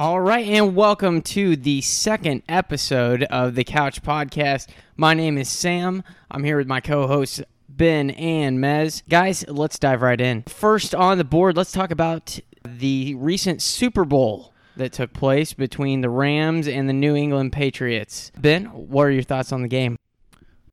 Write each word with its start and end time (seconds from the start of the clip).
All 0.00 0.18
right, 0.18 0.46
and 0.48 0.74
welcome 0.74 1.20
to 1.20 1.56
the 1.56 1.82
second 1.82 2.42
episode 2.48 3.22
of 3.24 3.54
the 3.54 3.64
Couch 3.64 4.00
Podcast. 4.00 4.68
My 4.96 5.12
name 5.12 5.36
is 5.36 5.50
Sam. 5.50 6.02
I'm 6.30 6.42
here 6.42 6.56
with 6.56 6.66
my 6.66 6.80
co 6.80 7.06
hosts, 7.06 7.42
Ben 7.68 8.08
and 8.08 8.58
Mez. 8.58 9.02
Guys, 9.10 9.46
let's 9.46 9.78
dive 9.78 10.00
right 10.00 10.18
in. 10.18 10.44
First 10.44 10.94
on 10.94 11.18
the 11.18 11.24
board, 11.24 11.54
let's 11.54 11.70
talk 11.70 11.90
about 11.90 12.40
the 12.64 13.14
recent 13.16 13.60
Super 13.60 14.06
Bowl 14.06 14.54
that 14.74 14.94
took 14.94 15.12
place 15.12 15.52
between 15.52 16.00
the 16.00 16.08
Rams 16.08 16.66
and 16.66 16.88
the 16.88 16.94
New 16.94 17.14
England 17.14 17.52
Patriots. 17.52 18.32
Ben, 18.38 18.64
what 18.64 19.02
are 19.02 19.10
your 19.10 19.22
thoughts 19.22 19.52
on 19.52 19.60
the 19.60 19.68
game? 19.68 19.96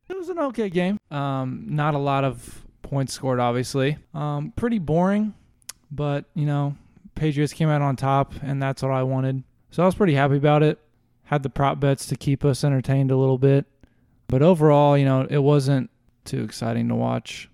It 0.07 0.17
was 0.17 0.29
an 0.29 0.39
okay 0.39 0.69
game. 0.69 0.97
Um, 1.11 1.65
not 1.67 1.95
a 1.95 1.99
lot 1.99 2.23
of 2.23 2.65
points 2.81 3.11
scored, 3.11 3.41
obviously. 3.41 3.97
Um, 4.13 4.53
pretty 4.55 4.79
boring, 4.79 5.33
but 5.91 6.23
you 6.33 6.45
know, 6.45 6.77
Patriots 7.17 7.53
came 7.53 7.69
out 7.69 7.81
on 7.81 7.95
top, 7.95 8.33
and 8.41 8.61
that's 8.61 8.81
what 8.81 8.91
I 8.91 9.03
wanted. 9.03 9.43
So 9.71 9.83
I 9.83 9.85
was 9.85 9.95
pretty 9.95 10.13
happy 10.13 10.37
about 10.37 10.63
it. 10.63 10.79
Had 11.23 11.43
the 11.43 11.49
prop 11.49 11.79
bets 11.79 12.05
to 12.07 12.15
keep 12.15 12.45
us 12.45 12.63
entertained 12.63 13.11
a 13.11 13.17
little 13.17 13.37
bit, 13.37 13.65
but 14.27 14.41
overall, 14.41 14.97
you 14.97 15.03
know, 15.03 15.27
it 15.29 15.39
wasn't 15.39 15.89
too 16.23 16.43
exciting 16.43 16.87
to 16.87 16.95
watch. 16.95 17.49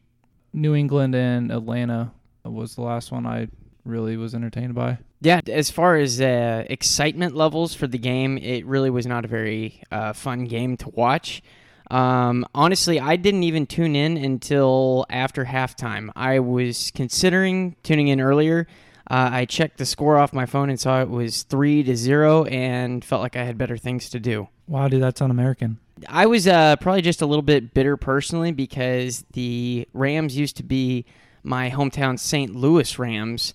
New 0.53 0.75
England 0.75 1.15
and 1.15 1.51
Atlanta 1.51 2.11
was 2.43 2.75
the 2.75 2.81
last 2.81 3.11
one 3.11 3.25
I 3.25 3.47
really 3.85 4.17
was 4.17 4.35
entertained 4.35 4.75
by. 4.75 4.99
Yeah, 5.21 5.41
as 5.47 5.71
far 5.71 5.95
as 5.95 6.21
uh, 6.21 6.65
excitement 6.69 7.35
levels 7.35 7.73
for 7.73 7.87
the 7.87 7.97
game, 7.97 8.37
it 8.37 8.65
really 8.65 8.89
was 8.89 9.07
not 9.07 9.25
a 9.25 9.27
very 9.27 9.81
uh, 9.91 10.13
fun 10.13 10.45
game 10.45 10.77
to 10.77 10.89
watch. 10.89 11.41
Um, 11.89 12.45
honestly, 12.53 12.99
I 12.99 13.15
didn't 13.15 13.43
even 13.43 13.65
tune 13.65 13.95
in 13.95 14.17
until 14.17 15.05
after 15.09 15.45
halftime. 15.45 16.09
I 16.15 16.39
was 16.39 16.91
considering 16.93 17.75
tuning 17.83 18.07
in 18.07 18.19
earlier. 18.19 18.67
Uh, 19.13 19.29
I 19.31 19.45
checked 19.45 19.77
the 19.77 19.85
score 19.85 20.17
off 20.17 20.33
my 20.33 20.47
phone 20.47 20.71
and 20.71 20.79
saw 20.79 20.99
it 20.99 21.07
was 21.07 21.43
three 21.43 21.83
to 21.83 21.95
zero, 21.95 22.45
and 22.45 23.05
felt 23.05 23.21
like 23.21 23.35
I 23.35 23.43
had 23.43 23.59
better 23.59 23.77
things 23.77 24.09
to 24.09 24.19
do. 24.19 24.47
Wow, 24.67 24.87
dude, 24.87 25.03
that's 25.03 25.21
un-American. 25.21 25.77
I 26.09 26.25
was 26.25 26.47
uh, 26.47 26.77
probably 26.77 27.03
just 27.03 27.21
a 27.21 27.27
little 27.27 27.43
bit 27.43 27.75
bitter 27.75 27.95
personally 27.95 28.51
because 28.51 29.23
the 29.33 29.87
Rams 29.93 30.35
used 30.35 30.57
to 30.57 30.63
be 30.63 31.05
my 31.43 31.69
hometown 31.69 32.17
St. 32.17 32.55
Louis 32.55 32.97
Rams, 32.97 33.53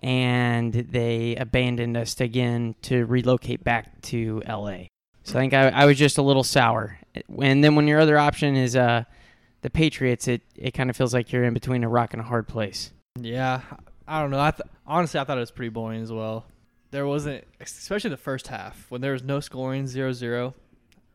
and 0.00 0.72
they 0.72 1.36
abandoned 1.36 1.98
us 1.98 2.18
again 2.18 2.74
to 2.84 3.04
relocate 3.04 3.62
back 3.62 4.00
to 4.04 4.42
LA. 4.48 4.84
So 5.24 5.38
I 5.38 5.42
think 5.42 5.52
I, 5.52 5.68
I 5.68 5.84
was 5.84 5.98
just 5.98 6.16
a 6.16 6.22
little 6.22 6.44
sour. 6.44 6.98
And 7.42 7.62
then 7.62 7.74
when 7.74 7.86
your 7.86 8.00
other 8.00 8.16
option 8.16 8.56
is 8.56 8.74
uh, 8.74 9.04
the 9.60 9.68
Patriots, 9.68 10.28
it, 10.28 10.40
it 10.56 10.70
kind 10.70 10.88
of 10.88 10.96
feels 10.96 11.12
like 11.12 11.30
you're 11.30 11.44
in 11.44 11.52
between 11.52 11.84
a 11.84 11.90
rock 11.90 12.14
and 12.14 12.22
a 12.22 12.24
hard 12.24 12.48
place. 12.48 12.90
Yeah, 13.20 13.60
I 14.06 14.20
don't 14.20 14.30
know. 14.30 14.40
I 14.40 14.50
th- 14.50 14.68
honestly 14.86 15.20
I 15.20 15.24
thought 15.24 15.36
it 15.36 15.40
was 15.40 15.50
pretty 15.50 15.70
boring 15.70 16.02
as 16.02 16.12
well. 16.12 16.46
There 16.90 17.06
wasn't, 17.06 17.44
especially 17.60 18.10
the 18.10 18.16
first 18.16 18.46
half 18.46 18.86
when 18.88 19.00
there 19.00 19.12
was 19.12 19.22
no 19.22 19.40
scoring, 19.40 19.84
0-0. 19.84 20.54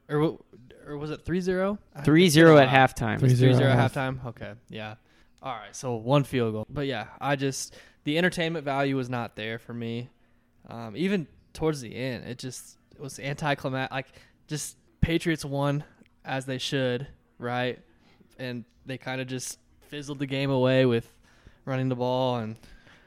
or 0.10 0.40
or 0.86 0.98
was 0.98 1.12
it 1.12 1.24
3-0? 1.24 1.78
3-0 2.00 2.62
at 2.62 2.68
halftime. 2.68 3.22
It 3.24 3.32
3-0 3.32 3.54
3-0 3.54 3.62
at 3.62 3.80
at 3.80 3.92
halftime. 3.92 4.26
Okay, 4.26 4.54
yeah. 4.70 4.96
All 5.42 5.54
right, 5.54 5.74
so 5.76 5.96
one 5.96 6.24
field 6.24 6.54
goal. 6.54 6.66
But 6.70 6.88
yeah, 6.88 7.08
I 7.22 7.36
just 7.36 7.76
the 8.04 8.18
entertainment 8.18 8.66
value 8.66 8.98
was 8.98 9.10
not 9.10 9.36
there 9.36 9.60
for 9.60 9.74
me. 9.74 10.10
Um, 10.68 10.96
even 10.98 11.28
towards 11.54 11.82
the 11.82 11.96
end, 11.96 12.26
it 12.26 12.38
just 12.40 12.78
it 12.94 13.02
was 13.02 13.20
anticlimactic. 13.20 13.92
Like 13.92 14.08
just 14.48 14.78
Patriots 15.02 15.46
won 15.46 15.84
as 16.26 16.46
they 16.46 16.58
should, 16.58 17.08
right? 17.38 17.80
And 18.38 18.66
they 18.86 18.98
kind 18.98 19.22
of 19.22 19.28
just 19.28 19.60
fizzled 19.82 20.20
the 20.20 20.26
game 20.26 20.52
away 20.52 20.86
with 20.86 21.10
running 21.66 21.88
the 21.90 21.96
ball, 21.96 22.38
and 22.38 22.58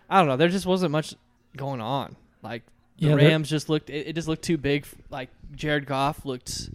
I 0.08 0.18
don't 0.18 0.28
know. 0.28 0.36
There 0.36 0.48
just 0.48 0.66
wasn't 0.66 0.92
much 0.92 1.14
going 1.56 1.80
on. 1.80 2.16
Like 2.42 2.62
the 2.98 3.08
Yeah, 3.08 3.14
Rams 3.14 3.48
just 3.48 3.68
looked. 3.68 3.90
It, 3.90 4.08
it 4.08 4.12
just 4.14 4.28
looked 4.28 4.42
too 4.42 4.58
big. 4.58 4.86
Like 5.10 5.30
Jared 5.54 5.86
Goff 5.86 6.24
looked 6.24 6.70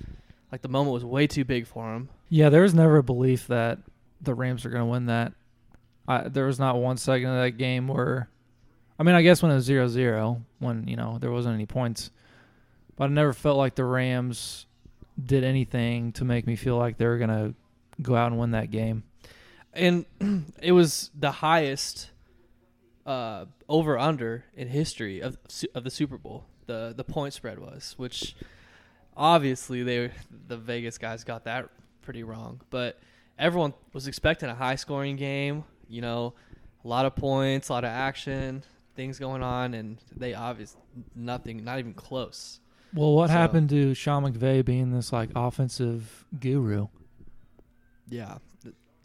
like 0.51 0.61
the 0.61 0.69
moment 0.69 0.93
was 0.93 1.05
way 1.05 1.27
too 1.27 1.45
big 1.45 1.67
for 1.67 1.93
him. 1.93 2.09
Yeah, 2.29 2.49
there 2.49 2.61
was 2.61 2.73
never 2.73 2.97
a 2.97 3.03
belief 3.03 3.47
that 3.47 3.79
the 4.21 4.33
Rams 4.33 4.65
are 4.65 4.69
going 4.69 4.81
to 4.81 4.85
win 4.85 5.05
that. 5.07 5.33
I, 6.07 6.27
there 6.27 6.45
was 6.45 6.59
not 6.59 6.77
one 6.77 6.97
second 6.97 7.29
of 7.29 7.41
that 7.41 7.57
game 7.57 7.87
where, 7.87 8.29
I 8.97 9.03
mean, 9.03 9.15
I 9.15 9.21
guess 9.21 9.41
when 9.41 9.51
it 9.51 9.55
was 9.55 9.67
0-0, 9.67 10.41
when 10.59 10.87
you 10.87 10.95
know 10.95 11.17
there 11.19 11.31
wasn't 11.31 11.55
any 11.55 11.65
points, 11.65 12.11
but 12.95 13.05
I 13.05 13.07
never 13.07 13.33
felt 13.33 13.57
like 13.57 13.75
the 13.75 13.83
Rams 13.83 14.65
did 15.21 15.43
anything 15.43 16.13
to 16.13 16.25
make 16.25 16.47
me 16.47 16.55
feel 16.55 16.77
like 16.77 16.97
they 16.97 17.05
were 17.05 17.17
going 17.17 17.29
to 17.29 17.53
go 18.01 18.15
out 18.15 18.31
and 18.31 18.39
win 18.39 18.51
that 18.51 18.71
game. 18.71 19.03
and 19.73 20.05
it 20.61 20.71
was 20.71 21.11
the 21.17 21.31
highest 21.31 22.11
uh, 23.07 23.45
over 23.67 23.97
under 23.97 24.43
in 24.55 24.67
history 24.67 25.21
of 25.21 25.37
of 25.73 25.83
the 25.83 25.89
Super 25.89 26.17
Bowl. 26.19 26.45
The 26.67 26.93
the 26.95 27.03
point 27.03 27.33
spread 27.33 27.57
was, 27.59 27.95
which 27.97 28.35
obviously 29.15 29.83
they 29.83 30.11
the 30.47 30.57
Vegas 30.57 30.97
guys 30.97 31.23
got 31.23 31.45
that 31.45 31.69
pretty 32.01 32.23
wrong, 32.23 32.61
but 32.69 32.99
everyone 33.39 33.73
was 33.93 34.07
expecting 34.07 34.49
a 34.49 34.55
high 34.55 34.75
scoring 34.75 35.15
game. 35.15 35.63
You 35.89 36.01
know, 36.01 36.33
a 36.83 36.87
lot 36.87 37.05
of 37.05 37.15
points, 37.15 37.69
a 37.69 37.73
lot 37.73 37.85
of 37.85 37.89
action, 37.89 38.63
things 38.95 39.19
going 39.19 39.41
on, 39.41 39.73
and 39.73 39.97
they 40.15 40.33
obviously 40.33 40.81
nothing, 41.15 41.63
not 41.63 41.79
even 41.79 41.93
close. 41.93 42.59
Well, 42.93 43.13
what 43.13 43.27
So- 43.27 43.33
happened 43.33 43.69
to 43.69 43.93
Sean 43.93 44.23
McVay 44.23 44.63
being 44.65 44.91
this 44.91 45.13
like 45.13 45.29
offensive 45.35 46.25
guru? 46.39 46.87
Yeah, 48.09 48.37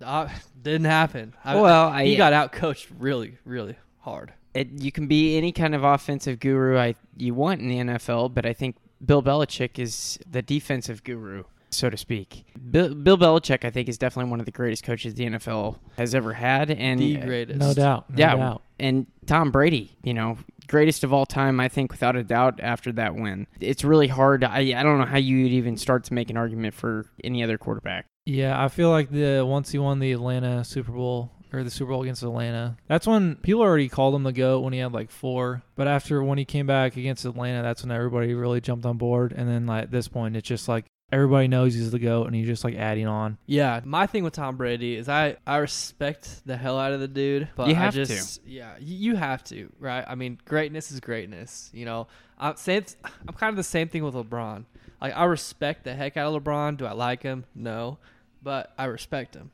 uh, 0.00 0.28
didn't 0.62 0.86
happen. 0.86 1.34
I- 1.44 1.60
Well, 1.60 1.88
I, 1.88 2.04
he 2.04 2.16
got 2.16 2.32
out 2.32 2.50
coached 2.52 2.88
really, 2.98 3.38
really 3.44 3.76
hard. 4.02 4.32
it, 4.54 4.68
you 4.80 4.92
can 4.92 5.06
be 5.06 5.36
any 5.36 5.52
kind 5.52 5.74
of 5.74 5.82
offensive 5.84 6.38
guru 6.40 6.78
I 6.78 6.94
you 7.16 7.34
want 7.34 7.60
in 7.60 7.68
the 7.68 7.78
NFL, 7.78 8.34
but 8.34 8.44
I 8.46 8.52
think 8.52 8.76
Bill 9.04 9.22
Belichick 9.22 9.78
is 9.78 10.18
the 10.30 10.42
defensive 10.42 11.02
guru, 11.02 11.44
so 11.70 11.90
to 11.90 11.96
speak. 11.96 12.44
Bill, 12.70 12.94
Bill 12.94 13.18
Belichick, 13.18 13.64
I 13.64 13.70
think, 13.70 13.88
is 13.88 13.98
definitely 13.98 14.30
one 14.30 14.40
of 14.40 14.46
the 14.46 14.52
greatest 14.52 14.84
coaches 14.84 15.14
the 15.14 15.24
NFL 15.24 15.78
has 15.96 16.14
ever 16.14 16.32
had, 16.34 16.70
and 16.70 17.00
the 17.00 17.16
greatest. 17.16 17.58
No 17.58 17.74
doubt. 17.74 18.10
No 18.10 18.16
yeah, 18.16 18.36
doubt. 18.36 18.62
and 18.78 19.06
Tom 19.26 19.50
Brady, 19.50 19.96
you 20.02 20.14
know, 20.14 20.38
greatest 20.68 21.02
of 21.04 21.12
all 21.12 21.26
time, 21.26 21.58
I 21.58 21.68
think, 21.68 21.90
without 21.90 22.14
a 22.16 22.22
doubt. 22.22 22.60
After 22.60 22.92
that 22.92 23.14
win, 23.14 23.46
it's 23.60 23.84
really 23.84 24.08
hard. 24.08 24.44
I 24.44 24.58
I 24.78 24.82
don't 24.82 24.98
know 24.98 25.06
how 25.06 25.18
you 25.18 25.44
would 25.44 25.52
even 25.52 25.76
start 25.76 26.04
to 26.04 26.14
make 26.14 26.30
an 26.30 26.36
argument 26.36 26.74
for 26.74 27.06
any 27.24 27.42
other 27.42 27.58
quarterback. 27.58 28.06
Yeah, 28.24 28.62
I 28.62 28.68
feel 28.68 28.90
like 28.90 29.10
the 29.10 29.42
once 29.42 29.72
he 29.72 29.78
won 29.78 29.98
the 29.98 30.12
Atlanta 30.12 30.62
Super 30.64 30.92
Bowl 30.92 31.32
or 31.52 31.62
the 31.62 31.70
Super 31.70 31.90
Bowl 31.92 32.02
against 32.02 32.22
Atlanta, 32.22 32.76
that's 32.88 33.06
when 33.06 33.36
people 33.36 33.60
already 33.62 33.88
called 33.88 34.14
him 34.14 34.22
the 34.22 34.32
goat 34.32 34.60
when 34.60 34.72
he 34.72 34.78
had 34.78 34.92
like 34.92 35.10
four. 35.10 35.62
But 35.76 35.86
after 35.88 36.22
when 36.22 36.38
he 36.38 36.44
came 36.44 36.66
back 36.66 36.96
against 36.96 37.24
Atlanta, 37.24 37.62
that's 37.62 37.82
when 37.82 37.92
everybody 37.92 38.34
really 38.34 38.60
jumped 38.60 38.86
on 38.86 38.96
board. 38.98 39.32
And 39.36 39.48
then 39.48 39.66
like 39.66 39.84
at 39.84 39.90
this 39.90 40.08
point, 40.08 40.36
it's 40.36 40.48
just 40.48 40.68
like 40.68 40.86
everybody 41.12 41.46
knows 41.46 41.74
he's 41.74 41.90
the 41.90 41.98
goat, 41.98 42.26
and 42.26 42.34
he's 42.34 42.46
just 42.46 42.64
like 42.64 42.74
adding 42.74 43.06
on. 43.06 43.36
Yeah, 43.46 43.80
my 43.84 44.06
thing 44.06 44.24
with 44.24 44.32
Tom 44.32 44.56
Brady 44.56 44.96
is 44.96 45.08
I 45.10 45.36
I 45.46 45.58
respect 45.58 46.46
the 46.46 46.56
hell 46.56 46.78
out 46.78 46.92
of 46.92 47.00
the 47.00 47.08
dude, 47.08 47.48
but 47.54 47.68
You 47.68 47.74
I 47.74 47.78
have 47.78 47.94
to. 47.94 48.06
just 48.06 48.40
yeah, 48.46 48.74
you 48.80 49.16
have 49.16 49.44
to, 49.44 49.70
right? 49.78 50.04
I 50.08 50.14
mean, 50.14 50.38
greatness 50.46 50.90
is 50.90 51.00
greatness, 51.00 51.70
you 51.74 51.84
know. 51.84 52.06
I'm 52.38 52.56
same, 52.56 52.84
I'm 53.28 53.34
kind 53.34 53.50
of 53.50 53.56
the 53.56 53.62
same 53.62 53.88
thing 53.88 54.02
with 54.04 54.14
LeBron. 54.14 54.64
Like 55.00 55.14
I 55.16 55.24
respect 55.24 55.84
the 55.84 55.94
heck 55.94 56.16
out 56.16 56.34
of 56.34 56.42
LeBron. 56.42 56.78
Do 56.78 56.86
I 56.86 56.92
like 56.92 57.22
him? 57.22 57.44
No, 57.54 57.98
but 58.42 58.72
I 58.78 58.86
respect 58.86 59.34
him. 59.34 59.50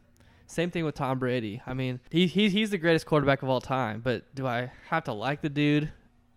Same 0.49 0.71
thing 0.71 0.85
with 0.85 0.95
Tom 0.95 1.19
Brady. 1.19 1.61
I 1.67 1.75
mean, 1.75 2.01
he, 2.11 2.27
he 2.27 2.49
he's 2.49 2.71
the 2.71 2.79
greatest 2.79 3.07
quarterback 3.07 3.43
of 3.43 3.51
all 3.51 3.61
time, 3.61 4.01
but 4.01 4.35
do 4.35 4.47
I 4.47 4.73
have 4.89 5.05
to 5.05 5.13
like 5.13 5.43
the 5.43 5.51
dude? 5.51 5.93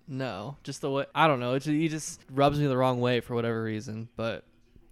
No, 0.07 0.57
just 0.63 0.81
the 0.81 0.91
way 0.91 1.05
I 1.15 1.27
don't 1.27 1.39
know. 1.39 1.57
He 1.57 1.87
just 1.87 2.19
rubs 2.29 2.59
me 2.59 2.67
the 2.67 2.75
wrong 2.75 2.99
way 2.99 3.21
for 3.21 3.35
whatever 3.35 3.63
reason. 3.63 4.09
But 4.17 4.43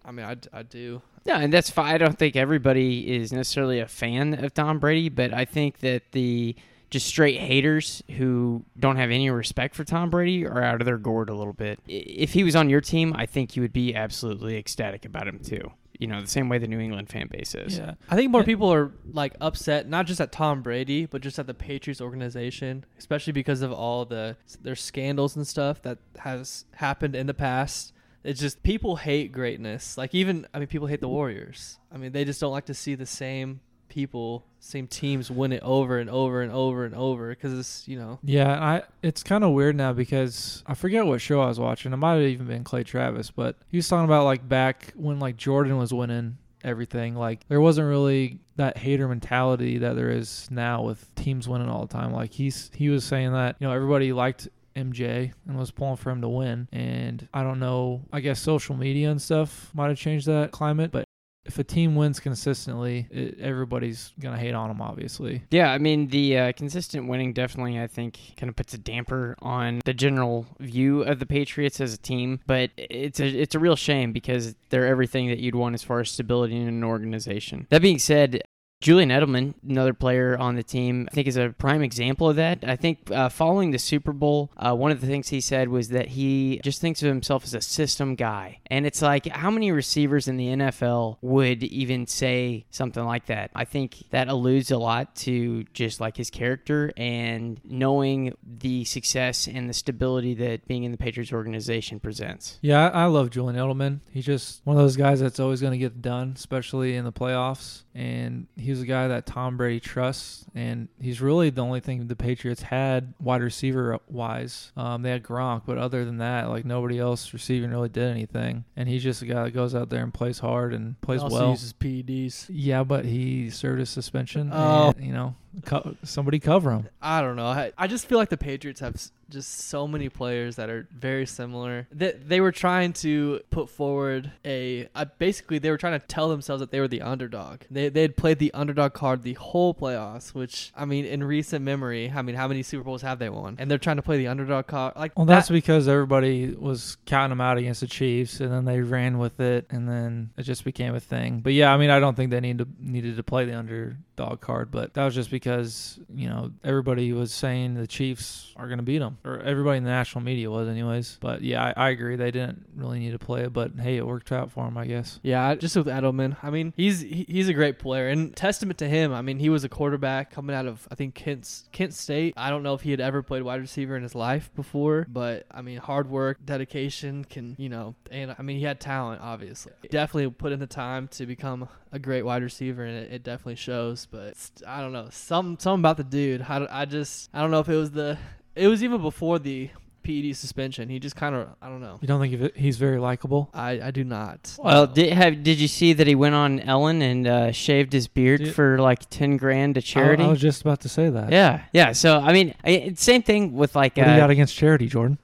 I 0.05 0.11
mean, 0.11 0.25
I, 0.25 0.37
I 0.53 0.63
do. 0.63 1.01
Yeah, 1.25 1.39
and 1.39 1.51
that's 1.51 1.69
fine. 1.69 1.93
I 1.93 1.97
don't 1.97 2.17
think 2.17 2.37
everybody 2.37 3.13
is 3.17 3.33
necessarily 3.33 3.79
a 3.79 3.87
fan 3.87 4.41
of 4.41 4.53
Tom 4.53 4.79
Brady, 4.79 5.09
but 5.09 5.33
I 5.33 5.43
think 5.43 5.79
that 5.79 6.13
the 6.13 6.55
just 6.89 7.05
straight 7.05 7.39
haters 7.39 8.01
who 8.17 8.63
don't 8.79 8.95
have 8.95 9.11
any 9.11 9.29
respect 9.29 9.75
for 9.75 9.83
Tom 9.83 10.09
Brady 10.09 10.45
are 10.45 10.63
out 10.63 10.81
of 10.81 10.85
their 10.85 10.97
gourd 10.97 11.29
a 11.29 11.35
little 11.35 11.53
bit. 11.53 11.79
If 11.87 12.33
he 12.33 12.43
was 12.43 12.55
on 12.55 12.69
your 12.69 12.81
team, 12.81 13.13
I 13.15 13.25
think 13.25 13.55
you 13.55 13.61
would 13.61 13.73
be 13.73 13.93
absolutely 13.93 14.57
ecstatic 14.57 15.05
about 15.05 15.27
him 15.27 15.39
too. 15.39 15.71
You 15.99 16.07
know, 16.07 16.21
the 16.21 16.27
same 16.27 16.47
way 16.47 16.57
the 16.57 16.67
New 16.67 16.79
England 16.79 17.09
fan 17.09 17.27
base 17.29 17.53
is. 17.53 17.77
Yeah, 17.77 17.95
I 18.09 18.15
think 18.15 18.31
more 18.31 18.45
people 18.45 18.73
are 18.73 18.93
like 19.11 19.35
upset, 19.41 19.87
not 19.87 20.07
just 20.07 20.21
at 20.21 20.31
Tom 20.31 20.61
Brady, 20.61 21.05
but 21.05 21.21
just 21.21 21.37
at 21.37 21.45
the 21.45 21.53
Patriots 21.53 21.99
organization, 21.99 22.85
especially 22.97 23.33
because 23.33 23.61
of 23.61 23.73
all 23.73 24.05
the 24.05 24.37
their 24.61 24.77
scandals 24.77 25.35
and 25.35 25.45
stuff 25.45 25.81
that 25.81 25.97
has 26.19 26.63
happened 26.75 27.15
in 27.15 27.27
the 27.27 27.33
past. 27.33 27.93
It's 28.23 28.39
just 28.39 28.63
people 28.63 28.95
hate 28.95 29.33
greatness. 29.33 29.97
Like 29.97 30.15
even 30.15 30.47
I 30.53 30.59
mean, 30.59 30.67
people 30.67 30.87
hate 30.87 31.01
the 31.01 31.09
Warriors. 31.09 31.79
I 31.91 31.97
mean, 31.97 32.13
they 32.13 32.23
just 32.23 32.39
don't 32.39 32.51
like 32.51 32.65
to 32.67 32.73
see 32.73 32.95
the 32.95 33.05
same 33.05 33.59
people, 33.89 34.45
same 34.59 34.87
teams 34.87 35.29
win 35.31 35.51
it 35.51 35.63
over 35.63 35.99
and 35.99 36.09
over 36.09 36.41
and 36.41 36.51
over 36.51 36.85
and 36.85 36.95
over 36.95 37.29
because 37.29 37.57
it's 37.57 37.87
you 37.87 37.97
know 37.97 38.19
Yeah, 38.23 38.51
I 38.51 38.83
it's 39.01 39.23
kind 39.23 39.43
of 39.43 39.51
weird 39.51 39.75
now 39.75 39.93
because 39.93 40.63
I 40.67 40.73
forget 40.73 41.05
what 41.05 41.21
show 41.21 41.41
I 41.41 41.47
was 41.47 41.59
watching. 41.59 41.93
It 41.93 41.97
might 41.97 42.15
have 42.15 42.23
even 42.23 42.47
been 42.47 42.63
Clay 42.63 42.83
Travis, 42.83 43.31
but 43.31 43.57
he 43.67 43.77
was 43.77 43.87
talking 43.87 44.05
about 44.05 44.25
like 44.25 44.47
back 44.47 44.93
when 44.95 45.19
like 45.19 45.37
Jordan 45.37 45.77
was 45.77 45.93
winning 45.93 46.37
everything. 46.63 47.15
Like 47.15 47.47
there 47.47 47.61
wasn't 47.61 47.87
really 47.87 48.39
that 48.55 48.77
hater 48.77 49.07
mentality 49.07 49.77
that 49.79 49.95
there 49.95 50.11
is 50.11 50.47
now 50.51 50.83
with 50.83 51.13
teams 51.15 51.47
winning 51.47 51.69
all 51.69 51.81
the 51.85 51.93
time. 51.93 52.13
Like 52.13 52.33
he's 52.33 52.71
he 52.73 52.89
was 52.89 53.03
saying 53.03 53.33
that 53.33 53.55
you 53.59 53.67
know 53.67 53.73
everybody 53.73 54.13
liked 54.13 54.47
MJ 54.75 55.33
and 55.47 55.57
was 55.57 55.71
pulling 55.71 55.97
for 55.97 56.09
him 56.09 56.21
to 56.21 56.29
win. 56.29 56.67
And 56.71 57.27
I 57.33 57.43
don't 57.43 57.59
know, 57.59 58.03
I 58.11 58.19
guess 58.19 58.39
social 58.39 58.75
media 58.75 59.11
and 59.11 59.21
stuff 59.21 59.71
might 59.73 59.89
have 59.89 59.97
changed 59.97 60.27
that 60.27 60.51
climate, 60.51 60.91
but 60.91 61.05
if 61.49 61.57
a 61.57 61.63
team 61.63 61.95
wins 61.95 62.19
consistently, 62.19 63.07
it, 63.09 63.39
everybody's 63.39 64.13
gonna 64.19 64.37
hate 64.37 64.53
on 64.53 64.67
them. 64.69 64.81
Obviously, 64.81 65.41
Yeah, 65.49 65.71
I 65.71 65.79
mean 65.79 66.09
the 66.09 66.37
uh, 66.37 66.51
consistent 66.53 67.07
winning 67.07 67.33
definitely 67.33 67.79
I 67.79 67.87
think 67.87 68.19
kind 68.37 68.49
of 68.51 68.55
puts 68.55 68.75
a 68.75 68.77
damper 68.77 69.35
on 69.41 69.81
the 69.83 69.95
general 69.95 70.45
view 70.59 71.01
of 71.01 71.17
the 71.17 71.25
Patriots 71.25 71.81
as 71.81 71.95
a 71.95 71.97
team, 71.97 72.39
but 72.45 72.69
it's 72.77 73.19
a 73.19 73.27
it's 73.27 73.55
a 73.55 73.59
real 73.59 73.75
shame 73.75 74.11
because 74.13 74.55
they're 74.69 74.85
everything 74.85 75.27
that 75.29 75.39
you'd 75.39 75.55
want 75.55 75.73
as 75.73 75.81
far 75.81 75.99
as 76.01 76.11
stability 76.11 76.55
in 76.55 76.67
an 76.67 76.83
organization. 76.83 77.65
That 77.71 77.81
being 77.81 77.99
said, 77.99 78.43
Julian 78.81 79.09
Edelman, 79.09 79.55
another 79.67 79.93
player 79.93 80.37
on 80.37 80.55
the 80.55 80.63
team, 80.63 81.09
I 81.11 81.13
think 81.13 81.27
is 81.27 81.35
a 81.35 81.49
prime 81.57 81.81
example 81.81 82.29
of 82.29 82.37
that. 82.37 82.59
I 82.63 82.77
think 82.77 83.11
uh, 83.11 83.27
following 83.27 83.71
the 83.71 83.79
Super 83.79 84.13
Bowl, 84.13 84.51
uh, 84.55 84.73
one 84.73 84.91
of 84.91 85.01
the 85.01 85.07
things 85.07 85.27
he 85.27 85.41
said 85.41 85.67
was 85.67 85.89
that 85.89 86.07
he 86.07 86.61
just 86.63 86.79
thinks 86.79 87.03
of 87.03 87.09
himself 87.09 87.43
as 87.43 87.53
a 87.53 87.59
system 87.59 88.15
guy. 88.15 88.59
And 88.67 88.85
it's 88.85 89.01
like, 89.01 89.27
how 89.27 89.51
many 89.51 89.73
receivers 89.73 90.29
in 90.29 90.37
the 90.37 90.47
NFL 90.47 91.17
would 91.21 91.63
even 91.63 92.07
say 92.07 92.65
something 92.69 93.03
like 93.03 93.25
that? 93.25 93.51
I 93.53 93.65
think 93.65 94.03
that 94.11 94.29
alludes 94.29 94.71
a 94.71 94.77
lot 94.77 95.13
to 95.17 95.65
just 95.73 95.99
like 95.99 96.15
his 96.15 96.29
character 96.29 96.93
and 96.95 97.59
knowing 97.65 98.33
the 98.41 98.85
success 98.85 99.45
and 99.47 99.69
the 99.69 99.73
stability 99.73 100.35
that 100.35 100.67
being 100.69 100.85
in 100.85 100.91
the 100.93 100.97
Patriots 100.97 101.33
organization 101.33 101.99
presents. 101.99 102.59
yeah, 102.61 102.87
I, 102.87 103.09
love 103.09 103.31
Julian 103.31 103.59
Edelman. 103.59 103.99
He's 104.11 104.25
just 104.25 104.61
one 104.65 104.77
of 104.77 104.81
those 104.81 104.95
guys 104.95 105.19
that's 105.19 105.39
always 105.39 105.61
gonna 105.61 105.77
get 105.77 106.01
done, 106.01 106.33
especially 106.35 106.95
in 106.95 107.03
the 107.03 107.11
playoffs. 107.11 107.83
And 107.95 108.47
he's 108.69 108.81
a 108.81 108.85
guy 108.85 109.07
that 109.07 109.25
Tom 109.25 109.57
Brady 109.57 109.79
trusts, 109.79 110.45
and 110.53 110.87
he's 111.01 111.21
really 111.21 111.49
the 111.49 111.63
only 111.63 111.79
thing 111.79 112.07
the 112.07 112.15
Patriots 112.15 112.61
had 112.61 113.13
wide 113.19 113.41
receiver 113.41 113.99
wise. 114.07 114.71
Um, 114.77 115.01
they 115.01 115.09
had 115.09 115.23
Gronk, 115.23 115.63
but 115.65 115.77
other 115.77 116.05
than 116.05 116.17
that, 116.17 116.49
like 116.49 116.65
nobody 116.65 116.99
else 116.99 117.33
receiving 117.33 117.71
really 117.71 117.89
did 117.89 118.09
anything. 118.09 118.65
And 118.75 118.87
he's 118.87 119.03
just 119.03 119.21
a 119.21 119.25
guy 119.25 119.43
that 119.43 119.51
goes 119.51 119.73
out 119.73 119.89
there 119.89 120.03
and 120.03 120.13
plays 120.13 120.39
hard 120.39 120.73
and 120.73 120.99
plays 121.01 121.21
also 121.21 121.35
well. 121.35 121.49
uses 121.49 121.73
PEDs. 121.73 122.45
Yeah, 122.49 122.83
but 122.83 123.05
he 123.05 123.49
served 123.49 123.79
his 123.79 123.89
suspension. 123.89 124.51
Oh. 124.53 124.93
and, 124.95 125.05
you 125.05 125.13
know, 125.13 125.35
co- 125.65 125.95
somebody 126.03 126.39
cover 126.39 126.71
him. 126.71 126.87
I 127.01 127.21
don't 127.21 127.35
know. 127.35 127.47
I, 127.47 127.71
I 127.77 127.87
just 127.87 128.05
feel 128.07 128.17
like 128.17 128.29
the 128.29 128.37
Patriots 128.37 128.79
have 128.81 128.95
s- 128.95 129.11
just 129.29 129.67
so 129.69 129.87
many 129.87 130.09
players 130.09 130.55
that 130.55 130.71
are 130.71 130.87
very 130.91 131.25
similar. 131.27 131.87
That 131.91 132.27
they 132.27 132.41
were 132.41 132.51
trying 132.51 132.93
to 132.93 133.41
put 133.51 133.69
forward 133.69 134.31
a 134.43 134.89
uh, 134.95 135.05
basically 135.19 135.59
they 135.59 135.69
were 135.69 135.77
trying 135.77 135.99
to 135.99 136.05
tell 136.07 136.29
themselves 136.29 136.61
that 136.61 136.71
they 136.71 136.79
were 136.79 136.87
the 136.87 137.01
underdog. 137.03 137.61
They 137.69 137.89
they 137.89 138.01
had 138.01 138.17
played 138.17 138.39
the 138.39 138.51
underdog 138.53 138.93
card 138.93 139.21
the 139.23 139.33
whole 139.35 139.75
playoffs, 139.75 140.33
which 140.33 140.71
I 140.75 140.85
mean 140.85 141.05
in 141.05 141.23
recent 141.23 141.63
memory, 141.63 142.11
I 142.15 142.21
mean 142.23 142.35
how 142.35 142.47
many 142.47 142.63
Super 142.63 142.83
Bowls 142.83 143.03
have 143.03 143.19
they 143.19 143.29
won? 143.29 143.55
And 143.59 143.69
they're 143.69 143.77
trying 143.77 143.97
to 143.97 144.01
play 144.01 144.17
the 144.17 144.27
underdog 144.27 144.65
card 144.67 144.93
like 144.95 145.15
Well, 145.15 145.25
that's 145.27 145.47
that- 145.49 145.53
because 145.53 145.87
everybody 145.87 146.47
was 146.55 146.97
counting 147.05 147.29
them 147.29 147.41
out 147.41 147.57
against 147.59 147.81
the 147.81 147.87
Chiefs, 147.87 148.39
and 148.39 148.51
then 148.51 148.65
they 148.65 148.81
ran 148.81 149.19
with 149.19 149.39
it, 149.39 149.67
and 149.69 149.87
then 149.87 150.31
it 150.37 150.43
just 150.43 150.63
became 150.63 150.95
a 150.95 150.99
thing. 150.99 151.41
But 151.41 151.53
yeah, 151.53 151.71
I 151.71 151.77
mean, 151.77 151.91
I 151.91 151.99
don't 151.99 152.15
think 152.15 152.31
they 152.31 152.39
need 152.39 152.57
to 152.57 152.67
needed 152.79 153.15
to 153.17 153.23
play 153.23 153.45
the 153.45 153.53
underdog 153.57 154.41
card, 154.41 154.71
but 154.71 154.95
that 154.95 155.05
was 155.05 155.13
just 155.13 155.29
because 155.29 155.38
you 155.45 156.29
know 156.29 156.51
everybody 156.63 157.11
was 157.13 157.33
saying 157.33 157.75
the 157.75 157.87
Chiefs 157.87 158.53
are 158.55 158.67
going 158.67 158.77
to 158.77 158.83
beat 158.83 158.99
them, 158.99 159.17
or 159.23 159.39
everybody 159.39 159.77
in 159.77 159.83
the 159.83 159.89
national 159.89 160.23
media 160.23 160.49
was, 160.49 160.67
anyways. 160.67 161.17
But 161.19 161.41
yeah, 161.41 161.73
I, 161.75 161.87
I 161.87 161.89
agree 161.89 162.15
they 162.15 162.31
didn't 162.31 162.65
really 162.75 162.99
need 162.99 163.11
to 163.11 163.19
play 163.19 163.41
it, 163.43 163.53
but 163.53 163.71
hey, 163.79 163.97
it 163.97 164.05
worked 164.05 164.31
out 164.31 164.51
for 164.51 164.65
them, 164.65 164.77
I 164.77 164.85
guess. 164.85 165.19
Yeah, 165.23 165.55
just 165.55 165.75
with 165.75 165.87
Edelman. 165.87 166.37
I 166.43 166.49
mean, 166.49 166.73
he's 166.75 167.01
he's 167.01 167.49
a 167.49 167.53
great 167.53 167.79
player, 167.79 168.09
and 168.09 168.35
testament 168.35 168.79
to 168.79 168.87
him. 168.87 169.13
I 169.13 169.21
mean, 169.21 169.39
he 169.39 169.49
was 169.49 169.63
a 169.63 169.69
quarterback 169.69 170.31
coming 170.31 170.55
out 170.55 170.65
of 170.65 170.87
I 170.91 170.95
think 170.95 171.15
Kent 171.15 171.63
Kent 171.71 171.93
State. 171.93 172.33
I 172.37 172.49
don't 172.49 172.63
know 172.63 172.73
if 172.73 172.81
he 172.81 172.91
had 172.91 172.99
ever 172.99 173.21
played 173.23 173.43
wide 173.43 173.61
receiver 173.61 173.95
in 173.95 174.03
his 174.03 174.15
life 174.15 174.51
before, 174.55 175.05
but 175.09 175.45
I 175.51 175.61
mean, 175.61 175.77
hard 175.77 176.09
work, 176.09 176.37
dedication 176.43 177.25
can 177.25 177.55
you 177.57 177.69
know, 177.69 177.95
and 178.11 178.35
I 178.37 178.41
mean, 178.41 178.57
he 178.57 178.63
had 178.63 178.79
talent. 178.79 179.21
Obviously, 179.21 179.73
definitely 179.89 180.29
put 180.31 180.51
in 180.51 180.59
the 180.59 180.67
time 180.67 181.07
to 181.09 181.25
become 181.25 181.67
a 181.91 181.99
great 181.99 182.23
wide 182.23 182.43
receiver, 182.43 182.83
and 182.83 182.97
it, 182.97 183.11
it 183.13 183.23
definitely 183.23 183.55
shows. 183.55 184.07
But 184.09 184.37
st- 184.37 184.67
I 184.67 184.81
don't 184.81 184.93
know, 184.93 185.07
some 185.11 185.57
something 185.59 185.81
about 185.81 185.97
the 185.97 186.03
dude. 186.03 186.41
I, 186.47 186.67
I 186.69 186.85
just 186.85 187.29
I 187.33 187.41
don't 187.41 187.51
know 187.51 187.59
if 187.59 187.69
it 187.69 187.75
was 187.75 187.91
the 187.91 188.17
it 188.55 188.67
was 188.67 188.83
even 188.83 189.01
before 189.01 189.39
the 189.39 189.69
PED 190.03 190.35
suspension. 190.35 190.87
He 190.89 190.97
just 190.99 191.15
kind 191.15 191.35
of 191.35 191.49
I 191.61 191.67
don't 191.67 191.81
know. 191.81 191.97
You 192.01 192.07
don't 192.07 192.21
think 192.21 192.55
he's 192.55 192.77
very 192.77 192.99
likable? 192.99 193.49
I, 193.53 193.81
I 193.81 193.91
do 193.91 194.03
not. 194.03 194.55
Well, 194.57 194.87
No. 194.87 194.93
did 194.93 195.11
have 195.13 195.43
did 195.43 195.59
you 195.59 195.67
see 195.67 195.93
that 195.93 196.07
he 196.07 196.15
went 196.15 196.35
on 196.35 196.59
Ellen 196.61 197.01
and 197.01 197.27
uh, 197.27 197.51
shaved 197.51 197.91
his 197.93 198.07
beard 198.07 198.41
Did- 198.43 198.55
for 198.55 198.79
like 198.79 199.09
ten 199.09 199.37
grand 199.37 199.75
to 199.75 199.81
charity? 199.81 200.23
I, 200.23 200.27
I 200.27 200.29
was 200.29 200.39
just 200.41 200.61
about 200.61 200.81
to 200.81 200.89
say 200.89 201.09
that. 201.09 201.31
yeah, 201.31 201.63
yeah. 201.73 201.91
So 201.91 202.19
I 202.19 202.33
mean, 202.33 202.55
I, 202.63 202.93
same 202.95 203.23
thing 203.23 203.53
with 203.53 203.75
like 203.75 203.97
What 203.97 204.05
do 204.05 204.09
you 204.11 204.15
uh, 204.17 204.19
got 204.19 204.29
against 204.29 204.55
charity, 204.55 204.87
Jordan? 204.87 205.17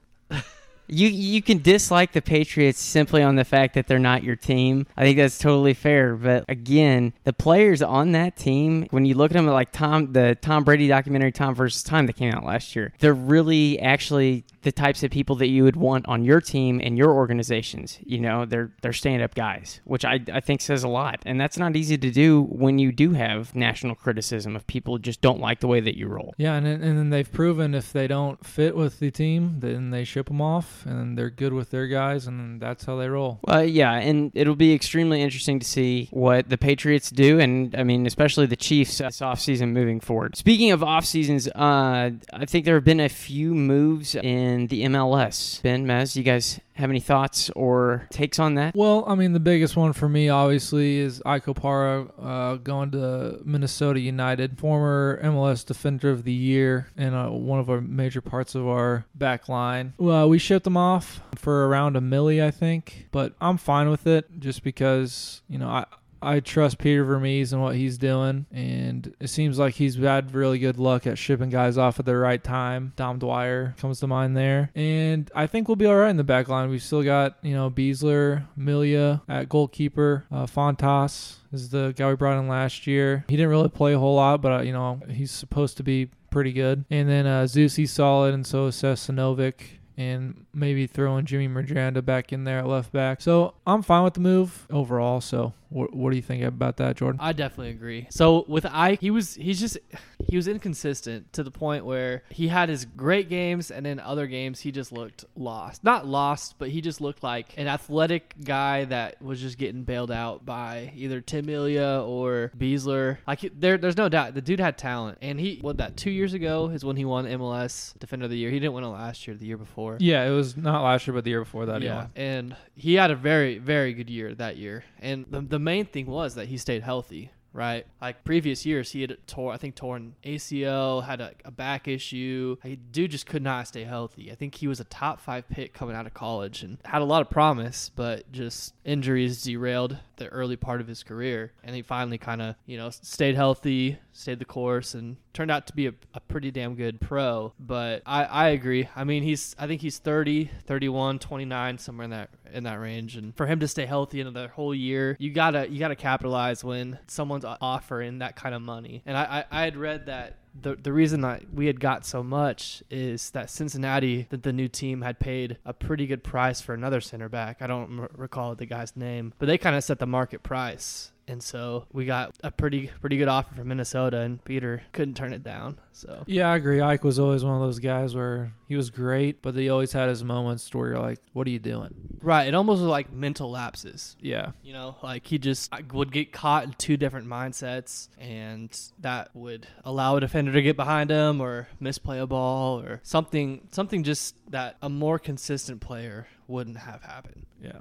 You 0.88 1.08
you 1.08 1.42
can 1.42 1.62
dislike 1.62 2.12
the 2.12 2.22
Patriots 2.22 2.80
simply 2.80 3.24
on 3.24 3.36
the 3.36 3.44
fact 3.46 3.74
that 3.74 3.88
they're 3.88 4.00
not 4.00 4.24
your 4.24 4.36
team. 4.36 4.88
I 4.96 5.04
think 5.04 5.18
that's 5.18 5.38
totally 5.38 5.74
fair. 5.74 6.16
But 6.16 6.46
again, 6.48 7.14
the 7.24 7.34
players 7.34 7.82
on 7.82 8.12
that 8.14 8.36
team, 8.36 8.88
when 8.92 9.06
you 9.06 9.16
look 9.16 9.32
at 9.32 9.36
them 9.36 9.48
like 9.48 9.72
Tom, 9.72 10.14
the 10.14 10.38
Tom 10.42 10.64
Brady 10.64 10.88
documentary 10.88 11.32
Tom 11.32 11.56
versus 11.56 11.84
Time 11.84 12.06
that 12.08 12.16
came 12.16 12.34
out 12.34 12.44
last 12.44 12.76
year, 12.76 12.94
they're 13.00 13.14
really 13.14 13.80
actually 13.80 14.46
the 14.62 14.72
types 14.72 15.04
of 15.04 15.12
people 15.12 15.36
that 15.38 15.48
you 15.48 15.64
would 15.64 15.76
want 15.76 16.08
on 16.08 16.24
your 16.24 16.42
team 16.42 16.82
and 16.84 16.98
your 16.98 17.12
organizations. 17.12 18.00
You 18.04 18.20
know, 18.20 18.46
they're 18.46 18.72
they're 18.82 18.94
stand 18.94 19.22
up 19.22 19.36
guys, 19.36 19.80
which 19.86 20.04
I 20.04 20.20
I 20.34 20.40
think 20.40 20.62
says 20.62 20.84
a 20.84 20.88
lot, 20.88 21.22
and 21.26 21.40
that's 21.40 21.58
not 21.58 21.76
easy 21.76 21.98
to 21.98 22.12
do 22.12 22.44
when 22.44 22.80
you 22.80 22.92
do 22.92 23.12
have 23.12 23.56
national 23.56 23.96
criticism 23.96 24.56
of 24.56 24.66
people 24.68 24.98
just 24.98 25.22
don't 25.22 25.40
like 25.40 25.60
the 25.60 25.68
way 25.68 25.80
that 25.80 25.98
you 25.98 26.08
roll. 26.08 26.34
Yeah, 26.38 26.56
and 26.56 26.66
and 26.68 26.98
then 26.98 27.10
they've 27.12 27.32
proven 27.32 27.74
if 27.74 27.94
they 27.94 28.08
don't 28.08 28.44
fit 28.46 28.76
with 28.76 29.00
the 29.00 29.12
team, 29.12 29.60
then 29.60 29.92
they 29.92 30.04
ship 30.04 30.28
them 30.28 30.42
off, 30.42 30.75
and 30.86 31.18
they're 31.18 31.30
good 31.30 31.54
with 31.54 31.70
their 31.70 31.88
guys, 31.88 32.28
and 32.28 32.60
that's 32.60 32.86
how 32.86 32.98
they 32.98 33.08
roll. 33.08 33.40
Well, 33.44 33.64
yeah, 33.64 33.94
and 33.94 34.32
it'll 34.34 34.56
be 34.56 34.74
extremely 34.74 35.22
interesting 35.22 35.60
to 35.60 35.66
see 35.66 36.10
what 36.12 36.50
the 36.50 36.58
Patriots 36.58 37.10
do, 37.10 37.40
and 37.40 37.76
I 37.76 37.84
mean, 37.84 38.06
especially 38.06 38.48
the 38.48 38.56
Chiefs 38.56 38.98
this 38.98 39.20
offseason 39.20 39.72
moving 39.72 40.00
forward. 40.00 40.36
Speaking 40.36 40.72
of 40.72 40.84
off 40.84 41.06
seasons, 41.06 41.48
uh, 41.48 42.12
I 42.34 42.46
think 42.46 42.66
there 42.66 42.76
have 42.76 42.84
been 42.84 43.00
a 43.00 43.10
few 43.10 43.54
moves 43.54 44.16
in 44.16 44.68
the 44.68 44.84
MLS. 44.86 45.62
Ben, 45.62 45.86
Mez, 45.86 46.16
you 46.16 46.24
guys 46.24 46.60
have 46.76 46.90
any 46.90 47.00
thoughts 47.00 47.50
or 47.52 48.08
takes 48.12 48.38
on 48.38 48.56
that? 48.56 48.76
Well, 48.76 49.06
I 49.08 49.16
mean, 49.16 49.34
the 49.34 49.40
biggest 49.40 49.76
one 49.76 49.94
for 49.94 50.08
me, 50.08 50.30
obviously, 50.30 50.98
is 51.00 51.22
Ike 51.26 51.46
Opara 51.46 52.12
uh, 52.22 52.56
going 52.58 52.92
to 52.92 53.40
Minnesota 53.44 54.00
United, 54.00 54.60
former 54.60 55.20
MLS 55.24 55.66
Defender 55.66 56.12
of 56.12 56.24
the 56.24 56.34
Year, 56.34 56.88
and 56.98 57.16
uh, 57.16 57.30
one 57.30 57.60
of 57.60 57.70
our 57.70 57.82
major 57.82 58.22
parts 58.22 58.56
of 58.56 58.68
our 58.68 59.06
back 59.16 59.48
line. 59.48 59.94
Well, 59.98 60.30
we 60.30 60.38
shipped 60.38 60.68
him 60.68 60.78
off 60.78 61.22
for 61.36 61.68
around 61.68 61.96
a 61.96 62.02
milli, 62.02 62.44
I 62.44 62.52
think, 62.52 63.08
but 63.12 63.34
I'm 63.40 63.58
fine 63.58 63.90
with 63.90 64.06
it 64.06 64.26
just 64.40 64.64
because, 64.64 65.42
you 65.48 65.58
know, 65.58 65.70
I. 65.70 65.86
I 66.26 66.40
trust 66.40 66.80
Peter 66.80 67.04
Vermes 67.04 67.54
and 67.54 67.62
what 67.62 67.76
he's 67.76 67.98
doing, 67.98 68.46
and 68.52 69.14
it 69.20 69.28
seems 69.28 69.60
like 69.60 69.76
he's 69.76 69.96
had 69.96 70.34
really 70.34 70.60
good 70.60 70.78
luck 70.78 71.06
at 71.06 71.18
shipping 71.18 71.50
guys 71.50 71.78
off 71.78 72.00
at 72.00 72.06
the 72.06 72.18
right 72.18 72.44
time. 72.44 72.94
Dom 72.96 73.20
Dwyer 73.20 73.76
comes 73.78 74.00
to 74.00 74.08
mind 74.08 74.36
there, 74.36 74.72
and 74.76 75.30
I 75.36 75.48
think 75.48 75.68
we'll 75.68 75.76
be 75.76 75.86
all 75.86 75.96
right 75.96 76.10
in 76.10 76.18
the 76.18 76.24
back 76.24 76.48
line. 76.48 76.70
We've 76.70 76.82
still 76.82 77.04
got 77.04 77.38
you 77.42 77.54
know 77.54 77.70
Besler, 77.70 78.46
Melia 78.56 79.22
at 79.30 79.50
goalkeeper, 79.50 80.26
uh, 80.32 80.46
Fontas 80.46 81.36
is 81.54 81.70
the 81.70 81.94
guy 81.96 82.10
we 82.10 82.16
brought 82.16 82.40
in 82.40 82.48
last 82.48 82.88
year. 82.88 83.24
He 83.28 83.38
didn't 83.38 83.50
really 83.50 83.70
play 83.70 83.94
a 83.94 84.00
whole 84.00 84.16
lot, 84.16 84.42
but 84.42 84.52
uh, 84.52 84.62
you 84.62 84.74
know 84.74 85.02
he's 85.10 85.32
supposed 85.32 85.78
to 85.78 85.84
be 85.84 86.10
pretty 86.30 86.52
good. 86.52 86.86
And 86.90 87.08
then 87.08 87.26
uh, 87.26 87.44
Zusi, 87.44 87.78
he's 87.78 87.92
solid, 87.92 88.34
and 88.34 88.46
so 88.46 88.68
is 88.68 88.76
Sesanovic 88.76 89.80
and 89.98 90.46
maybe 90.54 90.88
throwing 90.88 91.26
Jimmy 91.26 91.48
Medranda 91.48 92.04
back 92.04 92.34
in 92.34 92.44
there 92.44 92.60
at 92.60 92.68
left 92.68 92.92
back. 92.92 93.22
So 93.22 93.54
I'm 93.66 93.82
fine 93.82 94.04
with 94.04 94.16
the 94.16 94.20
move 94.20 94.68
overall. 94.70 95.22
So 95.22 95.54
what, 95.70 95.94
what 95.94 96.12
do 96.12 96.16
you 96.16 96.22
think 96.22 96.44
about 96.44 96.78
that, 96.78 96.98
Jordan? 96.98 97.20
I 97.22 97.34
definitely 97.34 97.72
agree. 97.72 98.08
So 98.10 98.46
with 98.48 98.66
Ike, 98.66 99.02
he 99.02 99.12
was 99.12 99.36
he's 99.36 99.60
just 99.60 99.78
he 100.28 100.36
was 100.36 100.48
inconsistent 100.48 101.32
to 101.34 101.44
the 101.44 101.52
point 101.52 101.86
where 101.86 102.24
he 102.30 102.48
had 102.48 102.70
his 102.70 102.86
great 102.86 103.30
games 103.30 103.72
and 103.72 103.86
then 103.86 104.00
other 104.00 104.28
games 104.28 104.60
he 104.60 104.72
just 104.72 104.92
looked 104.92 105.26
lost. 105.36 105.84
Not 105.84 106.06
lost, 106.06 106.56
but 106.58 106.70
he 106.70 106.82
just 106.82 107.02
looked 107.02 107.24
like 107.24 107.58
an 107.58 107.68
athletic 107.68 108.36
guy 108.44 108.86
that 108.86 109.22
was 109.22 109.40
just 109.40 109.58
getting 109.58 109.84
bailed 109.84 110.12
out 110.12 110.46
by 110.46 110.92
either 110.96 111.22
Tim 111.22 111.46
Melia 111.46 112.04
or 112.06 112.52
Besler. 112.58 113.18
Like 113.28 113.42
there 113.60 113.78
there's 113.78 113.98
no 113.98 114.10
doubt 114.10 114.34
the 114.34 114.42
dude 114.42 114.60
had 114.60 114.78
talent 114.78 115.18
and 115.22 115.40
he 115.40 115.60
what 115.62 115.78
that 115.78 115.98
2 115.98 116.10
years 116.12 116.34
ago 116.34 116.70
is 116.70 116.84
when 116.84 116.96
he 116.96 117.06
won 117.06 117.26
MLS 117.26 117.98
Defender 118.00 118.26
of 118.26 118.32
the 118.32 118.38
Year. 118.38 118.50
He 118.50 118.60
didn't 118.60 118.74
win 118.74 118.84
it 118.84 118.88
last 118.88 119.28
year, 119.28 119.36
the 119.36 119.46
year 119.46 119.58
before. 119.58 119.98
Yeah, 120.00 120.26
it 120.26 120.32
was 120.32 120.56
not 120.58 120.84
last 120.84 121.08
year, 121.08 121.14
but 121.14 121.24
the 121.24 121.32
year 121.32 121.42
before 121.42 121.66
that. 121.68 121.82
Yeah, 121.82 122.08
and 122.16 122.56
he 122.76 122.96
had 122.96 123.12
a 123.12 123.16
very, 123.16 123.58
very 123.58 123.94
good 123.94 124.10
year 124.10 124.34
that 124.36 124.58
year. 124.58 124.84
And 125.00 125.26
the, 125.30 125.42
the 125.42 125.55
main 125.60 125.86
thing 125.86 126.08
was 126.08 126.36
that 126.36 126.48
he 126.48 126.58
stayed 126.58 126.84
healthy, 126.84 127.32
right? 127.54 127.86
Like 128.02 128.24
previous 128.24 128.66
years, 128.66 128.92
he 128.92 129.02
had 129.02 129.18
tore, 129.28 129.54
I 129.54 129.58
think, 129.58 129.76
torn 129.76 130.16
ACL, 130.24 131.04
had 131.04 131.22
a, 131.22 131.34
a 131.46 131.52
back 131.52 131.88
issue. 131.88 132.58
Like, 132.64 132.92
dude 132.92 133.12
just 133.12 133.26
could 133.26 133.42
not 133.42 133.68
stay 133.68 133.84
healthy. 133.84 134.32
I 134.32 134.36
think 134.36 134.56
he 134.56 134.68
was 134.68 134.80
a 134.80 134.86
top 134.86 135.22
five 135.22 135.48
pick 135.50 135.74
coming 135.74 135.96
out 135.96 136.06
of 136.06 136.14
college 136.14 136.64
and 136.64 136.78
had 136.84 137.02
a 137.02 137.06
lot 137.06 137.22
of 137.22 137.30
promise, 137.30 137.90
but 137.96 138.32
just 138.32 138.74
injuries 138.84 139.42
derailed 139.42 139.98
the 140.18 140.28
early 140.28 140.56
part 140.56 140.82
of 140.82 140.88
his 140.88 141.04
career, 141.04 141.52
and 141.64 141.76
he 141.76 141.82
finally 141.82 142.18
kind 142.18 142.42
of 142.42 142.56
you 142.66 142.78
know 142.78 142.90
stayed 142.90 143.36
healthy, 143.36 143.98
stayed 144.14 144.40
the 144.40 144.46
course, 144.46 144.94
and 144.94 145.18
turned 145.34 145.52
out 145.52 145.68
to 145.68 145.74
be 145.74 145.88
a, 145.88 145.94
a 146.14 146.20
pretty 146.20 146.52
damn 146.52 146.76
good 146.76 147.00
pro. 147.02 147.54
But 147.60 148.02
I, 148.06 148.24
I 148.26 148.48
agree. 148.50 148.90
I 148.96 149.04
mean, 149.04 149.24
he's 149.24 149.56
I 149.60 149.68
think 149.68 149.82
he's 149.82 149.98
30, 149.98 150.50
31, 150.66 151.20
29, 151.20 151.78
somewhere 151.78 152.06
in 152.06 152.12
that 152.12 152.30
in 152.54 152.64
that 152.64 152.80
range, 152.80 153.16
and 153.16 153.36
for 153.36 153.46
him 153.46 153.60
to 153.60 153.68
stay 153.68 153.86
healthy 153.86 154.22
another 154.22 154.48
whole 154.48 154.74
year, 154.74 155.16
you 155.20 155.32
gotta 155.32 155.70
you 155.70 155.80
gotta 155.80 155.96
capitalize 155.96 156.64
when 156.64 157.00
someone's 157.08 157.46
offering 157.46 158.20
that 158.20 158.36
kind 158.36 158.56
of 158.56 158.62
money. 158.62 159.02
And 159.06 159.18
I 159.18 159.46
I, 159.52 159.62
I 159.62 159.64
had 159.64 159.78
read 159.78 160.06
that 160.08 160.38
the 160.60 160.76
the 160.76 160.94
reason 160.94 161.22
that 161.22 161.54
we 161.54 161.68
had 161.68 161.80
got 161.80 162.06
so 162.06 162.24
much 162.24 162.84
is 162.90 163.32
that 163.32 163.50
Cincinnati, 163.50 164.28
that 164.30 164.44
the 164.44 164.54
new 164.54 164.68
team 164.68 165.02
had 165.02 165.20
paid 165.20 165.58
a 165.66 165.74
pretty 165.74 166.08
good 166.08 166.24
price 166.24 166.62
for 166.62 166.74
another 166.74 167.02
center 167.02 167.30
back. 167.30 167.62
I 167.62 167.68
don't 167.68 168.00
m- 168.00 168.08
recall 168.16 168.56
the 168.56 168.66
guy's 168.66 168.96
name, 168.96 169.34
but 169.38 169.48
they 169.48 169.58
kind 169.58 169.76
of 169.76 169.84
set 169.84 170.00
the 170.00 170.08
market 170.08 170.44
price. 170.44 171.12
And 171.28 171.42
so 171.42 171.86
we 171.92 172.06
got 172.06 172.36
a 172.44 172.52
pretty 172.52 172.92
pretty 173.02 173.18
good 173.18 173.28
offer 173.28 173.56
from 173.56 173.68
Minnesota, 173.68 174.20
and 174.20 174.44
Peter 174.46 174.84
couldn't 174.94 175.16
turn 175.16 175.34
it 175.34 175.44
down. 175.44 175.80
So 175.92 176.24
Yeah, 176.28 176.52
I 176.52 176.56
agree. 176.56 176.82
Ike 176.82 177.04
was 177.04 177.18
always 177.18 177.44
one 177.44 177.56
of 177.56 177.62
those 177.62 177.80
guys 177.80 178.14
where 178.14 178.52
he 178.68 178.76
was 178.76 178.90
great, 178.92 179.42
but 179.42 179.56
he 179.56 179.70
always 179.70 179.92
had 179.92 180.08
his 180.10 180.24
moments 180.24 180.74
where 180.74 180.90
you're 180.90 181.00
like, 181.00 181.20
"What 181.34 181.48
are 181.48 181.50
you 181.50 181.58
doing?" 181.60 181.94
right, 182.22 182.48
it 182.48 182.54
almost 182.54 182.82
was 182.82 182.90
like 182.90 183.12
mental 183.12 183.50
lapses. 183.50 184.16
Yeah, 184.20 184.52
You 184.64 184.74
know, 184.74 184.98
like 185.02 185.26
he 185.26 185.38
just 185.40 185.72
would 185.94 186.12
get 186.12 186.32
caught 186.32 186.64
in 186.66 186.74
two 186.78 186.96
different 186.98 187.28
mindsets, 187.28 188.10
and 188.20 188.70
that 189.00 189.30
would 189.36 189.68
allow 189.84 190.18
a 190.18 190.20
defender 190.20 190.52
to 190.54 190.62
get 190.62 190.76
behind 190.76 191.10
him 191.10 191.42
or 191.42 191.68
misplay 191.80 192.20
a 192.20 192.28
ball 192.28 192.80
or 192.82 193.00
something, 193.04 193.68
something 193.72 194.04
just 194.04 194.36
that 194.52 194.78
a 194.82 194.90
more 194.90 195.18
consistent 195.18 195.82
player 195.82 196.28
wouldn't 196.48 196.78
have 196.78 197.02
happened. 197.04 197.46
yeah. 197.62 197.80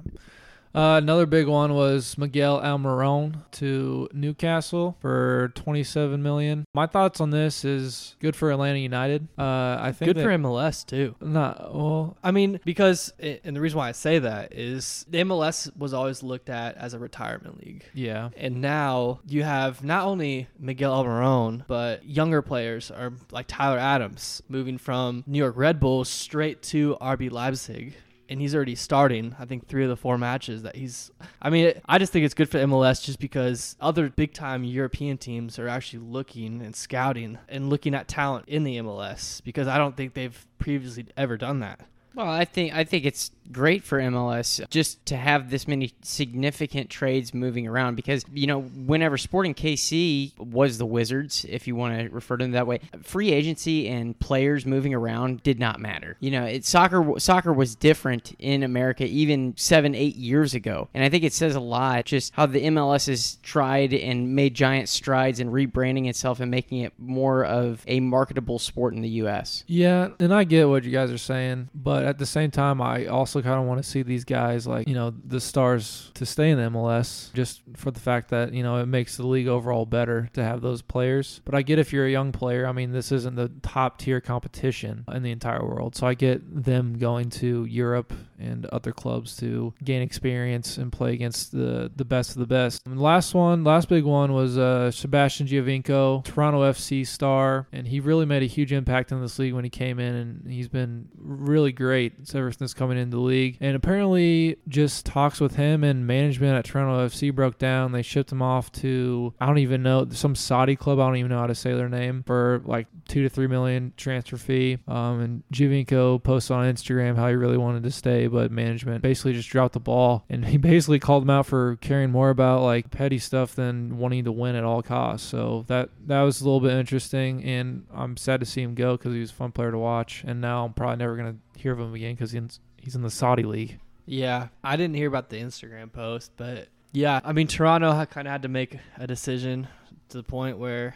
Uh, 0.75 0.99
another 1.01 1.25
big 1.27 1.47
one 1.47 1.73
was 1.75 2.19
Miguel 2.19 2.61
Almiron 2.61 3.43
to 3.53 4.09
Newcastle 4.13 4.97
for 5.01 5.53
27 5.55 6.23
million. 6.23 6.65
My 6.75 6.87
thoughts 6.87 7.21
on 7.21 7.31
this 7.31 7.65
is 7.65 8.17
good 8.21 8.35
for 8.35 8.51
Atlanta 8.51 8.79
United. 8.79 9.29
Uh, 9.39 9.79
I 9.81 9.93
think 9.93 10.15
Good 10.15 10.23
for 10.23 10.31
MLS 10.31 10.85
too. 10.85 11.15
Not 11.21 11.75
well. 11.75 12.17
I 12.25 12.33
mean, 12.33 12.59
because 12.65 13.13
and 13.21 13.55
the 13.55 13.61
reason 13.61 13.79
why 13.79 13.89
I 13.89 13.93
say 13.93 14.19
that 14.19 14.53
is 14.53 15.07
the 15.09 15.19
MLS 15.19 15.75
was 15.77 15.95
always 15.95 16.23
looked 16.23 16.51
at 16.51 16.77
as 16.77 16.93
a 16.93 16.99
retirement 16.99 17.65
league. 17.65 17.85
Yeah, 17.95 18.31
And 18.37 18.61
now 18.61 19.21
you 19.27 19.45
have 19.45 19.85
not 19.85 20.07
only 20.07 20.49
Miguel 20.59 21.05
Almiron, 21.05 21.65
but 21.69 22.05
younger 22.05 22.43
players 22.43 22.91
are 22.91 23.13
like 23.31 23.47
Tyler 23.47 23.79
Adams 23.79 24.43
moving 24.49 24.79
from 24.79 25.23
New 25.27 25.39
York 25.39 25.57
Red 25.57 25.79
Bulls 25.79 26.09
straight 26.09 26.63
to 26.63 26.97
RB 27.01 27.31
Leipzig. 27.31 27.95
And 28.29 28.41
he's 28.41 28.55
already 28.55 28.75
starting, 28.75 29.37
I 29.39 29.45
think, 29.45 29.67
three 29.67 29.83
of 29.85 29.91
the 29.91 29.97
four 29.97 30.17
matches 30.19 30.63
that 30.63 30.77
he's. 30.77 31.11
I 31.43 31.51
mean, 31.51 31.75
I 31.87 31.99
just 31.99 32.13
think 32.13 32.25
it's 32.25 32.35
good 32.35 32.49
for 32.49 32.59
MLS 32.59 33.03
just 33.03 33.19
because 33.19 33.77
other 33.81 34.09
big 34.09 34.33
time 34.33 34.65
European 34.65 35.19
teams 35.19 35.59
are 35.59 35.69
actually 35.69 36.01
looking 36.01 36.63
and 36.63 36.75
scouting 36.75 37.39
and 37.49 37.69
looking 37.69 37.95
at 37.95 38.09
talent 38.09 38.49
in 38.49 38.65
the 38.65 38.79
MLS 38.79 39.43
because 39.45 39.69
I 39.69 39.79
don't 39.79 39.97
think 39.97 40.15
they've 40.15 40.47
previously 40.59 41.07
ever 41.17 41.37
done 41.37 41.61
that. 41.61 41.81
Well, 42.15 42.29
I 42.29 42.45
think 42.45 42.75
I 42.75 42.85
think 42.85 43.05
it's 43.05 43.31
great 43.53 43.85
for 43.85 43.99
MLS 43.99 44.67
just 44.71 45.05
to 45.07 45.17
have 45.17 45.51
this 45.51 45.69
many 45.69 45.93
significant 46.03 46.89
trades 46.89 47.35
moving 47.35 47.67
around 47.67 47.95
because 47.95 48.25
you 48.33 48.47
know 48.47 48.63
whenever 48.63 49.19
Sporting 49.19 49.55
KC 49.55 50.39
was 50.39 50.79
the 50.79 50.87
Wizards, 50.87 51.45
if 51.49 51.67
you 51.67 51.77
want 51.77 51.99
to 51.99 52.09
refer 52.09 52.37
to 52.37 52.45
them 52.45 52.53
that 52.53 52.67
way, 52.67 52.81
free 53.03 53.33
agency 53.33 53.89
and 53.89 54.19
players 54.19 54.65
moving 54.65 54.95
around 54.95 55.43
did 55.43 55.59
not 55.59 55.81
matter. 55.81 56.17
You 56.21 56.31
know, 56.31 56.45
it 56.45 56.65
soccer 56.65 57.19
soccer 57.19 57.53
was 57.53 57.75
different 57.75 58.35
in 58.39 58.63
America 58.63 59.05
even 59.05 59.55
seven 59.57 59.95
eight 59.95 60.17
years 60.17 60.55
ago, 60.55 60.89
and 60.95 61.05
I 61.05 61.09
think 61.09 61.25
it 61.25 61.33
says 61.33 61.55
a 61.55 61.61
lot 61.61 62.05
just 62.05 62.33
how 62.35 62.47
the 62.47 62.65
MLS 62.67 63.09
has 63.09 63.37
tried 63.43 63.93
and 63.93 64.35
made 64.35 64.55
giant 64.55 64.89
strides 64.89 65.41
in 65.41 65.51
rebranding 65.51 66.09
itself 66.09 66.41
and 66.41 66.51
making 66.51 66.81
it 66.81 66.93
more 66.99 67.45
of 67.45 67.83
a 67.87 68.01
marketable 68.01 68.59
sport 68.59 68.95
in 68.95 69.03
the 69.03 69.09
U.S. 69.09 69.65
yeah, 69.67 70.11
and 70.21 70.33
I 70.33 70.45
get 70.45 70.69
what 70.69 70.85
you 70.85 70.91
guys 70.91 71.11
are 71.11 71.19
saying, 71.19 71.69
but 71.75 72.04
at 72.05 72.19
the 72.19 72.27
same 72.27 72.51
time, 72.51 72.81
I 72.81 73.07
also 73.07 73.43
kind 73.43 73.59
of 73.59 73.67
want 73.67 73.83
to 73.83 73.89
see 73.89 74.03
these 74.03 74.25
guys 74.25 74.67
like 74.67 74.87
you 74.87 74.95
know 74.95 75.13
the 75.25 75.41
stars 75.41 76.11
to 76.15 76.27
stay 76.27 76.51
in 76.51 76.59
the 76.59 76.69
MLS 76.71 77.33
just 77.33 77.63
for 77.77 77.91
the 77.91 78.01
fact 78.01 78.31
that 78.31 78.53
you 78.53 78.63
know 78.63 78.77
it 78.77 78.87
makes 78.87 79.17
the 79.17 79.27
league 79.27 79.49
overall 79.49 79.87
better 79.87 80.29
to 80.35 80.45
have 80.45 80.61
those 80.61 80.83
players. 80.83 81.41
But 81.45 81.55
I 81.55 81.63
get 81.63 81.79
if 81.79 81.93
you're 81.93 82.07
a 82.07 82.11
young 82.11 82.33
player, 82.33 82.67
I 82.67 82.73
mean 82.73 82.93
this 82.93 83.11
isn't 83.11 83.37
the 83.37 83.51
top 83.63 83.99
tier 83.99 84.21
competition 84.21 85.05
in 85.13 85.23
the 85.23 85.31
entire 85.31 85.65
world, 85.65 85.97
so 85.97 86.07
I 86.07 86.15
get 86.15 86.65
them 86.65 86.99
going 86.99 87.31
to 87.31 87.65
Europe 87.65 88.13
and 88.39 88.67
other 88.67 88.93
clubs 88.93 89.37
to 89.37 89.73
gain 89.83 90.03
experience 90.03 90.77
and 90.77 90.93
play 90.93 91.15
against 91.15 91.53
the 91.53 91.91
the 91.97 92.05
best 92.05 92.33
of 92.33 92.39
the 92.39 92.47
best. 92.47 92.83
And 92.87 93.01
last 93.01 93.35
one, 93.35 93.65
last 93.65 93.89
big 93.89 94.05
one 94.05 94.33
was 94.33 94.59
uh, 94.59 94.91
Sebastian 94.91 95.47
Giovinco, 95.47 96.25
Toronto 96.25 96.63
FC 96.71 97.07
star, 97.07 97.67
and 97.73 97.89
he 97.89 98.01
really 98.01 98.27
made 98.27 98.43
a 98.43 98.47
huge 98.47 98.73
impact 98.73 99.13
in 99.13 99.21
this 99.21 99.39
league 99.39 99.55
when 99.55 99.65
he 99.65 99.71
came 99.71 99.99
in, 99.99 100.15
and 100.15 100.51
he's 100.51 100.69
been 100.69 101.09
really 101.17 101.73
great 101.73 101.94
ever 102.35 102.53
since 102.53 102.75
coming 102.75 102.99
into 102.99 103.17
the 103.17 103.23
league. 103.23 103.57
And 103.61 103.77
apparently, 103.77 104.57
just 104.69 105.07
talks 105.07 105.41
with 105.41 105.57
him 105.57 105.85
and 105.85 106.07
management 106.07 106.57
at 106.57 106.65
Toronto 106.65 107.07
FC 107.07 107.35
broke 107.35 107.59
down. 107.59 107.93
They 107.93 108.03
shipped 108.03 108.33
him 108.33 108.43
off 108.43 108.71
to 108.73 109.35
I 109.41 109.47
don't 109.47 109.59
even 109.59 109.83
know 109.83 110.09
some 110.11 110.35
Saudi 110.35 110.77
club. 110.77 110.99
I 110.99 111.07
don't 111.07 111.17
even 111.17 111.31
know 111.31 111.39
how 111.39 111.47
to 111.47 111.55
say 111.55 111.75
their 111.75 111.89
name 111.89 112.23
for 112.25 112.63
like 112.65 112.87
two 113.09 113.23
to 113.23 113.29
three 113.29 113.47
million 113.47 113.93
transfer 113.97 114.37
fee. 114.37 114.79
Um, 114.89 115.21
and 115.21 115.43
Giovinco 115.53 116.23
posted 116.23 116.57
on 116.57 116.73
Instagram 116.73 117.17
how 117.17 117.29
he 117.29 117.35
really 117.35 117.57
wanted 117.57 117.83
to 117.85 117.91
stay, 117.91 118.27
but 118.27 118.51
management 118.51 119.03
basically 119.03 119.33
just 119.33 119.49
dropped 119.49 119.75
the 119.75 119.81
ball, 119.81 120.25
and 120.29 120.45
he 120.45 120.57
basically 120.65 120.99
called 120.99 121.23
him 121.23 121.31
out 121.31 121.47
for 121.47 121.77
caring 121.77 122.11
more 122.11 122.31
about 122.31 122.63
like 122.63 122.91
petty 122.91 123.19
stuff 123.19 123.55
than 123.55 123.99
wanting 123.99 124.25
to 124.25 124.33
win 124.33 124.57
at 124.57 124.65
all 124.65 124.83
costs. 124.83 125.29
So 125.29 125.65
that 125.69 125.91
that 126.07 126.23
was 126.23 126.41
a 126.41 126.45
little 126.45 126.61
bit 126.61 126.73
interesting, 126.73 127.43
and 127.45 127.87
I'm 127.95 128.17
sad 128.17 128.41
to 128.41 128.47
see 128.47 128.63
him 128.63 128.75
go 128.75 128.97
because 128.97 129.13
he 129.13 129.21
was 129.21 129.31
a 129.31 129.35
fun 129.35 129.53
player 129.53 129.71
to 129.71 129.79
watch. 129.79 130.25
And 130.27 130.41
now 130.41 130.65
I'm 130.65 130.73
probably 130.73 130.97
never 130.97 131.17
gonna 131.17 131.37
hear 131.57 131.73
of 131.73 131.81
him 131.81 131.95
again 131.95 132.15
because 132.15 132.33
he's 132.33 132.39
in, 132.41 132.51
he's 132.77 132.95
in 132.95 133.03
the 133.03 133.11
Saudi 133.11 133.43
league. 133.43 133.79
Yeah, 134.07 134.49
I 134.63 134.77
didn't 134.77 134.97
hear 134.97 135.09
about 135.09 135.31
the 135.31 135.37
Instagram 135.41 135.91
post, 135.93 136.33
but 136.37 136.69
yeah, 136.93 137.21
I 137.25 137.33
mean 137.33 137.47
Toronto 137.47 138.05
kind 138.07 138.29
of 138.29 138.33
had 138.33 138.43
to 138.43 138.49
make 138.49 138.79
a 138.99 139.07
decision 139.07 139.67
to 140.11 140.17
the 140.19 140.23
point 140.23 140.59
where 140.59 140.95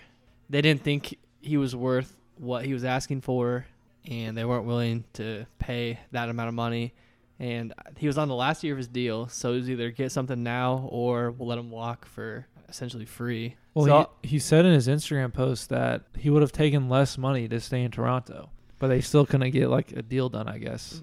they 0.51 0.61
didn't 0.61 0.83
think 0.83 1.17
he 1.41 1.57
was 1.57 1.75
worth 1.75 2.15
what 2.37 2.65
he 2.65 2.73
was 2.75 2.85
asking 2.85 3.23
for, 3.23 3.67
and 4.09 4.37
they 4.37 4.45
weren't 4.45 4.65
willing 4.67 5.05
to 5.15 5.47
pay 5.59 5.99
that 6.13 6.29
amount 6.29 6.49
of 6.49 6.55
money. 6.55 6.93
And 7.41 7.73
uh, 7.79 7.91
he 7.97 8.07
was 8.09 8.19
on 8.19 8.29
the 8.29 8.35
last 8.35 8.63
year 8.65 8.75
of 8.75 8.79
his 8.79 8.89
deal, 8.89 9.29
so 9.29 9.53
it 9.53 9.57
was 9.57 9.71
either 9.71 9.91
get 9.91 10.11
something 10.13 10.43
now 10.43 10.89
or 10.91 11.31
we'll 11.31 11.49
let 11.49 11.59
him 11.59 11.71
walk 11.71 12.05
for 12.05 12.47
essentially 12.69 13.05
free. 13.07 13.57
Well, 13.75 13.87
So- 13.87 14.11
he, 14.23 14.29
he 14.31 14.39
said 14.39 14.67
in 14.67 14.73
his 14.75 14.89
Instagram 14.89 15.33
post 15.33 15.69
that 15.71 16.03
he 16.17 16.31
would 16.31 16.43
have 16.43 16.53
taken 16.53 16.89
less 16.89 17.17
money 17.17 17.47
to 17.49 17.61
stay 17.61 17.83
in 17.83 17.91
Toronto, 17.91 18.51
but 18.79 18.89
they 18.89 19.01
still 19.01 19.27
couldn't 19.27 19.51
get 19.51 19.69
like 19.69 19.93
a 19.93 20.03
deal 20.03 20.29
done. 20.29 20.49
I 20.49 20.59
guess. 20.59 21.03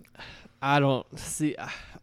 I 0.61 0.79
don't 0.79 1.05
see. 1.19 1.55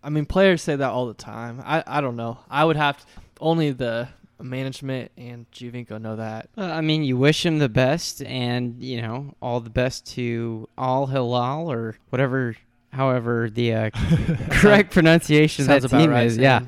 I 0.02 0.10
mean, 0.10 0.26
players 0.26 0.62
say 0.62 0.76
that 0.76 0.90
all 0.90 1.06
the 1.06 1.14
time. 1.14 1.62
I, 1.64 1.82
I 1.86 2.00
don't 2.00 2.16
know. 2.16 2.38
I 2.50 2.64
would 2.64 2.76
have 2.76 2.98
to, 2.98 3.06
only 3.40 3.70
the 3.70 4.08
management 4.40 5.10
and 5.16 5.50
Giovinco 5.52 6.00
know 6.00 6.16
that. 6.16 6.48
Uh, 6.56 6.62
I 6.62 6.80
mean, 6.80 7.04
you 7.04 7.16
wish 7.16 7.44
him 7.46 7.58
the 7.58 7.68
best, 7.68 8.22
and 8.22 8.82
you 8.82 9.00
know 9.00 9.34
all 9.40 9.60
the 9.60 9.70
best 9.70 10.06
to 10.14 10.68
Al 10.76 11.06
Hilal 11.06 11.70
or 11.70 11.96
whatever, 12.10 12.56
however 12.92 13.50
the 13.50 13.74
uh, 13.74 13.90
correct 14.50 14.92
pronunciation 14.92 15.62
of 15.62 15.66
Sounds 15.66 15.82
that 15.82 15.88
about 15.92 16.00
team 16.00 16.10
right. 16.10 16.26
is. 16.26 16.36
Yeah, 16.36 16.62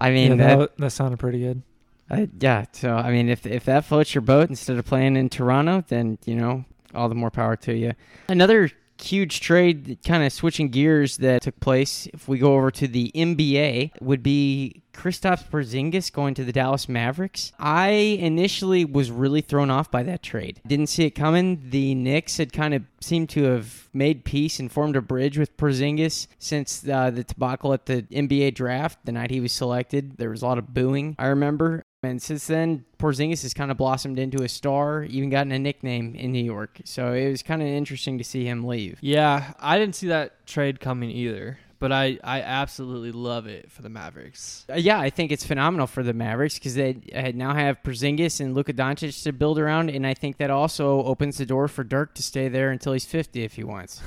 I 0.00 0.10
mean 0.10 0.38
yeah, 0.38 0.46
that, 0.46 0.58
that, 0.58 0.78
that 0.78 0.90
sounded 0.90 1.18
pretty 1.18 1.40
good. 1.40 1.62
uh, 2.10 2.26
yeah. 2.38 2.66
So 2.72 2.94
I 2.94 3.10
mean, 3.10 3.28
if 3.28 3.46
if 3.46 3.64
that 3.64 3.84
floats 3.84 4.14
your 4.14 4.22
boat 4.22 4.50
instead 4.50 4.76
of 4.76 4.84
playing 4.84 5.16
in 5.16 5.28
Toronto, 5.28 5.84
then 5.88 6.18
you 6.24 6.36
know 6.36 6.64
all 6.94 7.08
the 7.08 7.14
more 7.14 7.30
power 7.30 7.56
to 7.56 7.74
you. 7.74 7.92
Another 8.28 8.70
huge 9.02 9.40
trade, 9.40 9.98
kind 10.06 10.24
of 10.24 10.32
switching 10.32 10.68
gears 10.68 11.18
that 11.18 11.42
took 11.42 11.58
place. 11.60 12.06
If 12.12 12.28
we 12.28 12.38
go 12.38 12.54
over 12.54 12.70
to 12.72 12.88
the 12.88 13.10
NBA, 13.14 14.00
would 14.00 14.22
be 14.22 14.82
Kristaps 14.94 15.48
Porzingis 15.48 16.12
going 16.12 16.34
to 16.34 16.44
the 16.44 16.52
Dallas 16.52 16.88
Mavericks. 16.88 17.52
I 17.58 17.88
initially 17.88 18.84
was 18.84 19.10
really 19.10 19.40
thrown 19.40 19.70
off 19.70 19.90
by 19.90 20.02
that 20.04 20.22
trade. 20.22 20.60
Didn't 20.66 20.86
see 20.86 21.04
it 21.04 21.10
coming. 21.10 21.70
The 21.70 21.94
Knicks 21.94 22.38
had 22.38 22.52
kind 22.52 22.74
of 22.74 22.84
seemed 23.00 23.28
to 23.30 23.42
have 23.44 23.88
made 23.92 24.24
peace 24.24 24.58
and 24.58 24.72
formed 24.72 24.96
a 24.96 25.02
bridge 25.02 25.36
with 25.36 25.56
Porzingis 25.56 26.26
since 26.38 26.88
uh, 26.88 27.10
the 27.10 27.24
debacle 27.24 27.72
at 27.72 27.86
the 27.86 28.02
NBA 28.02 28.54
draft. 28.54 28.98
The 29.04 29.12
night 29.12 29.30
he 29.30 29.40
was 29.40 29.52
selected, 29.52 30.16
there 30.16 30.30
was 30.30 30.42
a 30.42 30.46
lot 30.46 30.58
of 30.58 30.72
booing. 30.72 31.16
I 31.18 31.26
remember. 31.26 31.82
And 32.02 32.20
since 32.20 32.46
then, 32.46 32.84
Porzingis 32.98 33.42
has 33.42 33.54
kind 33.54 33.70
of 33.70 33.76
blossomed 33.76 34.18
into 34.18 34.42
a 34.42 34.48
star, 34.48 35.04
even 35.04 35.30
gotten 35.30 35.52
a 35.52 35.58
nickname 35.58 36.14
in 36.14 36.32
New 36.32 36.44
York. 36.44 36.80
So 36.84 37.12
it 37.12 37.30
was 37.30 37.42
kind 37.42 37.62
of 37.62 37.68
interesting 37.68 38.18
to 38.18 38.24
see 38.24 38.44
him 38.44 38.64
leave. 38.64 38.98
Yeah, 39.00 39.54
I 39.58 39.78
didn't 39.78 39.94
see 39.94 40.08
that 40.08 40.46
trade 40.46 40.80
coming 40.80 41.10
either. 41.10 41.58
But 41.84 41.90
but 41.90 41.92
I 41.92 42.18
I 42.24 42.40
absolutely 42.40 43.12
love 43.12 43.46
it 43.46 43.70
for 43.70 43.82
the 43.82 43.90
Mavericks. 43.90 44.64
Uh, 44.70 44.76
yeah, 44.76 44.98
I 44.98 45.10
think 45.10 45.30
it's 45.32 45.44
phenomenal 45.44 45.86
for 45.86 46.02
the 46.02 46.14
Mavericks 46.14 46.54
because 46.58 46.74
they 46.76 46.96
uh, 47.14 47.32
now 47.34 47.52
have 47.52 47.82
Porzingis 47.82 48.40
and 48.40 48.54
Luka 48.54 48.72
Doncic 48.72 49.22
to 49.24 49.32
build 49.34 49.58
around, 49.58 49.90
and 49.90 50.06
I 50.06 50.14
think 50.14 50.38
that 50.38 50.48
also 50.50 51.02
opens 51.04 51.36
the 51.36 51.44
door 51.44 51.68
for 51.68 51.84
Dirk 51.84 52.14
to 52.14 52.22
stay 52.22 52.48
there 52.48 52.70
until 52.70 52.94
he's 52.94 53.04
50 53.04 53.42
if 53.44 53.52
he 53.56 53.64
wants. 53.64 54.00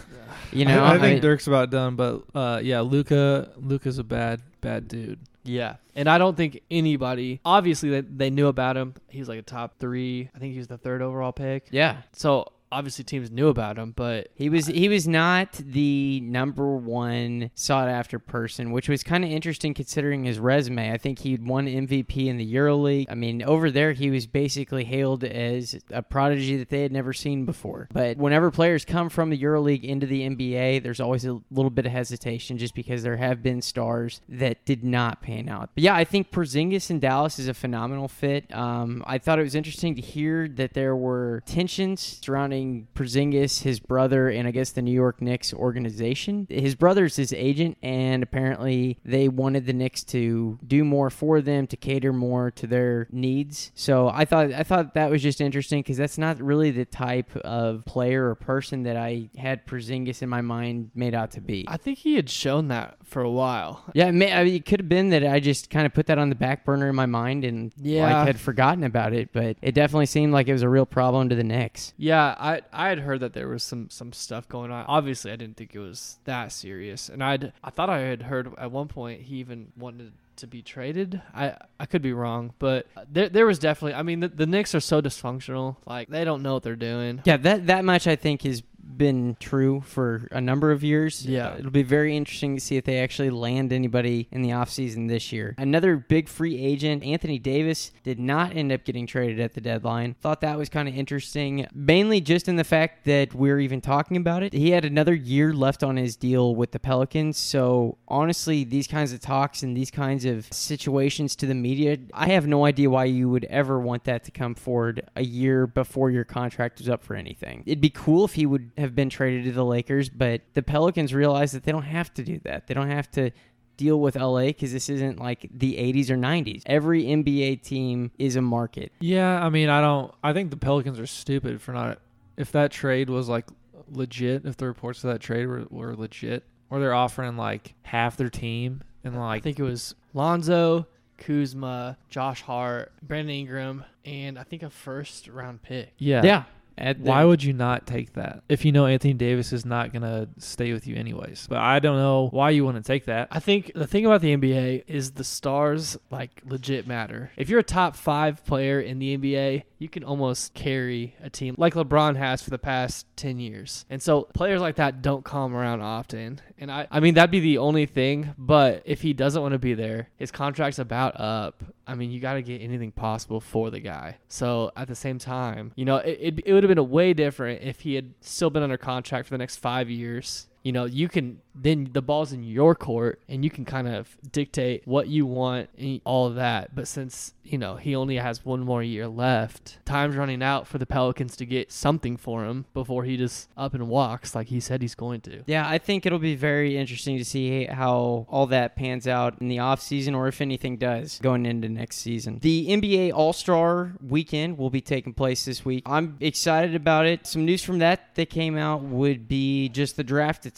You 0.52 0.66
know, 0.66 0.84
I, 0.84 0.96
I 0.96 1.00
think 1.00 1.18
I- 1.18 1.20
Dirk's 1.20 1.46
about 1.46 1.70
done, 1.70 1.96
but 1.96 2.24
uh, 2.34 2.62
yeah, 2.64 2.80
Luka 2.80 3.52
Luka's 3.58 4.00
a 4.00 4.04
bad 4.04 4.42
bad 4.62 4.88
dude. 4.88 5.20
Yeah, 5.44 5.76
and 5.96 6.10
I 6.10 6.18
don't 6.18 6.36
think 6.36 6.62
anybody. 6.72 7.42
Obviously, 7.46 7.92
they, 7.92 8.02
they 8.02 8.30
knew 8.32 8.48
about 8.48 8.76
him. 8.76 8.96
He's 9.08 9.30
like 9.30 9.38
a 9.40 9.44
top 9.44 9.78
three. 9.78 10.32
I 10.36 10.40
think 10.40 10.54
he 10.54 10.58
was 10.58 10.68
the 10.68 10.80
third 10.80 11.04
overall 11.04 11.32
pick. 11.32 11.68
yeah, 11.70 11.98
So 12.14 12.52
obviously, 12.72 13.04
teams 13.04 13.32
knew 13.32 13.48
about 13.48 13.78
him, 13.78 13.94
but 13.96 14.30
He 14.36 14.50
was 14.50 14.68
he 14.68 14.90
was 14.90 15.08
not 15.08 15.54
the 15.54 16.20
number 16.22 16.76
one 16.76 17.52
sought 17.56 17.88
after 17.88 18.20
person, 18.20 18.72
which 18.72 18.90
was 18.90 19.04
kind 19.04 19.24
of 19.24 19.32
interesting 19.32 19.74
considering 19.74 20.24
his 20.24 20.40
resume. 20.40 20.92
I 20.92 20.98
think 20.98 21.20
he'd 21.20 21.46
won 21.46 21.68
MVP 21.68 22.28
in 22.28 22.38
the 22.38 22.54
EuroLeague. 22.54 23.06
I 23.10 23.16
mean, 23.16 23.44
over 23.44 23.72
there 23.72 23.94
he 23.94 24.10
was 24.10 24.28
basically 24.28 24.84
hailed 24.84 25.24
as 25.24 25.80
a 25.92 26.02
prodigy 26.02 26.58
that 26.58 26.70
they 26.70 26.82
had 26.82 26.92
never 26.92 27.14
seen 27.14 27.46
before. 27.46 27.88
But 27.92 28.18
whenever 28.18 28.52
players 28.52 28.86
come 28.86 29.10
from 29.10 29.30
the 29.30 29.42
EuroLeague 29.42 29.84
into 29.84 30.06
the 30.06 30.28
NBA, 30.28 30.84
there's 30.84 31.00
always 31.00 31.26
a 31.26 31.40
little 31.52 31.72
bit 31.72 31.86
of 31.86 31.92
hesitation 31.92 32.58
just 32.58 32.76
because 32.76 33.04
there 33.04 33.18
have 33.18 33.42
been 33.42 33.62
stars 33.62 34.22
that 34.30 34.66
did 34.66 34.84
not 34.84 35.22
pan 35.22 35.50
out. 35.50 35.70
But 35.74 35.84
yeah, 35.84 35.96
I 35.96 36.04
think 36.04 36.32
Porzingis 36.32 36.90
in 36.90 37.00
Dallas 37.00 37.40
is 37.40 37.48
a 37.48 37.54
phenomenal 37.54 38.08
fit. 38.08 38.54
Um, 38.54 39.04
I 39.08 39.18
thought 39.18 39.40
it 39.40 39.44
was 39.44 39.56
interesting 39.56 39.96
to 39.96 40.02
hear 40.02 40.48
that 40.50 40.74
there 40.74 40.96
were 40.96 41.44
tensions 41.46 42.20
surrounding 42.22 42.57
Porzingis, 42.96 43.62
his 43.64 43.80
brother, 43.80 44.30
and 44.30 44.48
I 44.48 44.52
guess 44.52 44.72
the 44.72 44.82
New 44.82 44.92
York 44.94 45.22
Knicks 45.22 45.54
organization. 45.54 46.48
His 46.50 46.76
brother's 46.76 47.16
his 47.16 47.34
agent, 47.34 47.78
and 47.82 48.24
apparently 48.24 48.98
they 49.06 49.28
wanted 49.28 49.66
the 49.66 49.74
Knicks 49.74 50.04
to 50.06 50.60
do 50.66 50.84
more 50.84 51.10
for 51.10 51.42
them, 51.42 51.68
to 51.68 51.78
cater 51.78 52.12
more 52.14 52.52
to 52.52 52.68
their 52.68 53.08
needs. 53.12 53.72
So 53.76 54.10
I 54.10 54.26
thought 54.26 54.52
I 54.52 54.64
thought 54.64 54.94
that 54.96 55.10
was 55.10 55.22
just 55.22 55.42
interesting 55.42 55.80
because 55.82 55.98
that's 55.98 56.18
not 56.18 56.42
really 56.42 56.72
the 56.72 56.86
type 56.86 57.36
of 57.38 57.86
player 57.86 58.30
or 58.30 58.36
person 58.36 58.84
that 58.84 58.98
I 58.98 59.30
had 59.38 59.66
Porzingis 59.66 60.22
in 60.22 60.30
my 60.30 60.42
mind 60.42 60.92
made 60.96 61.14
out 61.14 61.32
to 61.32 61.42
be. 61.42 61.66
I 61.68 61.78
think 61.78 62.00
he 62.00 62.16
had 62.16 62.30
shown 62.30 62.68
that 62.70 62.98
for 63.04 63.22
a 63.22 63.30
while. 63.32 63.84
Yeah, 63.94 64.08
it, 64.08 64.14
may, 64.14 64.32
I 64.34 64.44
mean, 64.44 64.56
it 64.56 64.66
could 64.66 64.80
have 64.80 64.90
been 64.90 65.10
that 65.10 65.26
I 65.26 65.40
just 65.40 65.70
kind 65.70 65.86
of 65.86 65.94
put 65.94 66.08
that 66.08 66.18
on 66.18 66.30
the 66.30 66.36
back 66.36 66.66
burner 66.66 66.90
in 66.90 66.96
my 66.96 67.06
mind 67.06 67.44
and 67.46 67.72
Yeah. 67.78 68.04
like 68.04 68.28
had 68.28 68.40
forgotten 68.40 68.84
about 68.84 69.14
it, 69.14 69.30
but 69.32 69.58
it 69.62 69.74
definitely 69.74 70.06
seemed 70.08 70.34
like 70.34 70.48
it 70.48 70.54
was 70.54 70.62
a 70.64 70.70
real 70.70 70.86
problem 70.86 71.30
to 71.30 71.36
the 71.36 71.44
Knicks. 71.44 71.94
Yeah, 71.98 72.36
I 72.38 72.47
I 72.48 72.62
I 72.72 72.90
had 72.90 73.00
heard 73.00 73.20
that 73.20 73.34
there 73.34 73.48
was 73.48 73.64
some 73.64 73.90
some 73.90 74.14
stuff 74.14 74.48
going 74.48 74.72
on. 74.72 74.86
Obviously, 74.88 75.32
I 75.32 75.36
didn't 75.36 75.58
think 75.58 75.76
it 75.76 75.80
was 75.80 76.18
that 76.24 76.52
serious, 76.52 77.10
and 77.10 77.24
I'd 77.24 77.52
I 77.64 77.70
thought 77.70 77.90
I 77.90 78.00
had 78.00 78.24
heard 78.24 78.54
at 78.58 78.72
one 78.72 78.88
point 78.88 79.22
he 79.22 79.38
even 79.38 79.72
wanted 79.78 80.14
to 80.38 80.48
be 80.48 80.62
traded. 80.62 81.22
I 81.34 81.56
I 81.80 81.86
could 81.86 82.02
be 82.02 82.14
wrong, 82.14 82.54
but 82.60 82.88
there 83.12 83.28
there 83.30 83.46
was 83.46 83.60
definitely. 83.60 83.96
I 83.96 84.04
mean, 84.04 84.22
the, 84.22 84.30
the 84.30 84.46
Knicks 84.46 84.74
are 84.74 84.80
so 84.80 85.02
dysfunctional. 85.02 85.76
Like 85.86 86.08
they 86.08 86.24
don't 86.24 86.42
know 86.42 86.54
what 86.54 86.64
they're 86.64 86.76
doing. 86.76 87.22
Yeah, 87.26 87.38
that 87.38 87.68
that 87.68 87.84
much 87.84 88.08
I 88.08 88.16
think 88.16 88.44
has 88.44 88.64
been 88.96 89.36
true 89.40 89.82
for 89.82 90.28
a 90.32 90.42
number 90.42 90.72
of 90.72 90.84
years. 90.84 91.26
Yeah. 91.26 91.50
Uh, 91.50 91.58
it'll 91.60 91.72
be 91.72 91.84
very 91.84 92.16
interesting 92.16 92.56
to 92.56 92.62
see 92.62 92.78
if 92.78 92.86
they 92.86 93.00
actually 93.00 93.30
land 93.30 93.74
anybody 93.74 94.28
in 94.32 94.42
the 94.42 94.50
offseason 94.50 95.08
this 95.08 95.32
year. 95.32 95.56
Another 95.58 95.98
big 95.98 96.30
free 96.30 96.58
agent, 96.60 97.04
Anthony 97.04 97.40
Davis, 97.40 97.92
did 98.04 98.20
not 98.20 98.56
end 98.56 98.72
up 98.72 98.84
getting 98.84 99.06
traded 99.06 99.40
at 99.40 99.54
the 99.54 99.62
deadline. 99.62 100.16
Thought 100.22 100.42
that 100.42 100.58
was 100.58 100.70
kind 100.70 100.88
of 100.88 100.96
interesting, 100.96 101.68
mainly 101.74 102.22
just 102.22 102.48
in 102.48 102.56
the 102.56 102.64
fact 102.64 103.06
that 103.06 103.34
we're 103.34 103.60
even 103.60 103.82
talking 103.82 104.18
about 104.18 104.44
it. 104.44 104.54
He 104.54 104.72
had 104.72 104.86
another 104.86 105.14
year 105.14 105.54
left 105.54 105.84
on 105.84 105.98
his 105.98 106.16
deal 106.16 106.56
with 106.56 106.72
the 106.72 106.80
Pelicans, 106.80 107.38
so 107.38 107.98
honestly, 108.08 108.64
these 108.64 108.88
kinds 108.88 109.14
of 109.14 109.20
talks 109.20 109.64
and 109.64 109.76
these 109.76 109.92
kinds 109.92 110.26
of 110.26 110.52
situations 110.52 111.36
to 111.38 111.46
the 111.46 111.56
media, 111.56 111.98
I 112.14 112.30
have 112.30 112.48
no 112.48 112.66
idea 112.66 112.90
why 112.90 113.06
you 113.06 113.30
would 113.30 113.46
ever 113.46 113.80
want 113.80 114.04
that 114.06 114.24
to 114.26 114.32
come 114.32 114.56
forward 114.56 115.08
a 115.16 115.24
year 115.24 115.68
before 115.68 116.12
your 116.12 116.24
contract 116.24 116.80
is 116.80 116.90
up 116.90 117.04
for 117.04 117.16
anything. 117.16 117.64
It'd 117.66 117.82
be 117.82 117.90
cool 117.90 118.26
if 118.26 118.34
he 118.34 118.46
would 118.46 118.72
have 118.78 118.96
been 118.96 119.10
traded 119.10 119.46
to 119.46 119.52
the 119.52 119.66
Lakers, 119.66 120.10
but 120.10 120.42
the 120.54 120.64
Pelicans 120.64 121.14
realize 121.14 121.52
that 121.54 121.64
they 121.64 121.72
don't 121.72 121.84
have 121.84 122.14
to 122.16 122.24
do 122.24 122.40
that. 122.44 122.68
They 122.68 122.74
don't 122.74 122.90
have 122.90 123.10
to 123.12 123.32
deal 123.76 124.00
with 124.00 124.16
LA 124.16 124.46
because 124.48 124.74
this 124.74 124.90
isn't 124.90 125.20
like 125.20 125.48
the 125.54 125.76
80s 125.76 126.10
or 126.10 126.18
90s. 126.18 126.64
Every 126.66 127.04
NBA 127.04 127.62
team 127.62 128.12
is 128.18 128.36
a 128.36 128.42
market. 128.42 128.92
Yeah, 129.00 129.44
I 129.44 129.50
mean, 129.50 129.70
I 129.70 129.82
don't. 129.82 130.14
I 130.24 130.34
think 130.34 130.50
the 130.50 130.58
Pelicans 130.58 131.00
are 131.00 131.08
stupid 131.08 131.62
for 131.62 131.74
not. 131.74 132.00
If 132.38 132.52
that 132.52 132.72
trade 132.72 133.10
was 133.10 133.30
like 133.30 133.46
legit, 133.90 134.46
if 134.46 134.58
the 134.58 134.68
reports 134.68 135.04
of 135.04 135.12
that 135.12 135.20
trade 135.20 135.48
were, 135.48 135.66
were 135.70 135.96
legit, 135.96 136.44
or 136.70 136.80
they're 136.80 136.94
offering 136.94 137.38
like 137.38 137.74
half 137.84 138.18
their 138.18 138.30
team 138.30 138.84
and 139.04 139.16
like. 139.16 139.42
I 139.42 139.44
think 139.44 139.60
it 139.60 139.64
was 139.64 139.96
Lonzo, 140.14 140.88
Kuzma, 141.18 141.98
Josh 142.10 142.42
Hart, 142.42 142.92
Brandon 143.02 143.36
Ingram, 143.36 143.84
and 144.06 144.38
I 144.38 144.44
think 144.44 144.64
a 144.64 144.70
first 144.70 145.28
round 145.28 145.62
pick. 145.62 145.94
yeah, 145.98 146.22
Yeah. 146.24 146.44
At 146.78 147.00
Why 147.00 147.24
would 147.24 147.44
you 147.44 147.54
not 147.54 147.88
take 147.88 148.14
that 148.14 148.44
if 148.50 148.64
you 148.64 148.72
know 148.72 148.86
Anthony 148.86 149.14
Davis 149.14 149.52
is 149.52 149.66
not 149.66 149.92
gonna 149.92 150.28
stay 150.38 150.74
with 150.74 150.86
you 150.86 150.96
anyways? 150.96 151.48
But 151.50 151.58
I 151.60 151.80
don't 151.80 151.98
know 151.98 152.28
why 152.32 152.52
you 152.52 152.64
want 152.64 152.78
to 152.78 152.84
take 152.84 153.06
that. 153.06 153.30
I 153.32 153.40
think 153.40 153.72
the 153.74 153.88
thing 153.88 154.06
about 154.06 154.22
the 154.22 154.36
NBA 154.36 154.84
is 154.88 155.12
the 155.12 155.24
stars 155.24 155.98
like 156.12 156.42
legit 156.46 156.88
matter. 156.88 157.32
If 157.36 157.50
you're 157.50 157.60
a 157.60 157.64
top 157.64 157.96
five 157.96 158.46
player 158.46 158.80
in 158.80 159.00
the 159.00 159.18
NBA, 159.18 159.64
you 159.80 159.90
can 159.90 160.04
almost 160.04 160.54
carry 160.54 161.16
a 161.22 161.30
team 161.30 161.56
like 161.58 161.74
LeBron 161.74 162.16
has 162.16 162.42
for 162.42 162.52
the 162.52 162.60
past 162.60 163.06
ten 163.16 163.40
years. 163.40 163.86
And 163.90 164.02
so 164.02 164.24
players 164.34 164.62
like 164.62 164.76
that 164.76 165.02
don't 165.02 165.26
come 165.26 165.56
around 165.56 165.82
often. 165.82 166.42
And 166.60 166.72
I, 166.72 166.88
I 166.92 167.00
mean 167.00 167.16
that'd 167.16 167.32
be 167.32 167.40
the 167.40 167.58
only 167.58 167.86
thing. 167.86 168.34
But 168.38 168.84
if 168.86 169.02
he 169.02 169.14
doesn't 169.14 169.42
want 169.42 169.54
to 169.54 169.60
be 169.60 169.74
there, 169.74 170.10
his 170.18 170.32
contract's 170.32 170.80
about 170.80 171.20
up. 171.20 171.64
I 171.88 171.96
mean, 171.96 172.12
you 172.12 172.20
got 172.20 172.34
to 172.34 172.42
get 172.42 172.62
anything 172.62 172.92
possible 172.92 173.40
for 173.40 173.72
the 173.72 173.80
guy. 173.80 174.18
So 174.28 174.72
at 174.76 174.88
the 174.88 174.96
same 174.96 175.20
time, 175.20 175.72
you 175.76 175.86
know, 175.86 175.98
it, 175.98 176.18
it, 176.20 176.40
it 176.46 176.54
would 176.54 176.64
have 176.64 176.70
been 176.70 176.78
a 176.78 176.84
way 176.84 177.14
different 177.14 177.64
if 177.64 177.80
he 177.80 177.96
had 177.96 178.14
still 178.20 178.50
been 178.50 178.62
under 178.62 178.78
contract 178.78 179.28
for 179.28 179.34
the 179.34 179.38
next 179.38 179.58
five 179.58 179.90
years. 179.90 180.48
You 180.68 180.74
know, 180.74 180.84
you 180.84 181.08
can 181.08 181.40
then 181.62 181.90
the 181.94 182.02
ball's 182.02 182.34
in 182.34 182.44
your 182.44 182.76
court 182.76 183.22
and 183.28 183.44
you 183.44 183.50
can 183.50 183.66
kind 183.66 183.88
of 183.88 184.18
dictate 184.32 184.84
what 184.86 185.08
you 185.08 185.26
want 185.26 185.70
and 185.78 186.02
all 186.04 186.28
of 186.28 186.36
that. 186.36 186.76
But 186.76 186.88
since, 186.88 187.34
you 187.44 187.58
know, 187.58 187.76
he 187.76 187.96
only 187.96 188.18
has 188.18 188.46
one 188.46 188.62
more 188.62 188.84
year 188.84 189.08
left, 189.08 189.80
time's 189.86 190.16
running 190.16 190.44
out 190.44 190.68
for 190.68 190.78
the 190.78 190.86
Pelicans 190.86 191.36
to 191.38 191.46
get 191.46 191.72
something 191.72 192.18
for 192.18 192.46
him 192.46 192.66
before 192.74 193.04
he 193.04 193.18
just 193.18 193.50
up 193.58 193.74
and 193.74 193.88
walks 193.88 194.36
like 194.36 194.48
he 194.48 194.60
said 194.60 194.82
he's 194.82 194.96
going 194.96 195.22
to. 195.22 195.44
Yeah, 195.48 195.68
I 195.68 195.78
think 195.78 196.06
it'll 196.06 196.20
be 196.20 196.36
very 196.36 196.78
interesting 196.78 197.18
to 197.18 197.26
see 197.26 197.66
how 197.66 198.26
all 198.30 198.48
that 198.48 198.76
pans 198.76 199.08
out 199.08 199.42
in 199.42 199.48
the 199.48 199.58
offseason 199.58 200.16
or 200.16 200.28
if 200.28 200.42
anything 200.42 200.78
does 200.78 201.20
going 201.20 201.46
into 201.46 201.70
next 201.70 201.98
season. 201.98 202.40
The 202.42 202.68
NBA 202.68 203.14
All 203.14 203.34
Star 203.34 203.94
weekend 204.06 204.58
will 204.58 204.70
be 204.70 204.82
taking 204.82 205.14
place 205.14 205.46
this 205.46 205.66
week. 205.66 205.84
I'm 205.86 206.18
excited 206.20 206.76
about 206.76 207.06
it. 207.06 207.26
Some 207.26 207.46
news 207.46 207.64
from 207.64 207.80
that 207.80 208.16
that 208.16 208.30
came 208.30 208.58
out 208.58 208.84
would 208.84 209.28
be 209.28 209.70
just 209.70 209.96
the 209.96 210.04
draft 210.04 210.46
itself. 210.46 210.57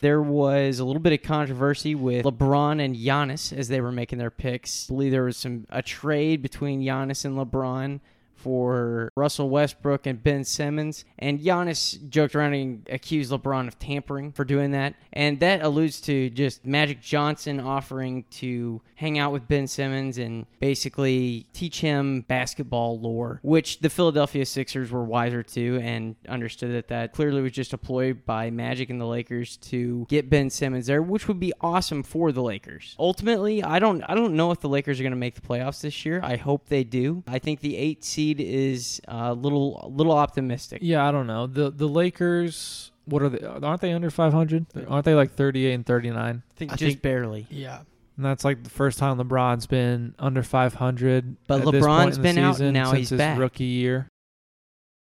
There 0.00 0.22
was 0.22 0.78
a 0.78 0.84
little 0.84 1.02
bit 1.02 1.12
of 1.12 1.22
controversy 1.22 1.94
with 1.94 2.24
LeBron 2.24 2.84
and 2.84 2.96
Giannis 2.96 3.52
as 3.52 3.68
they 3.68 3.80
were 3.80 3.92
making 3.92 4.18
their 4.18 4.30
picks. 4.30 4.88
I 4.88 4.94
believe 4.94 5.12
there 5.12 5.24
was 5.24 5.36
some 5.36 5.66
a 5.70 5.82
trade 5.82 6.42
between 6.42 6.82
Giannis 6.82 7.24
and 7.24 7.36
LeBron 7.36 8.00
for 8.44 9.10
Russell 9.16 9.48
Westbrook 9.48 10.06
and 10.06 10.22
Ben 10.22 10.44
Simmons. 10.44 11.06
And 11.18 11.40
Giannis 11.40 12.08
joked 12.10 12.36
around 12.36 12.52
and 12.52 12.86
accused 12.90 13.32
LeBron 13.32 13.66
of 13.66 13.78
tampering 13.78 14.32
for 14.32 14.44
doing 14.44 14.72
that. 14.72 14.94
And 15.14 15.40
that 15.40 15.62
alludes 15.62 16.00
to 16.02 16.28
just 16.28 16.66
Magic 16.66 17.00
Johnson 17.00 17.58
offering 17.58 18.24
to 18.32 18.82
hang 18.96 19.18
out 19.18 19.32
with 19.32 19.48
Ben 19.48 19.66
Simmons 19.66 20.18
and 20.18 20.44
basically 20.60 21.46
teach 21.54 21.80
him 21.80 22.20
basketball 22.28 23.00
lore, 23.00 23.40
which 23.42 23.80
the 23.80 23.88
Philadelphia 23.88 24.44
Sixers 24.44 24.90
were 24.90 25.04
wiser 25.04 25.42
to 25.42 25.80
and 25.82 26.14
understood 26.28 26.72
that 26.72 26.88
that 26.88 27.12
clearly 27.12 27.40
was 27.40 27.52
just 27.52 27.72
a 27.72 27.78
ploy 27.78 28.12
by 28.12 28.50
Magic 28.50 28.90
and 28.90 29.00
the 29.00 29.06
Lakers 29.06 29.56
to 29.56 30.06
get 30.10 30.28
Ben 30.28 30.50
Simmons 30.50 30.86
there, 30.86 31.00
which 31.00 31.26
would 31.28 31.40
be 31.40 31.52
awesome 31.62 32.02
for 32.02 32.30
the 32.30 32.42
Lakers. 32.42 32.94
Ultimately, 32.98 33.62
I 33.62 33.78
don't 33.78 34.02
I 34.02 34.14
don't 34.14 34.34
know 34.34 34.50
if 34.50 34.60
the 34.60 34.68
Lakers 34.68 35.00
are 35.00 35.02
going 35.02 35.12
to 35.12 35.16
make 35.16 35.34
the 35.34 35.40
playoffs 35.40 35.80
this 35.80 36.04
year. 36.04 36.20
I 36.22 36.36
hope 36.36 36.68
they 36.68 36.84
do. 36.84 37.22
I 37.26 37.38
think 37.38 37.60
the 37.60 37.76
8 37.76 38.04
seed 38.04 38.33
is 38.40 39.00
a 39.08 39.34
little 39.34 39.90
little 39.94 40.12
optimistic. 40.12 40.80
Yeah, 40.82 41.06
I 41.06 41.10
don't 41.12 41.26
know. 41.26 41.46
The 41.46 41.70
the 41.70 41.88
Lakers, 41.88 42.90
what 43.04 43.22
are 43.22 43.28
they? 43.28 43.44
Aren't 43.46 43.80
they 43.80 43.92
under 43.92 44.10
500? 44.10 44.66
Aren't 44.88 45.04
they 45.04 45.14
like 45.14 45.32
38 45.34 45.72
and 45.72 45.86
39? 45.86 46.42
I 46.48 46.54
think 46.58 46.72
I 46.72 46.76
just 46.76 46.88
think- 46.92 47.02
barely. 47.02 47.46
Yeah. 47.50 47.80
And 48.16 48.24
that's 48.24 48.44
like 48.44 48.62
the 48.62 48.70
first 48.70 48.98
time 48.98 49.18
LeBron's 49.18 49.66
been 49.66 50.14
under 50.20 50.44
500. 50.44 51.36
But 51.48 51.66
at 51.66 51.72
this 51.72 51.84
point 51.84 52.14
in 52.14 52.22
the 52.22 52.22
been 52.22 52.38
out, 52.38 52.54
season 52.54 52.72
now 52.72 52.84
since 52.86 52.98
he's 52.98 53.10
his 53.10 53.18
back. 53.18 53.38
rookie 53.40 53.64
year. 53.64 54.08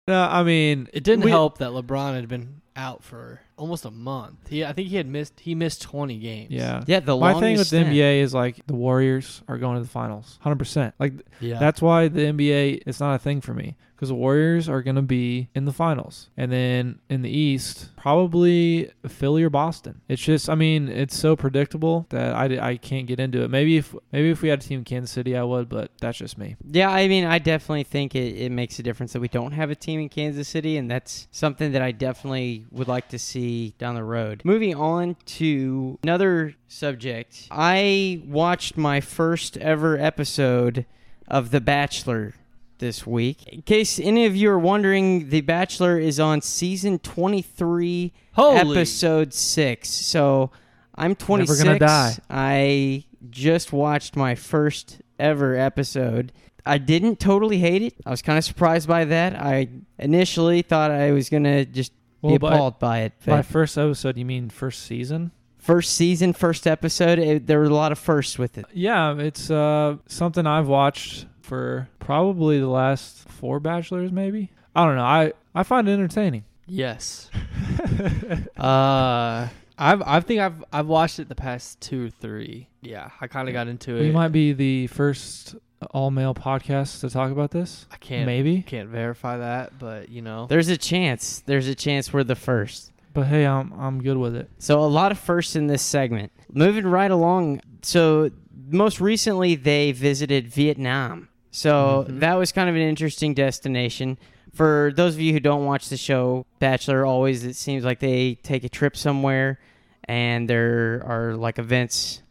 No, 0.09 0.23
I 0.23 0.43
mean 0.45 0.89
It 0.95 1.05
didn't 1.05 1.25
we- 1.25 1.31
help 1.31 1.59
that 1.59 1.71
LeBron 1.73 2.15
had 2.15 2.29
been 2.29 2.63
out 2.75 3.03
for 3.03 3.41
almost 3.57 3.85
a 3.85 3.91
month. 3.91 4.49
He 4.49 4.65
I 4.65 4.73
think 4.73 4.89
he 4.89 4.97
had 4.97 5.07
missed 5.07 5.41
he 5.41 5.55
missed 5.55 5.83
20 5.83 6.19
games. 6.19 6.51
Yeah. 6.51 6.83
Yeah, 6.87 7.01
the 7.01 7.17
My 7.17 7.39
thing 7.41 7.57
with 7.57 7.71
the. 7.71 7.79
NBA 7.79 8.21
is 8.21 8.35
like 8.35 8.67
the 8.67 8.75
Warriors 8.75 9.43
are 9.49 9.59
going 9.59 9.77
to 9.77 9.83
the 9.83 9.89
finals, 9.89 10.39
hundred 10.43 10.59
percent. 10.59 10.95
Like 10.99 11.13
Yeah. 11.41 11.59
that's 11.59 11.81
why 11.83 12.09
the 12.09 12.21
NBA 12.21 12.83
it's 12.87 13.01
not 13.01 13.15
a 13.15 13.19
thing 13.19 13.41
for 13.41 13.55
me 13.55 13.77
because 13.95 14.11
the 14.11 14.15
Warriors 14.15 14.69
are 14.69 14.83
going 14.83 14.97
to 14.97 15.01
be 15.03 15.49
in 15.55 15.65
the 15.65 15.73
finals, 15.73 16.29
and 16.37 16.53
then 16.53 16.99
in 17.09 17.23
the 17.23 17.31
East 17.31 17.89
probably 17.97 18.91
Philly 19.09 19.43
or 19.43 19.49
Boston. 19.49 20.03
It's 20.07 20.21
just, 20.23 20.51
I 20.51 20.55
mean, 20.55 20.89
it's 20.89 21.17
so 21.17 21.35
predictable 21.35 22.05
that 22.11 22.35
I, 22.35 22.73
I 22.73 22.77
can't 22.77 23.07
get 23.07 23.19
into 23.19 23.43
it. 23.43 23.49
Maybe 23.49 23.79
if 23.79 23.95
maybe 24.13 24.29
if 24.31 24.43
we 24.43 24.51
had 24.51 24.59
a 24.59 24.63
team 24.63 24.81
in 24.81 24.85
Kansas 24.85 25.11
City, 25.11 25.35
I 25.35 25.43
would, 25.43 25.71
but 25.71 25.93
that's 25.99 26.19
just 26.19 26.37
me. 26.37 26.57
Yeah, 26.71 26.91
I 26.91 27.09
mean, 27.09 27.25
I 27.25 27.39
definitely 27.39 27.85
think 27.85 28.15
it, 28.15 28.37
it 28.37 28.53
makes 28.53 28.79
a 28.79 28.83
difference 28.83 29.15
that 29.15 29.21
we 29.21 29.29
don't 29.29 29.53
have 29.53 29.71
a 29.71 29.75
team 29.75 29.99
in 30.01 30.11
Kansas 30.11 30.47
City, 30.47 30.77
and 30.77 30.91
that's 30.91 31.27
something 31.31 31.73
that 31.73 31.81
I 31.81 31.93
definitely 31.93 32.67
would 32.71 32.89
like 32.89 33.09
to 33.09 33.19
see 33.19 33.46
down 33.79 33.95
the 33.95 34.05
road. 34.05 34.43
Moving 34.45 34.75
on 34.75 35.17
to 35.27 35.99
another 36.03 36.55
subject, 36.69 37.49
I 37.51 38.23
watched 38.27 38.77
my 38.77 39.01
first 39.01 39.57
ever 39.59 39.99
episode 39.99 40.87
of 41.29 41.51
The 41.51 41.61
Bachelor 41.61 42.35
this 42.79 43.07
week. 43.07 43.47
In 43.49 43.63
case 43.63 43.99
any 43.99 44.27
of 44.27 44.37
you 44.37 44.51
are 44.51 44.59
wondering, 44.59 45.31
The 45.31 45.41
Bachelor 45.41 45.99
is 45.99 46.21
on 46.21 46.41
season 46.43 46.99
23, 46.99 48.13
Holy. 48.33 48.59
episode 48.77 49.33
6. 49.33 49.89
So 49.89 50.51
I'm 50.95 51.15
26. 51.15 51.59
Never 51.59 51.65
gonna 51.65 51.79
die. 51.79 52.17
I 52.31 53.05
just 53.31 53.73
watched 53.73 54.17
my 54.17 54.35
first 54.35 55.01
ever 55.19 55.57
episode. 55.57 56.33
I 56.65 56.79
didn't 56.79 57.21
totally 57.21 57.59
hate 57.59 57.83
it. 57.83 57.95
I 58.05 58.11
was 58.11 58.23
kind 58.23 58.37
of 58.39 58.45
surprised 58.45 58.89
by 58.89 59.05
that. 59.05 59.37
I 59.41 59.69
initially 59.99 60.63
thought 60.63 60.91
I 60.91 61.13
was 61.13 61.29
going 61.29 61.45
to 61.45 61.65
just 61.65 61.93
Well, 62.27 62.35
be 62.35 62.39
by, 62.39 62.55
appalled 62.55 62.79
by 62.79 62.99
it. 63.01 63.13
by 63.25 63.37
But 63.37 63.47
first 63.47 63.79
episode, 63.79 64.17
you 64.17 64.25
mean 64.25 64.51
first 64.51 64.83
season? 64.85 65.33
first 65.59 65.95
season, 65.97 66.33
first 66.33 66.65
episode, 66.67 67.19
it, 67.19 67.47
there 67.49 67.59
were 67.59 67.65
a 67.65 67.71
lot 67.75 67.91
of 67.91 67.99
firsts 67.99 68.39
with 68.39 68.57
it. 68.57 68.67
Yeah, 68.73 69.17
it's 69.19 69.51
uh 69.51 69.97
something 70.07 70.47
I've 70.47 70.69
watched 70.69 71.27
for 71.43 71.89
probably 71.99 72.61
the 72.61 72.69
last 72.69 73.29
four 73.29 73.59
Bachelors, 73.61 74.13
maybe. 74.13 74.51
I 74.75 74.85
don't 74.87 74.97
know. 74.97 75.03
I 75.03 75.33
I 75.55 75.63
find 75.65 75.89
it 75.89 75.93
entertaining. 75.93 76.45
Yes. 76.67 77.31
uh 78.57 79.49
I've 79.79 80.03
I 80.03 80.21
think 80.21 80.41
I've 80.41 80.65
I've 80.73 80.87
watched 80.87 81.19
it 81.19 81.29
the 81.29 81.35
past 81.35 81.81
two 81.81 82.07
or 82.07 82.11
three. 82.11 82.69
Yeah, 82.81 83.11
I 83.21 83.27
kind 83.27 83.49
of 83.49 83.53
got 83.53 83.69
into 83.69 83.97
it. 83.97 84.03
We 84.03 84.11
might 84.13 84.29
be 84.29 84.53
the 84.53 84.87
first 84.87 85.57
all 85.91 86.11
male 86.11 86.35
podcast 86.35 87.01
to 87.01 87.11
talk 87.11 87.31
about 87.31 87.51
this. 87.51 87.87
I 87.93 87.97
can't 87.97 88.27
Maybe. 88.27 88.63
can't 88.63 88.89
verify 88.89 89.37
that, 89.39 89.79
but 89.79 90.09
you 90.09 90.23
know. 90.23 90.47
There's 90.47 90.69
a 90.69 90.77
chance. 90.77 91.41
There's 91.41 91.69
a 91.69 91.75
chance 91.75 92.13
we're 92.13 92.25
the 92.25 92.35
first. 92.35 92.93
But 93.13 93.27
hey, 93.27 93.47
I'm 93.47 93.73
I'm 93.73 94.03
good 94.03 94.17
with 94.17 94.35
it. 94.37 94.51
So 94.59 94.81
a 94.83 94.87
lot 94.87 95.13
of 95.13 95.19
firsts 95.19 95.57
in 95.57 95.67
this 95.67 95.83
segment. 95.83 96.33
Moving 96.53 96.87
right 96.87 97.11
along. 97.11 97.61
So 97.83 98.31
most 98.69 99.01
recently 99.01 99.55
they 99.55 99.93
visited 99.93 100.49
Vietnam. 100.49 101.29
So 101.51 102.07
Mhm. 102.09 102.21
that 102.21 102.35
was 102.35 102.53
kind 102.53 102.69
of 102.69 102.75
an 102.75 102.83
interesting 102.83 103.33
destination. 103.35 104.19
For 104.53 104.93
those 104.97 105.15
of 105.15 105.21
you 105.21 105.33
who 105.33 105.41
don't 105.41 105.65
watch 105.67 105.89
the 105.89 105.97
show, 105.97 106.47
Bachelor 106.59 107.05
always 107.07 107.45
it 107.45 107.57
seems 107.57 107.85
like 107.85 108.01
they 108.01 108.35
take 108.43 108.65
a 108.65 108.69
trip 108.69 108.97
somewhere 108.97 109.59
and 110.05 110.49
there 110.49 111.03
are 111.07 111.35
like 111.37 111.59
events 111.59 112.23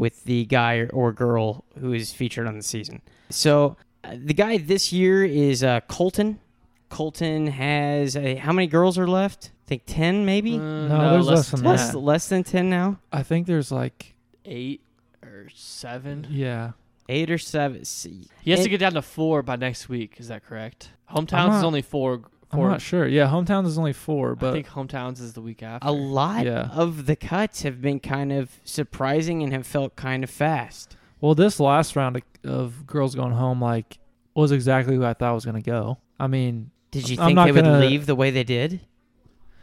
with 0.00 0.24
the 0.24 0.46
guy 0.46 0.86
or 0.94 1.12
girl 1.12 1.62
who 1.78 1.92
is 1.92 2.10
featured 2.10 2.46
on 2.46 2.56
the 2.56 2.62
season. 2.62 3.02
So 3.28 3.76
uh, 4.02 4.16
the 4.16 4.32
guy 4.32 4.56
this 4.56 4.94
year 4.94 5.22
is 5.26 5.62
uh, 5.62 5.80
Colton. 5.88 6.40
Colton 6.88 7.48
has 7.48 8.16
a, 8.16 8.36
how 8.36 8.50
many 8.52 8.66
girls 8.66 8.96
are 8.96 9.06
left? 9.06 9.50
I 9.66 9.68
think 9.68 9.82
10 9.84 10.24
maybe? 10.24 10.54
Uh, 10.56 10.58
No, 10.88 11.10
there's 11.12 11.26
less 11.26 11.50
than 11.50 11.62
less 11.62 11.92
that. 11.92 11.98
less 11.98 12.28
than 12.28 12.42
10 12.44 12.70
now 12.70 12.98
I 13.12 13.22
think 13.22 13.46
there's 13.46 13.70
like 13.70 14.14
eight 14.46 14.80
or 15.22 15.48
seven. 15.54 16.26
yeah. 16.30 16.72
eight 17.10 17.30
or 17.30 17.36
seven 17.38 17.84
See, 17.84 18.26
He 18.42 18.52
has 18.52 18.60
It- 18.60 18.64
to 18.64 18.68
get 18.70 18.78
down 18.80 18.94
to 18.94 19.02
four 19.02 19.42
by 19.42 19.56
next 19.56 19.90
week. 19.90 20.14
Is 20.18 20.28
that 20.28 20.44
correct? 20.46 20.92
Hometowns 21.14 21.58
is 21.58 21.62
only 21.62 21.82
four. 21.82 22.22
I'm 22.52 22.60
not 22.60 22.80
sure. 22.80 23.06
Yeah, 23.06 23.28
hometowns 23.28 23.66
is 23.66 23.78
only 23.78 23.92
four, 23.92 24.34
but 24.34 24.46
I 24.46 24.50
but 24.50 24.52
think 24.54 24.68
hometowns 24.68 25.20
is 25.20 25.34
the 25.34 25.40
week 25.40 25.62
after. 25.62 25.86
a 25.86 25.92
lot 25.92 26.44
Yeah. 26.46 26.68
of 26.72 27.06
the 27.06 27.14
cuts 27.16 27.62
have 27.62 27.80
been 27.80 28.00
kind 28.00 28.32
of 28.32 28.50
surprising 28.64 29.42
and 29.42 29.52
have 29.52 29.66
felt 29.66 29.94
kind 29.96 30.24
of 30.24 30.30
fast 30.30 30.96
well, 31.20 31.34
this 31.34 31.60
last 31.60 31.96
round 31.96 32.16
of, 32.16 32.22
of 32.44 32.86
girls 32.86 33.14
going 33.14 33.32
home 33.32 33.60
like 33.60 33.98
was 34.34 34.52
exactly 34.52 34.96
who 34.96 35.04
I 35.04 35.12
thought 35.14 35.34
was 35.34 35.44
gonna 35.44 35.60
go. 35.62 35.98
I 36.18 36.26
mean, 36.26 36.70
did 36.90 37.08
you 37.08 37.16
think 37.16 37.38
they 37.38 37.52
would 37.52 37.62
gonna- 37.64 37.78
leave 37.78 38.06
the 38.06 38.14
way 38.16 38.30
they 38.30 38.44
did 38.44 38.80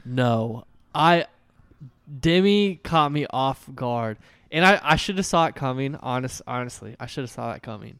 No, 0.05 0.63
I 0.95 1.25
Demi 2.19 2.75
caught 2.77 3.11
me 3.11 3.25
off 3.31 3.67
guard, 3.75 4.17
and 4.51 4.63
I 4.65 4.79
I 4.81 4.95
should 4.95 5.17
have 5.17 5.25
saw 5.25 5.47
it 5.47 5.55
coming. 5.55 5.95
Honest, 5.97 6.41
honestly, 6.47 6.95
I 6.99 7.05
should 7.05 7.23
have 7.23 7.31
saw 7.31 7.51
that 7.51 7.61
coming, 7.63 7.99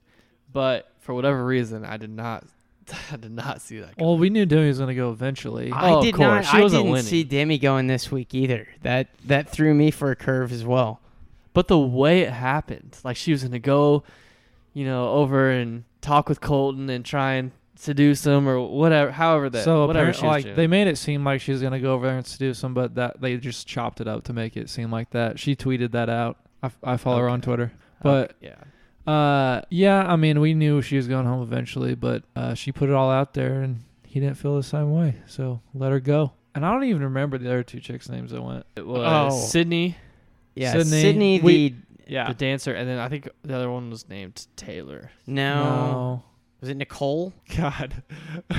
but 0.54 0.90
for 1.00 1.14
whatever 1.14 1.46
reason, 1.46 1.84
I 1.84 1.98
did 1.98 2.10
not. 2.12 2.46
I 3.12 3.16
did 3.18 3.32
not 3.32 3.62
see 3.62 3.80
that. 3.80 3.96
Coming. 3.96 4.08
well, 4.08 4.18
we 4.18 4.30
knew 4.30 4.46
Demi 4.46 4.68
was 4.68 4.80
gonna 4.80 4.96
go 4.96 5.12
eventually. 5.12 5.72
i 5.72 5.92
Oh, 5.92 6.00
of 6.00 6.04
course. 6.14 6.18
not 6.20 6.46
She 6.46 6.58
i 6.58 6.62
wasn't 6.62 6.80
didn't 6.84 6.92
winning. 6.92 7.06
see 7.06 7.24
demi 7.24 7.58
going 7.58 7.88
this 7.88 8.12
week 8.12 8.34
either 8.34 8.68
that 8.84 9.08
that 9.26 9.50
threw 9.50 9.74
me 9.74 9.92
for 9.92 10.12
a 10.12 10.16
curve 10.16 10.52
as 10.52 10.64
well 10.66 11.00
But 11.54 11.68
the 11.68 11.80
way 11.80 12.22
it 12.22 12.32
happened, 12.32 12.98
like 13.04 13.18
she 13.18 13.32
was 13.32 13.44
gonna 13.44 13.60
go, 13.60 14.04
you 14.74 14.86
know, 14.86 15.10
over 15.10 15.50
and 15.50 15.84
talk 16.02 16.30
with 16.30 16.40
Colton 16.42 16.90
and 16.90 17.04
try 17.04 17.34
and 17.34 17.52
seduce 17.76 18.26
him 18.26 18.48
or 18.48 18.60
whatever. 18.68 19.12
However 19.12 19.50
that, 19.50 19.64
so 19.64 19.86
whatever 19.88 20.10
apparently, 20.10 20.20
she 20.22 20.26
was 20.26 20.32
like 20.32 20.44
doing. 20.46 20.56
they 20.56 20.68
made 20.68 20.88
it 20.88 20.98
seem 20.98 21.24
like 21.24 21.42
she 21.42 21.52
was 21.52 21.62
gonna 21.62 21.80
go 21.80 21.94
over 21.94 22.06
there 22.08 22.18
and 22.18 22.26
seduce 22.26 22.64
him, 22.64 22.74
but 22.74 22.96
that 22.96 23.20
they 23.22 23.38
just 23.38 23.68
chopped 23.68 24.02
it 24.02 24.08
up 24.08 24.24
to 24.26 24.34
make 24.34 24.56
it 24.58 24.70
seem 24.70 24.92
like 24.92 25.10
that. 25.12 25.40
She 25.40 25.56
tweeted 25.56 25.92
that 25.92 26.10
out. 26.10 26.38
I 26.84 26.98
follow 26.98 27.20
her 27.20 27.30
on 27.30 27.42
Twitter. 27.42 27.72
But 28.02 28.34
yeah, 28.42 28.56
uh, 29.08 29.62
yeah, 29.70 30.06
I 30.06 30.16
mean, 30.18 30.40
we 30.40 30.54
knew 30.54 30.82
she 30.82 30.98
was 30.98 31.08
going 31.08 31.26
home 31.26 31.42
eventually, 31.42 31.96
but 31.96 32.24
uh, 32.36 32.54
she 32.54 32.72
put 32.72 32.90
it 32.90 32.94
all 32.96 33.10
out 33.10 33.34
there, 33.34 33.62
and 33.62 33.84
he 34.06 34.20
didn't 34.20 34.38
feel 34.38 34.56
the 34.56 34.64
same 34.64 34.92
way. 34.94 35.16
So 35.28 35.62
let 35.74 35.92
her 35.92 36.00
go. 36.00 36.34
And 36.54 36.66
I 36.66 36.72
don't 36.74 36.84
even 36.86 37.04
remember 37.04 37.38
the 37.38 37.48
other 37.48 37.64
two 37.64 37.80
chicks' 37.80 38.10
names 38.10 38.32
that 38.32 38.42
went. 38.42 38.66
it 38.76 38.86
was 38.86 39.32
Oh. 39.34 39.38
Sydney, 39.48 39.96
yeah 40.56 40.72
Sydney, 40.74 41.02
sydney, 41.02 41.40
we- 41.42 41.70
the 41.70 41.76
Yeah. 42.08 42.28
the 42.30 42.34
dancer, 42.34 42.74
and 42.74 42.88
then 42.90 43.00
I 43.00 43.10
think 43.10 43.30
the 43.44 43.56
other 43.56 43.70
one 43.72 43.90
was 43.90 44.08
named 44.10 44.48
Taylor. 44.56 45.12
no, 45.28 46.24
was 46.62 46.70
it 46.70 46.78
nicole 46.78 47.34
God. 47.56 48.02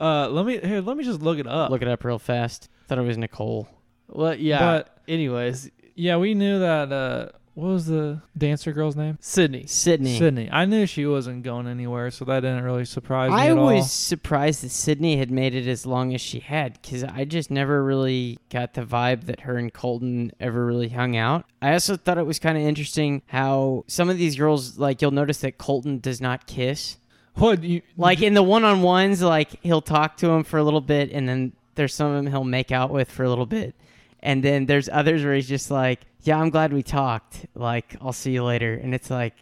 uh, 0.00 0.28
let 0.28 0.44
me 0.46 0.58
here. 0.58 0.80
Let 0.80 0.96
me 0.96 1.04
just 1.04 1.20
look 1.22 1.38
it 1.38 1.46
up. 1.46 1.70
look 1.70 1.82
it 1.82 1.88
up 1.88 2.04
real 2.04 2.18
fast 2.18 2.68
thought 2.86 2.98
it 2.98 3.02
was 3.02 3.18
nicole 3.18 3.68
Well, 4.08 4.34
yeah. 4.34 4.58
But 4.58 4.98
anyways, 5.08 5.70
yeah, 5.94 6.16
we 6.16 6.34
knew 6.34 6.58
that. 6.60 6.92
Uh, 6.92 7.28
what 7.58 7.72
was 7.72 7.86
the 7.86 8.20
dancer 8.36 8.72
girl's 8.72 8.94
name? 8.94 9.18
Sydney. 9.20 9.66
sydney 9.66 10.16
Sydney. 10.16 10.48
I 10.52 10.64
knew 10.64 10.86
she 10.86 11.04
wasn't 11.06 11.42
going 11.42 11.66
anywhere, 11.66 12.08
so 12.12 12.24
that 12.24 12.40
didn't 12.40 12.62
really 12.62 12.84
surprise 12.84 13.30
me 13.32 13.36
I 13.36 13.48
at 13.48 13.56
was 13.56 13.82
all. 13.82 13.82
surprised 13.82 14.62
that 14.62 14.70
Sydney 14.70 15.16
had 15.16 15.32
made 15.32 15.56
it 15.56 15.66
as 15.66 15.84
long 15.84 16.14
as 16.14 16.20
she 16.20 16.38
had 16.38 16.80
because 16.80 17.02
I 17.02 17.24
just 17.24 17.50
never 17.50 17.82
really 17.82 18.38
got 18.48 18.74
the 18.74 18.82
vibe 18.82 19.24
that 19.24 19.40
her 19.40 19.56
and 19.56 19.72
Colton 19.72 20.30
ever 20.38 20.64
really 20.64 20.90
hung 20.90 21.16
out. 21.16 21.46
I 21.60 21.72
also 21.72 21.96
thought 21.96 22.16
it 22.16 22.26
was 22.26 22.38
kind 22.38 22.56
of 22.56 22.62
interesting 22.62 23.22
how 23.26 23.82
some 23.88 24.08
of 24.08 24.18
these 24.18 24.36
girls, 24.36 24.78
like, 24.78 25.02
you'll 25.02 25.10
notice 25.10 25.38
that 25.38 25.58
Colton 25.58 25.98
does 25.98 26.20
not 26.20 26.46
kiss. 26.46 26.98
What 27.34 27.64
you 27.64 27.82
Like, 27.96 28.22
in 28.22 28.34
the 28.34 28.42
one 28.44 28.62
on 28.62 28.82
ones, 28.82 29.20
like, 29.20 29.58
he'll 29.64 29.82
talk 29.82 30.16
to 30.18 30.28
him 30.30 30.44
for 30.44 30.58
a 30.58 30.62
little 30.62 30.80
bit 30.80 31.10
and 31.10 31.28
then 31.28 31.54
there's 31.74 31.92
some 31.92 32.12
of 32.12 32.22
them 32.22 32.30
he'll 32.30 32.44
make 32.44 32.70
out 32.70 32.90
with 32.90 33.10
for 33.10 33.24
a 33.24 33.28
little 33.28 33.46
bit. 33.46 33.74
And 34.20 34.42
then 34.42 34.66
there's 34.66 34.88
others 34.88 35.24
where 35.24 35.34
he's 35.34 35.48
just 35.48 35.70
like, 35.70 36.00
yeah, 36.22 36.38
I'm 36.38 36.50
glad 36.50 36.72
we 36.72 36.82
talked. 36.82 37.46
Like, 37.54 37.96
I'll 38.00 38.12
see 38.12 38.32
you 38.32 38.44
later. 38.44 38.74
And 38.74 38.94
it's 38.94 39.10
like, 39.10 39.34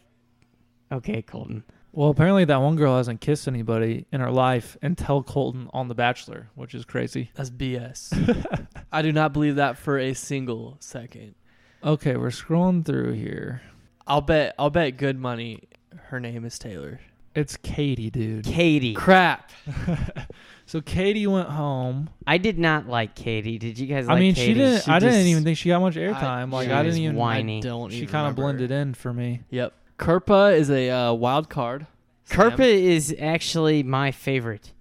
okay, 0.93 1.23
Colton. 1.23 1.65
Well, 1.93 2.11
apparently 2.11 2.45
that 2.45 2.61
one 2.61 2.77
girl 2.77 2.99
hasn't 2.99 3.23
kissed 3.23 3.49
anybody 3.49 4.05
in 4.12 4.21
her 4.21 4.31
life 4.31 4.77
until 4.83 5.23
Colton 5.23 5.71
on 5.73 5.89
The 5.89 5.95
Bachelor, 5.95 6.51
which 6.55 6.75
is 6.75 6.85
crazy. 6.85 7.31
That's 7.35 7.49
BS. 7.49 8.67
I 8.93 9.01
do 9.01 9.12
not 9.12 9.33
believe 9.33 9.57
that 9.57 9.79
for 9.79 9.99
a 9.99 10.12
single 10.12 10.77
second. 10.81 11.35
Okay, 11.83 12.17
we're 12.17 12.29
scrolling 12.29 12.85
through 12.85 13.12
here. 13.12 13.62
I'll 14.07 14.21
bet. 14.21 14.55
I'll 14.59 14.71
bet 14.71 14.99
good 14.99 15.19
money. 15.19 15.69
Her 16.09 16.21
name 16.21 16.45
is 16.45 16.59
Taylor. 16.59 17.01
It's 17.37 17.57
Katie, 17.59 18.11
dude. 18.11 18.44
Katie. 18.44 18.94
Crap. 18.94 19.51
so 20.66 20.81
Katie 20.81 21.27
went 21.27 21.51
home. 21.51 22.09
I 22.27 22.38
did 22.38 22.59
not 22.59 22.88
like 22.88 23.14
Katie. 23.14 23.59
Did 23.59 23.79
you 23.79 23.87
guys 23.87 24.09
I 24.09 24.18
mean, 24.18 24.35
Katie? 24.35 24.46
she 24.49 24.55
didn't. 24.55 24.85
She 24.85 24.90
I 24.90 24.99
didn't 24.99 25.14
just- 25.14 25.27
even 25.27 25.44
think 25.44 25.59
she 25.59 25.68
got 25.68 25.81
much 25.81 25.96
airtime. 25.96 26.51
Like 26.53 26.68
she 26.68 26.72
I 26.72 26.83
was 26.83 26.94
didn't 26.94 27.05
even. 27.05 27.16
whiny. 27.16 27.59
I 27.59 27.61
don't 27.61 27.90
She 27.90 27.99
even 27.99 28.09
kind 28.09 28.27
of 28.27 28.38
remember. 28.38 28.59
blended 28.59 28.70
in 28.70 28.94
for 28.94 29.12
me. 29.12 29.42
Yep. 29.51 29.75
Kirpa 29.99 30.57
is 30.57 30.70
a 30.70 30.90
uh, 30.90 31.12
wild 31.12 31.49
card. 31.51 31.87
Kirpa 32.31 32.61
is 32.61 33.14
actually 33.20 33.83
my 33.83 34.11
favorite. 34.11 34.72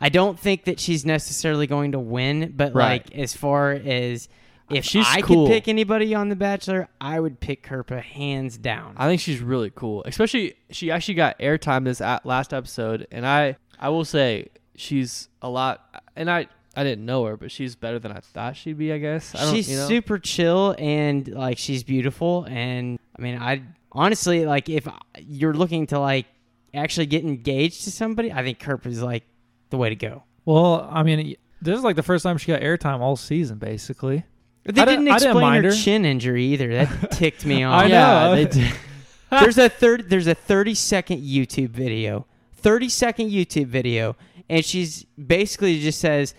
I 0.00 0.08
don't 0.08 0.38
think 0.38 0.64
that 0.64 0.80
she's 0.80 1.04
necessarily 1.06 1.66
going 1.66 1.92
to 1.92 1.98
win, 1.98 2.52
but 2.56 2.74
Right. 2.74 3.04
like 3.08 3.14
as 3.18 3.34
far 3.34 3.70
as 3.72 4.28
if 4.76 4.84
She's 4.84 5.06
I 5.08 5.20
cool. 5.20 5.46
could 5.46 5.52
pick 5.52 5.68
anybody 5.68 6.14
on 6.14 6.28
The 6.28 6.36
Bachelor, 6.36 6.88
I 7.00 7.20
would 7.20 7.40
pick 7.40 7.66
Kirpa 7.66 8.02
hands 8.02 8.56
down. 8.56 8.94
I 8.96 9.06
think 9.06 9.20
she's 9.20 9.40
really 9.40 9.70
cool. 9.74 10.02
Especially 10.06 10.54
she 10.70 10.90
actually 10.90 11.14
got 11.14 11.38
airtime 11.38 11.84
this 11.84 12.00
last 12.00 12.52
episode, 12.52 13.06
and 13.10 13.26
I 13.26 13.56
I 13.78 13.88
will 13.88 14.04
say 14.04 14.48
she's 14.76 15.28
a 15.42 15.48
lot. 15.48 16.02
And 16.16 16.30
I 16.30 16.48
I 16.76 16.84
didn't 16.84 17.04
know 17.04 17.24
her, 17.24 17.36
but 17.36 17.50
she's 17.50 17.74
better 17.76 17.98
than 17.98 18.12
I 18.12 18.20
thought 18.20 18.56
she'd 18.56 18.78
be. 18.78 18.92
I 18.92 18.98
guess. 18.98 19.34
I 19.34 19.44
don't, 19.44 19.54
she's 19.54 19.70
you 19.70 19.76
know? 19.76 19.88
super 19.88 20.18
chill 20.18 20.74
and 20.78 21.26
like 21.28 21.58
she's 21.58 21.82
beautiful. 21.82 22.44
And 22.48 22.98
I 23.18 23.22
mean, 23.22 23.38
I 23.40 23.62
honestly 23.92 24.46
like 24.46 24.68
if 24.68 24.88
you're 25.18 25.54
looking 25.54 25.86
to 25.88 25.98
like 25.98 26.26
actually 26.72 27.06
get 27.06 27.24
engaged 27.24 27.84
to 27.84 27.90
somebody, 27.90 28.32
I 28.32 28.42
think 28.42 28.58
Kerp 28.58 28.86
is 28.86 29.02
like 29.02 29.24
the 29.70 29.76
way 29.76 29.88
to 29.88 29.96
go. 29.96 30.24
Well, 30.44 30.88
I 30.90 31.02
mean, 31.02 31.36
this 31.62 31.78
is 31.78 31.84
like 31.84 31.96
the 31.96 32.02
first 32.02 32.22
time 32.22 32.36
she 32.36 32.52
got 32.52 32.60
airtime 32.60 33.00
all 33.00 33.16
season, 33.16 33.58
basically. 33.58 34.24
They 34.64 34.84
didn't- 34.84 35.08
explain 35.08 35.62
her 35.64 35.70
chin 35.72 36.04
injury 36.04 36.44
either. 36.46 36.68
That 36.72 37.10
ticked 37.12 37.44
me 37.44 37.62
off. 37.64 37.82
I 37.82 37.86
Yeah, 37.86 38.34
know. 38.34 38.44
did. 38.44 38.72
there's 39.30 39.58
a 39.58 39.68
third 39.68 40.08
there's 40.10 40.26
a 40.26 40.34
30 40.34 40.74
second 40.74 41.22
YouTube 41.22 41.70
video. 41.70 42.26
30 42.56 42.88
second 42.88 43.30
YouTube 43.30 43.66
video 43.66 44.16
and 44.48 44.64
she's 44.64 45.04
basically 45.26 45.80
just 45.80 46.00
says 46.00 46.34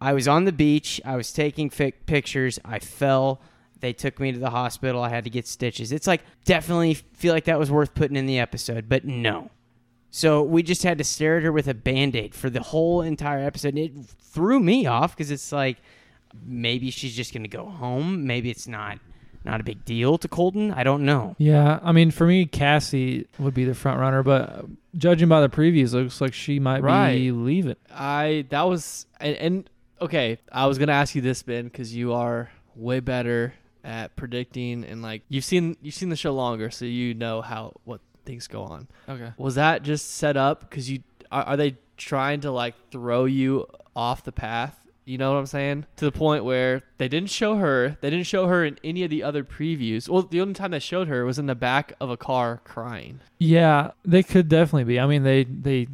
I 0.00 0.12
was 0.12 0.28
on 0.28 0.44
the 0.44 0.52
beach, 0.52 1.00
I 1.04 1.16
was 1.16 1.32
taking 1.32 1.70
fi- 1.70 1.92
pictures, 1.92 2.58
I 2.64 2.78
fell, 2.78 3.40
they 3.80 3.92
took 3.92 4.20
me 4.20 4.32
to 4.32 4.38
the 4.38 4.50
hospital, 4.50 5.02
I 5.02 5.08
had 5.08 5.24
to 5.24 5.30
get 5.30 5.46
stitches. 5.48 5.90
It's 5.92 6.06
like 6.06 6.20
definitely 6.44 6.94
feel 6.94 7.32
like 7.32 7.44
that 7.44 7.58
was 7.58 7.70
worth 7.70 7.94
putting 7.94 8.16
in 8.16 8.26
the 8.26 8.38
episode, 8.38 8.88
but 8.88 9.04
no. 9.04 9.50
So 10.10 10.42
we 10.42 10.62
just 10.62 10.82
had 10.84 10.98
to 10.98 11.04
stare 11.04 11.38
at 11.38 11.42
her 11.42 11.50
with 11.50 11.66
a 11.66 11.74
band-aid 11.74 12.34
for 12.36 12.48
the 12.50 12.62
whole 12.62 13.02
entire 13.02 13.40
episode. 13.44 13.68
And 13.74 13.78
it 13.78 13.92
threw 14.20 14.60
me 14.60 14.86
off 14.86 15.16
because 15.16 15.30
it's 15.32 15.50
like 15.50 15.78
maybe 16.44 16.90
she's 16.90 17.14
just 17.14 17.32
gonna 17.32 17.48
go 17.48 17.66
home. 17.66 18.26
Maybe 18.26 18.50
it's 18.50 18.66
not 18.66 18.98
not 19.44 19.60
a 19.60 19.64
big 19.64 19.84
deal 19.84 20.16
to 20.18 20.28
Colton. 20.28 20.72
I 20.72 20.84
don't 20.84 21.04
know. 21.04 21.36
Yeah, 21.38 21.78
I 21.82 21.92
mean, 21.92 22.10
for 22.10 22.26
me, 22.26 22.46
Cassie 22.46 23.26
would 23.38 23.52
be 23.52 23.64
the 23.64 23.74
front 23.74 24.00
runner, 24.00 24.22
but 24.22 24.48
uh, 24.48 24.62
judging 24.96 25.28
by 25.28 25.42
the 25.42 25.50
previews, 25.50 25.92
looks 25.92 26.20
like 26.20 26.32
she 26.32 26.58
might 26.58 26.80
be 27.12 27.30
leaving. 27.30 27.76
I 27.92 28.46
that 28.50 28.62
was 28.62 29.06
and, 29.20 29.36
and 29.36 29.70
okay. 30.00 30.38
I 30.50 30.66
was 30.66 30.78
gonna 30.78 30.92
ask 30.92 31.14
you 31.14 31.20
this, 31.20 31.42
Ben, 31.42 31.64
because 31.64 31.94
you 31.94 32.12
are 32.14 32.50
way 32.74 33.00
better 33.00 33.54
at 33.84 34.16
predicting 34.16 34.82
and 34.84 35.02
like 35.02 35.22
you've 35.28 35.44
seen 35.44 35.76
you've 35.82 35.94
seen 35.94 36.08
the 36.08 36.16
show 36.16 36.32
longer, 36.34 36.70
so 36.70 36.84
you 36.84 37.14
know 37.14 37.42
how 37.42 37.74
what 37.84 38.00
things 38.24 38.46
go 38.46 38.62
on. 38.62 38.88
Okay. 39.08 39.32
Was 39.36 39.56
that 39.56 39.82
just 39.82 40.12
set 40.12 40.36
up 40.36 40.60
because 40.60 40.90
you 40.90 41.02
are, 41.30 41.42
are 41.42 41.56
they 41.56 41.76
trying 41.96 42.40
to 42.40 42.50
like 42.50 42.74
throw 42.90 43.26
you 43.26 43.66
off 43.94 44.24
the 44.24 44.32
path? 44.32 44.80
You 45.04 45.18
know 45.18 45.32
what 45.32 45.38
I'm 45.38 45.46
saying? 45.46 45.86
To 45.96 46.04
the 46.06 46.12
point 46.12 46.44
where 46.44 46.82
they 46.96 47.08
didn't 47.08 47.30
show 47.30 47.56
her, 47.56 47.98
they 48.00 48.08
didn't 48.08 48.26
show 48.26 48.46
her 48.46 48.64
in 48.64 48.78
any 48.82 49.02
of 49.04 49.10
the 49.10 49.22
other 49.22 49.44
previews. 49.44 50.08
Well, 50.08 50.22
the 50.22 50.40
only 50.40 50.54
time 50.54 50.70
they 50.70 50.78
showed 50.78 51.08
her 51.08 51.24
was 51.24 51.38
in 51.38 51.46
the 51.46 51.54
back 51.54 51.92
of 52.00 52.08
a 52.08 52.16
car 52.16 52.62
crying. 52.64 53.20
Yeah, 53.38 53.90
they 54.04 54.22
could 54.22 54.48
definitely 54.48 54.84
be. 54.84 54.98
I 54.98 55.06
mean, 55.06 55.22
they 55.22 55.44
they 55.44 55.88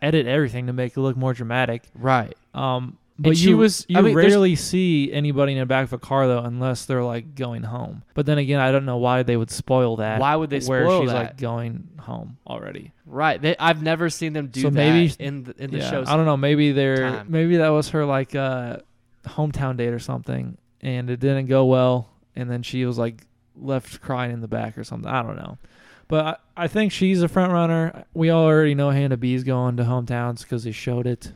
edit 0.00 0.26
everything 0.26 0.66
to 0.68 0.72
make 0.72 0.96
it 0.96 1.00
look 1.00 1.16
more 1.16 1.34
dramatic. 1.34 1.82
Right. 1.94 2.34
Um, 2.54 2.96
but 3.22 3.36
she 3.36 3.50
you 3.50 3.56
was- 3.58 3.84
you 3.88 3.98
I 3.98 4.02
mean, 4.02 4.14
rarely 4.14 4.56
see 4.56 5.12
anybody 5.12 5.52
in 5.52 5.58
the 5.58 5.66
back 5.66 5.84
of 5.84 5.92
a 5.92 5.98
car 5.98 6.26
though, 6.26 6.40
unless 6.42 6.86
they're 6.86 7.02
like 7.04 7.34
going 7.34 7.62
home. 7.62 8.02
But 8.14 8.26
then 8.26 8.38
again, 8.38 8.60
I 8.60 8.72
don't 8.72 8.84
know 8.86 8.96
why 8.96 9.22
they 9.22 9.36
would 9.36 9.50
spoil 9.50 9.96
that. 9.96 10.20
Why 10.20 10.34
would 10.36 10.50
they 10.50 10.60
spoil 10.60 10.70
where 10.78 10.84
spoil 10.86 11.00
she's 11.02 11.10
that? 11.10 11.16
like 11.16 11.36
going 11.38 11.88
home 12.00 12.38
already? 12.46 12.92
Right. 13.06 13.40
They, 13.40 13.56
I've 13.58 13.82
never 13.82 14.08
seen 14.10 14.32
them 14.32 14.48
do 14.48 14.62
So 14.62 14.70
that 14.70 14.74
maybe- 14.74 15.14
in 15.18 15.44
the, 15.44 15.54
in 15.62 15.70
the 15.70 15.78
yeah, 15.78 15.90
shows. 15.90 16.08
I 16.08 16.16
don't 16.16 16.26
know. 16.26 16.36
Maybe 16.36 16.72
they're 16.72 16.96
time. 17.10 17.26
maybe 17.28 17.56
that 17.58 17.68
was 17.70 17.90
her 17.90 18.04
like 18.06 18.34
uh, 18.34 18.78
hometown 19.26 19.76
date 19.76 19.92
or 19.92 19.98
something, 19.98 20.56
and 20.80 21.10
it 21.10 21.20
didn't 21.20 21.46
go 21.46 21.64
well, 21.66 22.08
and 22.36 22.50
then 22.50 22.62
she 22.62 22.84
was 22.84 22.96
like 22.98 23.26
left 23.56 24.00
crying 24.00 24.30
in 24.32 24.40
the 24.40 24.48
back 24.48 24.78
or 24.78 24.84
something. 24.84 25.10
I 25.10 25.22
don't 25.22 25.36
know. 25.36 25.58
But 26.08 26.40
I, 26.56 26.64
I 26.64 26.68
think 26.68 26.90
she's 26.92 27.22
a 27.22 27.28
front 27.28 27.52
runner. 27.52 28.04
We 28.14 28.30
all 28.30 28.44
already 28.46 28.74
know 28.74 28.90
Hannah 28.90 29.16
B's 29.16 29.44
going 29.44 29.76
to 29.76 29.84
hometowns 29.84 30.42
because 30.42 30.64
they 30.64 30.72
showed 30.72 31.06
it, 31.06 31.32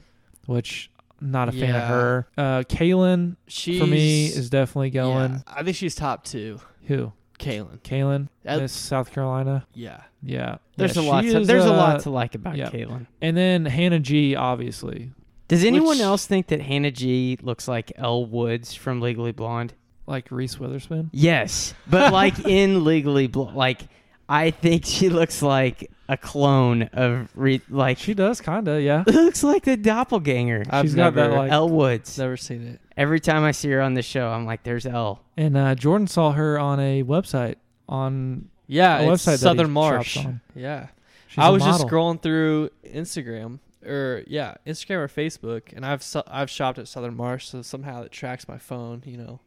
which 0.46 0.90
not 1.20 1.48
a 1.48 1.52
fan 1.52 1.74
of 1.74 1.82
her. 1.88 2.28
Uh, 2.36 2.62
Caelynn 2.68 3.36
She's, 3.46 3.80
for 3.80 3.86
me 3.86 4.26
is 4.26 4.50
definitely 4.50 4.90
going. 4.90 5.32
Yeah, 5.32 5.40
I 5.46 5.62
think 5.62 5.76
she's 5.76 5.94
top 5.94 6.24
two. 6.24 6.60
Who? 6.86 7.12
Caelynn. 7.38 7.80
Caelynn, 7.80 8.28
Uh, 8.46 8.58
Miss 8.58 8.72
South 8.72 9.12
Carolina. 9.12 9.66
Yeah. 9.74 10.02
Yeah, 10.22 10.56
There's 10.76 10.96
Yeah, 10.96 11.02
a 11.02 11.04
lot. 11.04 11.22
To, 11.22 11.40
is, 11.40 11.46
there's 11.46 11.64
a 11.66 11.72
uh, 11.72 11.76
lot 11.76 12.00
to 12.00 12.10
like 12.10 12.34
about 12.34 12.56
yeah. 12.56 12.70
Caitlyn. 12.70 13.06
And 13.20 13.36
then 13.36 13.66
Hannah 13.66 14.00
G, 14.00 14.34
obviously, 14.36 15.10
Does 15.48 15.64
anyone 15.64 15.96
Which- 15.96 16.00
else 16.00 16.26
think 16.26 16.46
that 16.46 16.60
Hannah 16.62 16.90
G 16.92 17.38
looks 17.42 17.68
like 17.68 17.92
Elle 17.96 18.24
Woods 18.26 18.74
from 18.74 19.00
Legally 19.00 19.32
Blonde? 19.32 19.74
like 20.06 20.30
Reese 20.30 20.58
Witherspoon. 20.60 21.08
Yes, 21.12 21.72
but 21.86 22.12
like 22.12 22.38
in 22.46 22.84
Legally 22.84 23.26
Blonde, 23.26 23.56
like 23.56 23.80
I 24.28 24.50
think 24.50 24.84
she 24.84 25.08
looks 25.08 25.40
like 25.42 25.90
a 26.08 26.16
clone 26.16 26.82
of 26.92 27.30
Re- 27.34 27.60
like 27.70 27.98
She 27.98 28.14
does 28.14 28.40
kind 28.40 28.66
of, 28.68 28.82
yeah. 28.82 29.04
looks 29.06 29.42
like 29.42 29.64
the 29.64 29.76
doppelganger. 29.76 30.64
I've 30.70 30.84
She's 30.84 30.94
got 30.94 31.14
that, 31.14 31.28
never, 31.30 31.36
like- 31.36 31.50
Elle 31.52 31.68
Woods. 31.70 32.18
never 32.18 32.36
seen 32.36 32.66
it. 32.66 32.80
Every 32.96 33.20
time 33.20 33.42
I 33.42 33.50
see 33.52 33.70
her 33.70 33.80
on 33.80 33.94
the 33.94 34.02
show, 34.02 34.28
I'm 34.28 34.46
like, 34.46 34.62
"There's 34.62 34.86
Elle." 34.86 35.20
And 35.36 35.56
uh, 35.56 35.74
Jordan 35.74 36.06
saw 36.06 36.30
her 36.32 36.58
on 36.60 36.78
a 36.78 37.02
website 37.02 37.56
on 37.88 38.48
Yeah, 38.68 39.00
a 39.00 39.12
it's 39.12 39.22
website 39.22 39.24
that 39.26 39.30
he 39.32 39.36
Southern 39.38 39.66
shops 39.66 39.72
Marsh. 39.72 40.16
on. 40.18 40.40
Yeah. 40.54 40.88
She's 41.26 41.38
I 41.38 41.48
a 41.48 41.52
was 41.52 41.62
just 41.64 41.80
model. 41.82 41.88
scrolling 41.98 42.22
through 42.22 42.70
Instagram 42.86 43.58
or 43.84 44.22
yeah, 44.28 44.54
Instagram 44.66 44.98
or 44.98 45.08
Facebook, 45.08 45.72
and 45.74 45.84
I've 45.84 46.02
su- 46.04 46.22
I've 46.28 46.48
shopped 46.48 46.78
at 46.78 46.86
Southern 46.86 47.16
Marsh, 47.16 47.46
so 47.48 47.62
somehow 47.62 48.02
it 48.02 48.12
tracks 48.12 48.46
my 48.46 48.58
phone. 48.58 49.02
You 49.04 49.16
know, 49.16 49.40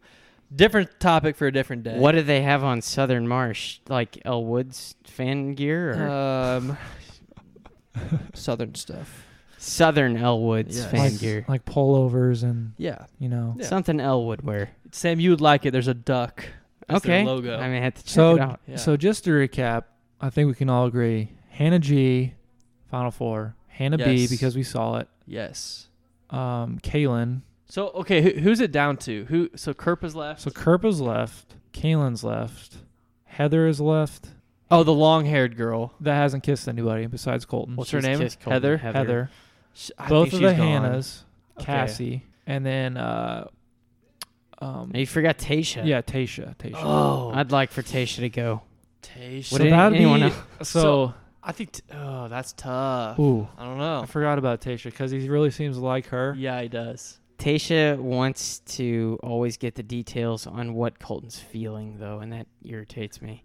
different 0.55 0.99
topic 0.99 1.36
for 1.36 1.47
a 1.47 1.51
different 1.51 1.83
day. 1.83 1.97
What 1.97 2.13
do 2.13 2.21
they 2.21 2.41
have 2.41 2.63
on 2.63 2.81
Southern 2.81 3.27
Marsh? 3.27 3.79
Like 3.88 4.19
Elle 4.25 4.45
Woods 4.45 4.95
fan 5.05 5.53
gear 5.55 5.93
or 5.93 6.10
Um, 6.10 6.77
Southern 8.33 8.75
stuff. 8.75 9.23
Southern 9.57 10.17
Elle 10.17 10.39
Woods 10.41 10.77
Yes. 10.77 10.91
fan 10.91 10.99
like, 10.99 11.19
gear? 11.19 11.45
like 11.47 11.65
pullovers 11.65 12.43
and 12.43 12.73
Yeah. 12.77 13.05
you 13.19 13.27
know. 13.29 13.55
Yeah. 13.57 13.65
Something 13.65 13.99
Elwood 13.99 14.41
wear. 14.41 14.69
Sam, 14.91 15.19
you 15.19 15.31
would 15.31 15.41
like 15.41 15.65
it. 15.65 15.71
There's 15.71 15.88
a 15.88 15.93
duck. 15.93 16.45
That's 16.88 17.03
their 17.03 17.17
okay, 17.19 17.25
logo. 17.25 17.57
I 17.57 17.67
mean, 17.67 17.81
I 17.81 17.86
have 17.86 17.95
to 17.95 18.03
check 18.03 18.13
So 18.13 18.36
it 18.36 18.41
out. 18.41 18.60
Yeah. 18.67 18.75
so 18.77 18.95
just 18.95 19.23
to 19.25 19.31
recap, 19.31 19.83
I 20.21 20.29
think 20.29 20.47
we 20.47 20.53
can 20.53 20.69
all 20.69 20.86
agree: 20.86 21.31
Hannah 21.49 21.79
G, 21.79 22.33
Final 22.89 23.12
Four. 23.12 23.55
Hannah 23.67 23.97
B 23.97 24.27
because 24.27 24.55
we 24.55 24.63
saw 24.63 24.97
it. 24.97 25.07
yes. 25.25 25.88
Um, 26.29 26.79
Caelynn. 26.81 27.41
So 27.67 27.89
okay, 27.89 28.21
who, 28.21 28.39
who's 28.41 28.60
it 28.62 28.71
down 28.71 28.97
to? 28.97 29.25
Who? 29.25 29.49
So 29.56 29.73
Kirpa's 29.73 30.15
left. 30.15 30.41
So 30.41 30.49
Kirpa's 30.51 31.01
left. 31.01 31.56
Caelynn's 31.73 32.23
left. 32.23 32.77
Heather 33.25 33.67
is 33.67 33.80
left. 33.82 34.30
oh, 34.71 34.84
the 34.84 34.93
long-haired 34.93 35.56
girl. 35.58 35.93
That 35.99 36.15
hasn't 36.15 36.43
kissed 36.43 36.67
anybody 36.67 37.06
besides 37.08 37.45
Colton. 37.45 37.75
What's 37.75 37.91
her 37.91 37.99
She's 37.99 38.08
name? 38.08 38.19
kissed 38.19 38.39
Colton. 38.39 38.53
Heather? 38.53 38.77
Heather. 38.77 39.30
Sh- 39.73 39.91
I 39.97 40.10
Both 40.10 40.32
think 40.32 40.41
of 40.43 40.49
the 40.49 40.49
she's 40.56 40.58
gone. 40.58 40.84
Hannahs. 40.84 41.23
Okay. 41.60 41.65
Cassie. 41.65 42.23
And 42.47 42.65
then 42.65 42.97
uh, 42.97 43.47
um, 44.60 44.91
You 44.95 45.06
forgot 45.06 45.38
Tasha. 45.38 45.86
yeah, 45.86 46.01
Tasha. 46.01 46.56
Tasha. 46.58 46.73
Oh, 46.77 47.32
I'd 47.34 47.51
like 47.51 47.71
for 47.71 47.84
Tasha 47.84 48.17
to 48.21 48.30
go. 48.30 48.62
Tasha. 49.03 49.51
Would 49.51 49.58
so 49.60 49.63
any- 49.63 49.69
that'd 49.69 49.95
anyone 49.97 50.19
be 50.21 50.25
else- 50.60 50.69
so. 50.69 51.13
I 51.43 51.51
think. 51.51 51.73
T- 51.73 51.82
oh, 51.93 52.27
that's 52.27 52.53
tough. 52.53 53.17
ooh, 53.19 53.47
I 53.58 53.63
don't 53.65 53.77
know. 53.77 54.01
I 54.01 54.06
forgot 54.06 54.38
about 54.38 54.62
Tasha 54.62 54.86
because 54.86 55.12
he 55.12 55.30
really 55.30 55.51
seems 55.51 55.77
like 55.77 56.08
her. 56.08 56.36
Yeah, 56.38 56.62
he 56.62 56.67
does. 56.67 57.19
Tasha 57.38 57.97
wants 58.00 58.60
to 58.60 59.19
always 59.21 59.58
get 59.58 59.76
the 59.76 59.84
details 59.84 60.47
on 60.47 60.73
what 60.73 61.00
Colton's 61.00 61.39
feeling, 61.39 61.97
though, 62.00 62.19
and 62.19 62.34
that 62.34 62.47
irritates 62.63 63.21
me. 63.21 63.43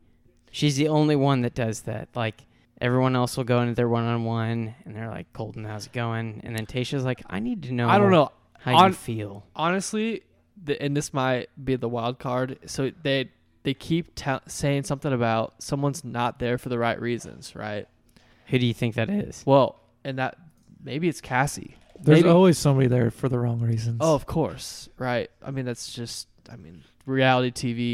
She's 0.50 0.76
the 0.76 0.88
only 0.88 1.16
one 1.16 1.42
that 1.42 1.54
does 1.54 1.82
that. 1.82 2.08
Like, 2.14 2.46
everyone 2.80 3.14
else 3.16 3.36
will 3.36 3.44
go 3.44 3.60
into 3.60 3.74
their 3.74 3.88
one 3.88 4.04
on 4.04 4.24
one, 4.24 4.74
and 4.84 4.94
they're 4.96 5.08
like, 5.10 5.32
Colton, 5.32 5.64
how's 5.64 5.86
it 5.86 5.92
going? 5.92 6.40
And 6.44 6.56
then 6.56 6.66
Tasha's 6.66 7.04
like, 7.04 7.22
I 7.28 7.38
need 7.38 7.62
to 7.64 7.72
know 7.72 7.88
I 7.88 7.98
don't 7.98 8.10
know. 8.10 8.32
how 8.58 8.76
On- 8.76 8.90
you 8.90 8.94
feel. 8.94 9.46
Honestly, 9.54 10.22
the, 10.62 10.80
and 10.82 10.96
this 10.96 11.12
might 11.12 11.48
be 11.62 11.76
the 11.76 11.88
wild 11.88 12.18
card. 12.18 12.58
So 12.66 12.90
they 13.02 13.30
they 13.64 13.74
keep 13.74 14.14
ta- 14.16 14.40
saying 14.48 14.82
something 14.82 15.12
about 15.12 15.54
someone's 15.62 16.02
not 16.04 16.38
there 16.40 16.58
for 16.58 16.68
the 16.68 16.78
right 16.78 17.00
reasons, 17.00 17.54
right? 17.54 17.86
Who 18.48 18.58
do 18.58 18.66
you 18.66 18.74
think 18.74 18.96
that 18.96 19.08
is? 19.08 19.44
Well, 19.46 19.78
and 20.04 20.18
that 20.18 20.36
maybe 20.82 21.08
it's 21.08 21.20
Cassie. 21.20 21.76
There's 22.00 22.18
Maybe- 22.20 22.28
always 22.28 22.58
somebody 22.58 22.86
there 22.88 23.10
for 23.10 23.28
the 23.28 23.38
wrong 23.38 23.60
reasons. 23.60 23.98
Oh, 24.00 24.14
of 24.14 24.26
course, 24.26 24.88
right. 24.98 25.30
I 25.44 25.50
mean, 25.50 25.64
that's 25.64 25.92
just. 25.92 26.28
I 26.50 26.56
mean, 26.56 26.82
reality 27.06 27.50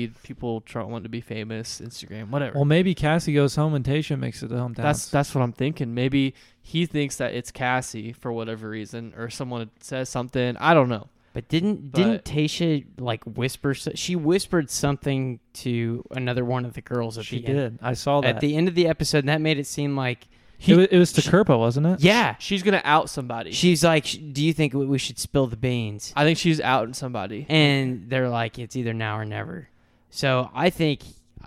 TV. 0.08 0.22
People 0.22 0.62
try 0.62 0.82
want 0.82 1.04
to 1.04 1.10
be 1.10 1.20
famous. 1.20 1.80
Instagram, 1.80 2.30
whatever. 2.30 2.54
well, 2.56 2.64
maybe 2.64 2.94
Cassie 2.94 3.34
goes 3.34 3.54
home 3.56 3.74
and 3.74 3.84
Tasha 3.84 4.18
makes 4.18 4.42
it 4.42 4.48
to 4.48 4.54
hometown. 4.54 4.76
That's 4.76 5.08
that's 5.10 5.34
what 5.34 5.42
I'm 5.42 5.52
thinking. 5.52 5.94
Maybe 5.94 6.34
he 6.62 6.86
thinks 6.86 7.16
that 7.16 7.34
it's 7.34 7.50
Cassie 7.50 8.12
for 8.12 8.32
whatever 8.32 8.68
reason, 8.70 9.12
or 9.16 9.28
someone 9.30 9.70
says 9.80 10.08
something. 10.08 10.56
I 10.58 10.72
don't 10.74 10.88
know. 10.88 11.08
But 11.34 11.48
didn't 11.48 11.92
But- 11.92 11.98
didn't 11.98 12.24
Tasha 12.24 12.86
like 12.98 13.22
whisper? 13.24 13.74
She 13.74 14.16
whispered 14.16 14.70
something 14.70 15.40
to 15.54 16.04
another 16.10 16.44
one 16.44 16.64
of 16.64 16.72
the 16.72 16.80
girls 16.80 17.18
at 17.18 17.26
she 17.26 17.40
the 17.40 17.46
end. 17.48 17.56
did. 17.56 17.78
I 17.82 17.92
saw 17.92 18.22
that. 18.22 18.36
At 18.36 18.40
the 18.40 18.56
end 18.56 18.66
of 18.68 18.74
the 18.74 18.88
episode, 18.88 19.18
and 19.18 19.28
that 19.28 19.40
made 19.42 19.58
it 19.58 19.66
seem 19.66 19.94
like 19.94 20.26
it, 20.66 20.76
was, 20.76 20.86
it 20.90 20.98
was 20.98 21.12
to 21.14 21.20
Kirpa, 21.22 21.58
wasn't 21.58 21.86
it? 21.86 22.00
yeah. 22.00 22.34
She's 22.38 22.62
gonna 22.62 22.82
out 22.84 23.08
somebody. 23.10 23.52
She's 23.52 23.84
like, 23.84 24.04
"Do 24.32 24.42
you 24.44 24.52
think 24.52 24.74
we- 24.74 24.86
we 24.86 24.98
should 24.98 25.18
spill 25.18 25.46
the 25.46 25.56
beans?" 25.56 26.12
I 26.16 26.24
think 26.24 26.38
she's 26.38 26.60
outing 26.60 26.94
somebody. 26.94 27.46
And 27.48 28.08
they're 28.10 28.28
like, 28.28 28.58
"It's 28.58 28.74
either 28.76 28.92
now 28.92 29.18
or 29.18 29.24
never." 29.24 29.68
So 30.10 30.50
I 30.54 30.70
think 30.70 31.00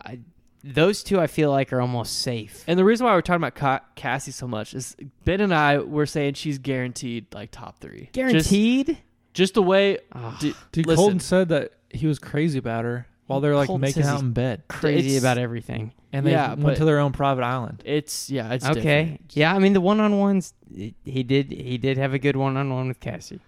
I, 0.06 0.20
those 0.64 1.04
two, 1.04 1.20
I 1.20 1.28
feel 1.28 1.50
like, 1.50 1.74
are 1.74 1.82
almost 1.82 2.20
safe. 2.20 2.64
And 2.68 2.78
the 2.78 2.86
reason 2.86 3.06
why 3.06 3.14
we're 3.14 3.22
talking 3.22 3.42
about 3.44 3.56
Ca- 3.56 3.82
Cassie 3.96 4.32
so 4.32 4.48
much 4.48 4.74
is 4.76 4.96
Ben 5.26 5.42
and 5.42 5.54
I 5.54 5.80
were 5.80 6.06
saying 6.06 6.36
she's 6.36 6.58
guaranteed 6.60 7.26
like 7.34 7.50
top 7.52 7.80
three. 7.80 8.10
Guaranteed. 8.14 8.98
just 9.34 9.56
the 9.56 9.64
way 9.64 9.98
ah. 10.14 10.34
Ugh, 10.36 10.40
Dude, 10.40 10.56
Dude, 10.72 10.86
Listen. 10.88 10.96
Colton 11.02 11.20
said 11.20 11.50
that 11.50 11.72
he 11.90 12.06
was 12.08 12.20
crazy 12.20 12.60
about 12.60 12.86
her 12.86 13.08
while 13.32 13.42
they're 13.42 13.56
like 13.56 13.68
Colton 13.68 13.82
making 13.82 14.04
says 14.04 14.12
out 14.12 14.22
in 14.22 14.34
bed, 14.34 14.64
crazy 14.68 15.16
it's- 15.16 15.22
about 15.24 15.38
everything. 15.38 15.94
and 16.14 16.26
they 16.26 16.32
Yeah, 16.32 16.50
went 16.50 16.62
but- 16.64 16.78
to 16.78 16.86
their 16.86 17.00
own 17.00 17.12
private 17.14 17.44
island. 17.44 17.82
it's 17.86 18.30
yeah, 18.30 18.54
it's 18.54 18.66
okay. 18.66 18.76
different. 19.04 19.32
Yeah, 19.36 19.54
I 19.56 19.60
mean 19.60 19.74
the 19.74 19.82
one-on-ones. 19.82 20.54
He 20.74 21.24
did. 21.24 21.52
He 21.52 21.78
did 21.78 21.98
have 21.98 22.14
a 22.14 22.20
good 22.20 22.36
one-on-one 22.36 22.88
with 22.88 23.00
Cassie. 23.00 23.40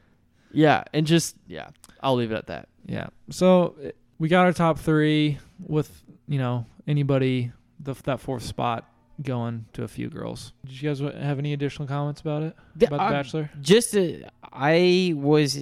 Yeah, 0.52 0.84
and 0.93 1.06
just 1.08 1.36
yeah, 1.48 1.69
I'll 2.02 2.15
leave 2.15 2.32
it 2.32 2.36
at 2.36 2.48
that. 2.48 2.69
Yeah. 2.86 3.08
So 3.30 3.76
eh, 3.84 3.91
we 4.19 4.28
got 4.30 4.46
our 4.46 4.54
top 4.54 4.80
three 4.80 5.38
with 5.60 6.04
you 6.28 6.38
know 6.39 6.65
anybody 6.88 7.52
the, 7.80 7.96
that 8.06 8.19
fourth 8.19 8.43
spot 8.43 8.86
going 9.22 9.65
to 9.74 9.84
a 9.84 9.88
few 9.88 10.10
girls. 10.10 10.54
Did 10.65 10.82
you 10.82 10.89
guys 10.89 11.02
wa- 11.02 11.12
have 11.12 11.38
any 11.39 11.54
additional 11.54 11.88
comments 11.88 12.22
about 12.22 12.43
it 12.43 12.56
The- 12.76 12.88
about 12.88 12.98
the 12.98 13.04
I- 13.04 13.12
Bachelor? 13.12 13.50
just 13.62 13.96
uh, 13.96 14.30
I 14.52 15.13
was 15.15 15.58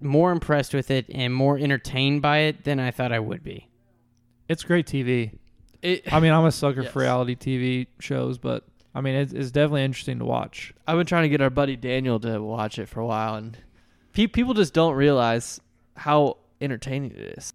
more 0.00 0.30
impressed 0.32 0.74
with 0.74 0.90
it 0.90 1.06
and 1.12 1.34
more 1.34 1.58
entertained 1.58 2.22
by 2.22 2.38
it 2.38 2.64
than 2.64 2.78
I 2.80 2.90
thought 2.90 3.12
I 3.12 3.18
would 3.18 3.42
be. 3.42 3.68
It's 4.48 4.62
great 4.64 4.86
TV. 4.86 5.32
It, 5.82 6.12
I 6.12 6.20
mean, 6.20 6.32
I'm 6.32 6.44
a 6.44 6.52
sucker 6.52 6.82
Yes. 6.84 6.92
for 6.92 7.00
reality 7.00 7.36
TV 7.36 7.86
shows, 8.00 8.38
but 8.38 8.64
I 8.94 9.00
mean, 9.00 9.14
it's, 9.14 9.32
it's 9.32 9.50
definitely 9.50 9.84
interesting 9.84 10.18
to 10.20 10.24
watch. 10.24 10.72
I've 10.86 10.96
been 10.96 11.06
trying 11.06 11.24
to 11.24 11.28
get 11.28 11.40
our 11.40 11.50
buddy 11.50 11.76
Daniel 11.76 12.18
to 12.20 12.40
watch 12.42 12.78
it 12.78 12.88
for 12.88 13.00
a 13.00 13.06
while, 13.06 13.34
and 13.36 13.56
pe- 14.12 14.26
people 14.26 14.54
just 14.54 14.74
don't 14.74 14.94
realize 14.94 15.60
how 15.96 16.38
entertaining 16.60 17.12
it 17.12 17.38
is. 17.38 17.52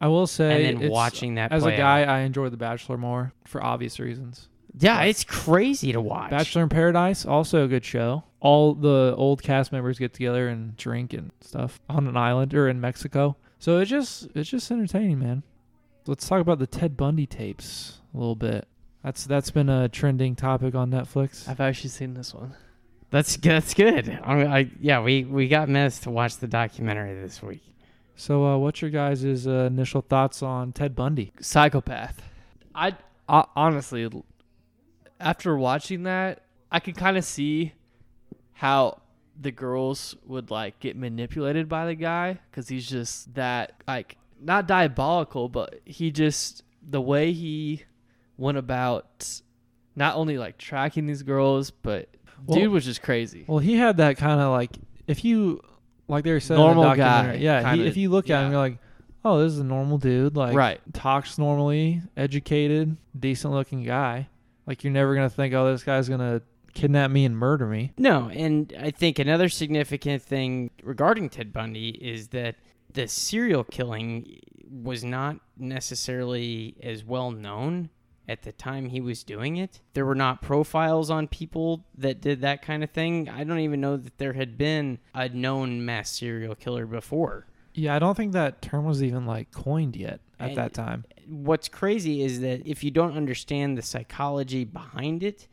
I 0.00 0.08
will 0.08 0.26
say, 0.26 0.66
and 0.66 0.80
then 0.82 0.90
watching 0.90 1.34
that 1.36 1.52
as 1.52 1.64
a 1.64 1.70
guy, 1.74 2.02
out. 2.02 2.08
I 2.10 2.18
enjoy 2.20 2.48
The 2.50 2.56
Bachelor 2.58 2.98
more 2.98 3.32
for 3.46 3.62
obvious 3.64 3.98
reasons. 3.98 4.48
yeah, 4.78 5.02
it's 5.02 5.24
crazy 5.24 5.92
to 5.92 6.00
watch. 6.02 6.30
Bachelor 6.30 6.62
in 6.64 6.68
Paradise, 6.68 7.24
also 7.24 7.64
a 7.64 7.68
good 7.68 7.84
show. 7.84 8.22
All 8.46 8.74
the 8.74 9.14
old 9.16 9.42
cast 9.42 9.72
members 9.72 9.98
get 9.98 10.12
together 10.12 10.48
and 10.48 10.76
drink 10.76 11.12
and 11.12 11.32
stuff 11.40 11.80
on 11.88 12.06
an 12.06 12.16
island 12.16 12.54
or 12.54 12.68
in 12.68 12.80
Mexico. 12.80 13.36
So 13.58 13.78
it's 13.78 13.90
just 13.90 14.28
it's 14.34 14.48
just 14.48 14.70
entertaining, 14.70 15.18
man. 15.18 15.42
Let's 16.06 16.28
talk 16.28 16.40
about 16.40 16.60
the 16.60 16.66
Ted 16.68 16.96
Bundy 16.96 17.26
tapes 17.26 17.98
a 18.14 18.18
little 18.18 18.36
bit. 18.36 18.68
That's 19.02 19.24
that's 19.24 19.50
been 19.50 19.68
a 19.68 19.88
trending 19.88 20.36
topic 20.36 20.76
on 20.76 20.90
Netflix. 20.90 21.48
I've 21.48 21.60
actually 21.60 21.90
seen 21.90 22.14
this 22.14 22.32
one. 22.32 22.54
That's 23.10 23.36
that's 23.36 23.74
good. 23.74 24.18
I, 24.22 24.34
mean, 24.34 24.46
I 24.46 24.70
yeah, 24.80 25.00
we 25.00 25.24
we 25.24 25.48
got 25.48 25.68
missed 25.68 26.04
to 26.04 26.10
watch 26.10 26.36
the 26.36 26.46
documentary 26.46 27.20
this 27.20 27.42
week. 27.42 27.62
So, 28.16 28.46
uh, 28.46 28.56
what's 28.56 28.80
your 28.80 28.90
guys' 28.90 29.46
uh, 29.46 29.68
initial 29.70 30.00
thoughts 30.00 30.42
on 30.42 30.72
Ted 30.72 30.96
Bundy? 30.96 31.32
Psychopath. 31.40 32.22
I, 32.74 32.94
I 33.28 33.44
honestly, 33.54 34.08
after 35.20 35.56
watching 35.56 36.04
that, 36.04 36.42
I 36.72 36.80
can 36.80 36.94
kind 36.94 37.18
of 37.18 37.24
see 37.24 37.74
how 38.56 39.00
the 39.38 39.50
girls 39.50 40.16
would 40.24 40.50
like 40.50 40.80
get 40.80 40.96
manipulated 40.96 41.68
by 41.68 41.84
the 41.84 41.94
guy 41.94 42.38
because 42.50 42.68
he's 42.68 42.88
just 42.88 43.34
that 43.34 43.72
like 43.86 44.16
not 44.40 44.66
diabolical, 44.66 45.48
but 45.48 45.80
he 45.84 46.10
just 46.10 46.62
the 46.82 47.00
way 47.00 47.32
he 47.32 47.84
went 48.38 48.56
about 48.56 49.40
not 49.94 50.16
only 50.16 50.38
like 50.38 50.56
tracking 50.56 51.06
these 51.06 51.22
girls, 51.22 51.70
but 51.70 52.08
Well- 52.46 52.58
dude 52.58 52.70
was 52.70 52.86
just 52.86 53.02
crazy. 53.02 53.44
Well, 53.46 53.58
he 53.58 53.76
had 53.76 53.98
that 53.98 54.16
kind 54.16 54.40
of 54.40 54.52
like 54.52 54.70
if 55.06 55.22
you 55.22 55.60
like 56.08 56.24
they 56.24 56.32
were 56.32 56.40
saying 56.40 56.58
Normal 56.58 56.84
in 56.84 56.90
the 56.90 56.96
guy, 56.96 57.34
yeah. 57.34 57.62
Kinda, 57.62 57.84
if 57.84 57.96
you 57.98 58.08
look 58.08 58.30
at 58.30 58.42
him, 58.42 58.52
you're 58.52 58.60
like, 58.60 58.78
oh, 59.22 59.42
this 59.42 59.52
is 59.52 59.58
a 59.58 59.64
normal 59.64 59.98
dude. 59.98 60.36
Like, 60.36 60.54
right. 60.54 60.80
talks 60.94 61.36
normally, 61.36 62.00
educated, 62.16 62.96
decent 63.18 63.52
looking 63.52 63.84
guy. 63.84 64.28
Like 64.66 64.82
you're 64.82 64.92
never 64.92 65.14
gonna 65.14 65.28
think, 65.28 65.52
oh, 65.52 65.70
this 65.70 65.82
guy's 65.82 66.08
gonna 66.08 66.40
kidnap 66.76 67.10
me 67.10 67.24
and 67.24 67.36
murder 67.36 67.66
me. 67.66 67.92
No, 67.98 68.28
and 68.28 68.72
I 68.78 68.90
think 68.92 69.18
another 69.18 69.48
significant 69.48 70.22
thing 70.22 70.70
regarding 70.82 71.28
Ted 71.30 71.52
Bundy 71.52 71.88
is 71.90 72.28
that 72.28 72.54
the 72.92 73.08
serial 73.08 73.64
killing 73.64 74.38
was 74.70 75.02
not 75.04 75.38
necessarily 75.58 76.76
as 76.82 77.04
well 77.04 77.30
known 77.30 77.90
at 78.28 78.42
the 78.42 78.52
time 78.52 78.88
he 78.88 79.00
was 79.00 79.22
doing 79.22 79.56
it. 79.56 79.80
There 79.94 80.04
were 80.04 80.14
not 80.16 80.42
profiles 80.42 81.10
on 81.10 81.28
people 81.28 81.84
that 81.96 82.20
did 82.20 82.40
that 82.40 82.60
kind 82.62 82.82
of 82.82 82.90
thing. 82.90 83.28
I 83.28 83.44
don't 83.44 83.60
even 83.60 83.80
know 83.80 83.96
that 83.96 84.18
there 84.18 84.32
had 84.32 84.58
been 84.58 84.98
a 85.14 85.28
known 85.28 85.84
mass 85.84 86.10
serial 86.10 86.54
killer 86.56 86.86
before. 86.86 87.46
Yeah, 87.74 87.94
I 87.94 87.98
don't 87.98 88.16
think 88.16 88.32
that 88.32 88.62
term 88.62 88.84
was 88.84 89.02
even 89.02 89.26
like 89.26 89.52
coined 89.52 89.94
yet 89.96 90.20
at 90.40 90.48
And- 90.50 90.56
that 90.58 90.74
time. 90.74 91.04
What's 91.28 91.68
crazy 91.68 92.22
is 92.22 92.40
that 92.40 92.66
if 92.66 92.82
you 92.84 92.90
don't 92.90 93.16
understand 93.16 93.76
the 93.76 93.82
psychology 93.82 94.64
behind 94.64 95.22
it, 95.22 95.46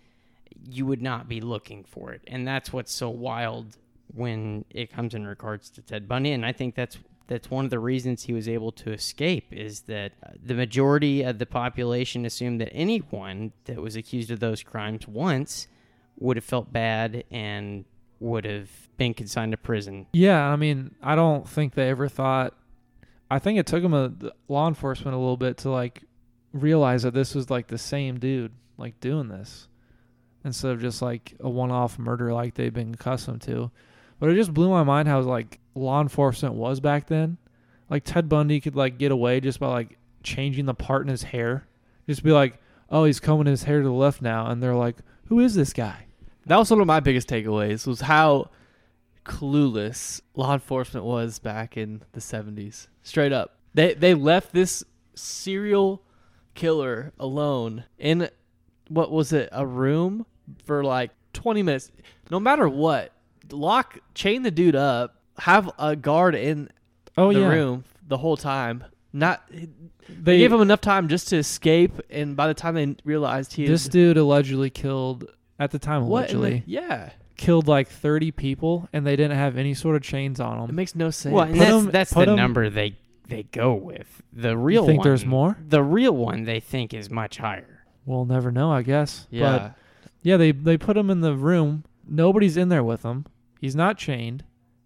you 0.70 0.86
would 0.86 1.02
not 1.02 1.28
be 1.28 1.42
looking 1.42 1.84
for 1.84 2.12
it. 2.12 2.22
And 2.28 2.48
that's 2.48 2.72
what's 2.72 2.94
so 2.94 3.10
wild 3.10 3.78
when 4.14 4.66
it 4.70 4.92
comes 4.92 5.14
in 5.14 5.26
regards 5.26 5.70
to 5.72 5.82
Ted 5.82 6.08
Bundy. 6.08 6.32
And 6.32 6.46
I 6.46 6.52
think 6.52 6.76
that's 6.76 6.98
that's 7.28 7.50
one 7.50 7.66
of 7.66 7.72
the 7.72 7.80
reasons 7.80 8.24
he 8.24 8.34
was 8.34 8.50
able 8.50 8.72
to 8.72 8.92
escape 8.92 9.48
is 9.52 9.82
that 9.82 10.12
uh, 10.26 10.32
the 10.46 10.54
majority 10.54 11.24
of 11.24 11.40
the 11.40 11.46
population 11.46 12.26
assumed 12.26 12.60
that 12.60 12.70
anyone 12.74 13.54
that 13.66 13.82
was 13.82 13.96
accused 13.96 14.30
of 14.30 14.40
those 14.40 14.62
crimes 14.62 15.08
once 15.08 15.68
would 16.20 16.36
have 16.36 16.44
felt 16.44 16.72
bad 16.74 17.24
and 17.32 17.86
would 18.20 18.46
have 18.46 18.70
been 18.98 19.14
consigned 19.14 19.54
to 19.54 19.58
prison. 19.58 20.06
Yeah, 20.14 20.46
I 20.46 20.58
mean, 20.58 20.96
I 21.02 21.16
don't 21.16 21.48
think 21.48 21.74
they 21.74 21.90
ever 21.90 22.10
thought. 22.10 22.56
I 23.32 23.40
think 23.40 23.58
it 23.58 23.66
took 23.66 23.82
them 23.82 23.94
a 23.94 24.14
law 24.48 24.68
enforcement 24.68 25.16
a 25.16 25.18
little 25.18 25.38
bit 25.38 25.58
to 25.60 25.70
like 25.70 26.04
realize 26.52 27.04
that 27.04 27.14
this 27.14 27.34
was 27.34 27.50
like 27.50 27.68
the 27.68 27.78
same 27.78 28.20
dude 28.20 28.52
like 28.78 29.00
doing 29.00 29.30
this 29.30 29.68
instead 30.44 30.72
of 30.72 30.82
just 30.82 31.02
like 31.02 31.36
a 31.40 31.50
one-off 31.50 31.98
murder 31.98 32.34
like 32.34 32.56
they've 32.56 32.74
been 32.74 32.94
accustomed 32.94 33.42
to. 33.44 33.72
But 34.20 34.30
it 34.30 34.36
just 34.36 34.54
blew 34.54 34.70
my 34.70 34.84
mind 34.84 35.08
how 35.08 35.22
like 35.22 35.60
law 35.76 36.02
enforcement 36.02 36.56
was 36.56 36.80
back 36.80 37.08
then. 37.08 37.38
Like 37.90 38.04
Ted 38.04 38.30
Bundy 38.30 38.60
could 38.62 38.76
like 38.76 38.98
get 38.98 39.12
away 39.12 39.40
just 39.40 39.60
by 39.60 39.68
like 39.68 39.98
changing 40.24 40.66
the 40.66 40.74
part 40.74 41.04
in 41.04 41.10
his 41.10 41.24
hair. 41.24 41.68
Just 42.08 42.24
be 42.24 42.32
like, 42.32 42.60
"Oh, 42.90 43.06
he's 43.06 43.20
combing 43.20 43.48
his 43.48 43.64
hair 43.64 43.80
to 43.80 43.84
the 43.84 43.92
left 43.92 44.22
now," 44.22 44.48
and 44.48 44.62
they're 44.62 44.76
like, 44.76 44.98
"Who 45.26 45.40
is 45.40 45.56
this 45.56 45.74
guy?" 45.74 46.06
That 46.46 46.58
was 46.58 46.70
one 46.72 46.82
of 46.82 46.88
my 46.88 47.00
biggest 47.00 47.30
takeaways 47.30 47.88
was 47.88 48.02
how 48.02 48.50
clueless 49.26 50.22
law 50.36 50.54
enforcement 50.54 51.06
was 51.06 51.40
back 51.40 51.78
in 51.78 52.02
the 52.12 52.20
70s. 52.20 52.88
Straight 53.04 53.32
up. 53.32 53.58
They 53.74 53.94
they 53.94 54.14
left 54.14 54.54
this 54.54 54.84
serial 55.16 56.04
killer 56.54 57.14
alone 57.20 57.86
in 57.98 58.30
what 58.90 59.12
was 59.12 59.34
it? 59.34 59.50
A 59.52 59.66
room 59.66 60.26
for 60.66 60.84
like 60.84 61.12
20 61.34 61.64
minutes. 61.64 61.92
No 62.30 62.40
matter 62.40 62.68
what, 62.70 63.12
lock 63.52 64.00
chain 64.14 64.44
the 64.44 64.52
dude 64.52 64.76
up, 64.76 65.16
have 65.40 65.70
a 65.80 65.96
guard 65.96 66.36
in 66.36 66.70
Oh 67.18 67.32
the 67.34 67.40
yeah, 67.42 67.48
room 67.50 67.84
the 68.08 68.18
whole 68.18 68.38
time. 68.38 68.84
Not 69.12 69.44
they 69.52 69.68
they 70.10 70.38
gave 70.40 70.52
him 70.52 70.62
enough 70.62 70.82
time 70.82 71.08
just 71.08 71.28
to 71.30 71.38
escape 71.38 71.94
and 72.10 72.36
by 72.36 72.48
the 72.48 72.54
time 72.56 72.74
they 72.76 72.96
realized 73.06 73.54
he 73.54 73.68
This 73.68 73.84
had 73.84 73.92
dude 73.92 74.18
allegedly 74.18 74.70
killed 74.70 75.26
at 75.60 75.72
the 75.72 75.80
time 75.80 76.08
what 76.08 76.32
in 76.32 76.38
the- 76.42 76.48
allegedly 76.48 76.64
yeah. 76.66 77.12
killed 77.38 77.68
like 77.68 77.88
30 77.90 78.32
people 78.32 78.90
and 78.92 79.06
they 79.06 79.16
didn't 79.16 79.38
have 79.38 79.56
any 79.58 79.74
sort 79.76 79.96
of 79.96 80.02
chains 80.02 80.40
on 80.40 80.56
them. 80.56 80.64
It 80.64 80.68
them. 80.68 80.76
makes 80.78 80.96
no 80.96 81.10
sense. 81.12 81.34
Well, 81.34 81.44
and 81.46 81.54
Put 81.54 81.60
that's, 81.60 81.72
'em- 81.74 81.92
that's 81.92 82.14
the 82.14 82.26
the 82.26 82.32
'em- 82.32 82.38
number 82.38 82.70
they 82.72 82.98
they 83.28 83.44
go 83.44 83.74
with. 83.76 84.22
The 84.34 84.58
real 84.58 84.82
you 84.82 84.88
think 84.88 85.00
one, 85.00 85.08
there's 85.08 85.26
more? 85.26 85.58
The 85.70 85.82
real 85.84 86.16
one 86.16 86.44
they 86.44 86.60
think 86.60 86.94
is 86.94 87.10
much 87.10 87.38
higher. 87.38 87.86
We'll 88.06 88.26
never 88.26 88.52
know, 88.52 88.72
I 88.72 88.82
guess. 88.82 89.28
Yeah. 89.30 89.58
But 89.58 89.76
yeah, 90.24 90.38
they 90.38 90.52
they 90.52 90.78
put 90.78 90.98
him 90.98 91.10
in 91.10 91.22
the 91.22 91.36
room. 91.36 91.84
Nobody's 92.08 92.58
in 92.58 92.70
there 92.70 92.84
with 92.84 93.04
him. 93.04 93.26
He's 93.62 93.76
not 93.76 93.98
chained, 93.98 94.44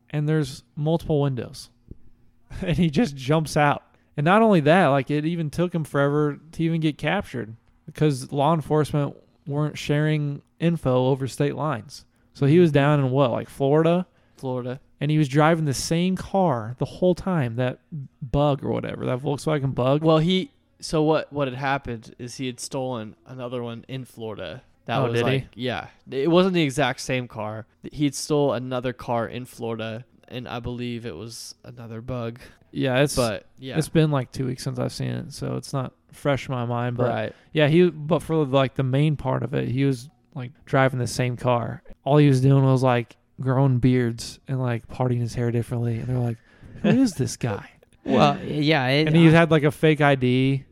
and 0.09 0.27
there's 0.27 0.63
multiple 0.75 1.21
windows, 1.21 1.69
and 2.61 2.77
he 2.77 2.89
just 2.89 3.15
jumps 3.15 3.55
out. 3.55 3.83
And 4.17 4.25
not 4.25 4.41
only 4.41 4.59
that, 4.61 4.87
like 4.87 5.09
it 5.11 5.25
even 5.25 5.49
took 5.49 5.73
him 5.73 5.83
forever 5.83 6.39
to 6.53 6.63
even 6.63 6.81
get 6.81 6.97
captured 6.97 7.55
because 7.85 8.31
law 8.31 8.53
enforcement 8.53 9.15
weren't 9.45 9.77
sharing 9.77 10.41
info 10.59 11.07
over 11.07 11.27
state 11.27 11.55
lines. 11.55 12.03
So 12.33 12.45
he 12.45 12.59
was 12.59 12.71
down 12.71 12.99
in 12.99 13.11
what, 13.11 13.31
like 13.31 13.49
Florida? 13.49 14.05
Florida. 14.37 14.79
and 15.01 15.09
he 15.09 15.17
was 15.17 15.27
driving 15.27 15.65
the 15.65 15.73
same 15.73 16.15
car 16.15 16.75
the 16.77 16.85
whole 16.85 17.15
time 17.15 17.55
that 17.55 17.79
bug 18.21 18.63
or 18.63 18.71
whatever 18.71 19.05
that 19.05 19.19
volkswagen 19.19 19.73
bug 19.73 20.03
Well, 20.03 20.19
he. 20.19 20.51
So 20.79 21.01
what? 21.01 21.31
What 21.33 21.47
had 21.47 21.57
happened 21.57 22.13
is 22.19 22.35
he 22.35 22.45
had 22.45 22.59
stolen 22.59 23.15
another 23.25 23.63
one 23.63 23.83
in 23.87 24.05
Florida. 24.05 24.61
That 24.87 24.97
Oh, 24.99 25.03
was 25.03 25.13
did 25.13 25.25
he? 25.27 25.31
like, 25.33 25.47
yeah, 25.55 25.87
it 26.09 26.29
wasn't 26.31 26.55
the 26.55 26.63
exact 26.63 26.99
same 27.01 27.27
car. 27.27 27.65
He'd 27.91 28.15
stole 28.15 28.53
another 28.53 28.91
car 28.93 29.27
in 29.27 29.45
Florida, 29.45 30.03
and 30.27 30.47
I 30.47 30.59
believe 30.59 31.05
it 31.05 31.15
was 31.15 31.55
another 31.63 32.01
bug. 32.01 32.39
yeah 32.71 32.99
it's 33.01 33.15
But 33.15 33.45
yeah, 33.59 33.77
it's 33.77 33.87
been 33.89 34.11
like 34.11 34.31
two 34.33 34.45
weeks 34.45 34.63
since 34.63 34.77
i've 34.77 34.91
seen 34.91 35.07
it 35.11 35.31
so 35.33 35.55
it's 35.55 35.71
not 35.71 35.93
fresh 36.11 36.49
in 36.49 36.53
my 36.53 36.65
mind 36.65 36.97
but 36.97 37.07
right. 37.09 37.33
yeah 37.53 37.69
he 37.69 37.89
but 37.89 38.21
for 38.21 38.45
like 38.45 38.75
the 38.75 38.83
main 38.83 39.15
part 39.15 39.41
of 39.41 39.53
it 39.53 39.69
he 39.69 39.85
was 39.85 40.09
like 40.35 40.51
driving 40.65 40.99
the 40.99 41.07
same 41.07 41.37
car 41.37 41.81
all 42.03 42.17
he 42.17 42.27
was 42.27 42.41
doing 42.41 42.63
was 42.65 42.83
like 42.83 43.15
growing 43.39 43.79
beards 43.79 44.39
and 44.49 44.59
like 44.59 44.85
parting 44.89 45.19
his 45.21 45.33
hair 45.33 45.49
differently 45.49 45.95
and 45.97 46.07
they're 46.07 46.19
like 46.19 46.37
who 46.81 46.89
is 46.89 47.13
this 47.13 47.37
guy 47.37 47.69
Well, 48.03 48.37
yeah, 48.43 48.85
it, 48.87 49.07
and 49.07 49.15
he 49.15 49.27
uh, 49.27 49.31
had 49.31 49.49
like 49.51 49.63
a 49.63 49.71
fake 49.71 49.99
id 50.01 50.65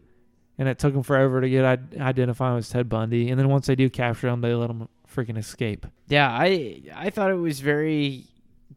and 0.58 0.68
it 0.68 0.80
took 0.80 0.94
them 0.94 1.04
forever 1.04 1.42
to 1.42 1.50
get 1.50 1.66
id- 1.66 2.00
identified 2.00 2.58
as 2.58 2.70
ted 2.70 2.90
bundy 2.90 3.30
and 3.30 3.40
then 3.40 3.50
once 3.50 3.68
they 3.68 3.76
do 3.76 3.90
capture 3.90 4.28
him 4.28 4.42
they 4.42 4.54
let 4.54 4.70
him 4.70 4.88
freaking 5.14 5.38
escape 5.38 5.86
yeah. 6.08 6.30
I 6.30 6.82
I 6.94 7.10
thought 7.10 7.32
it 7.32 7.36
was 7.36 7.60
very 7.60 8.28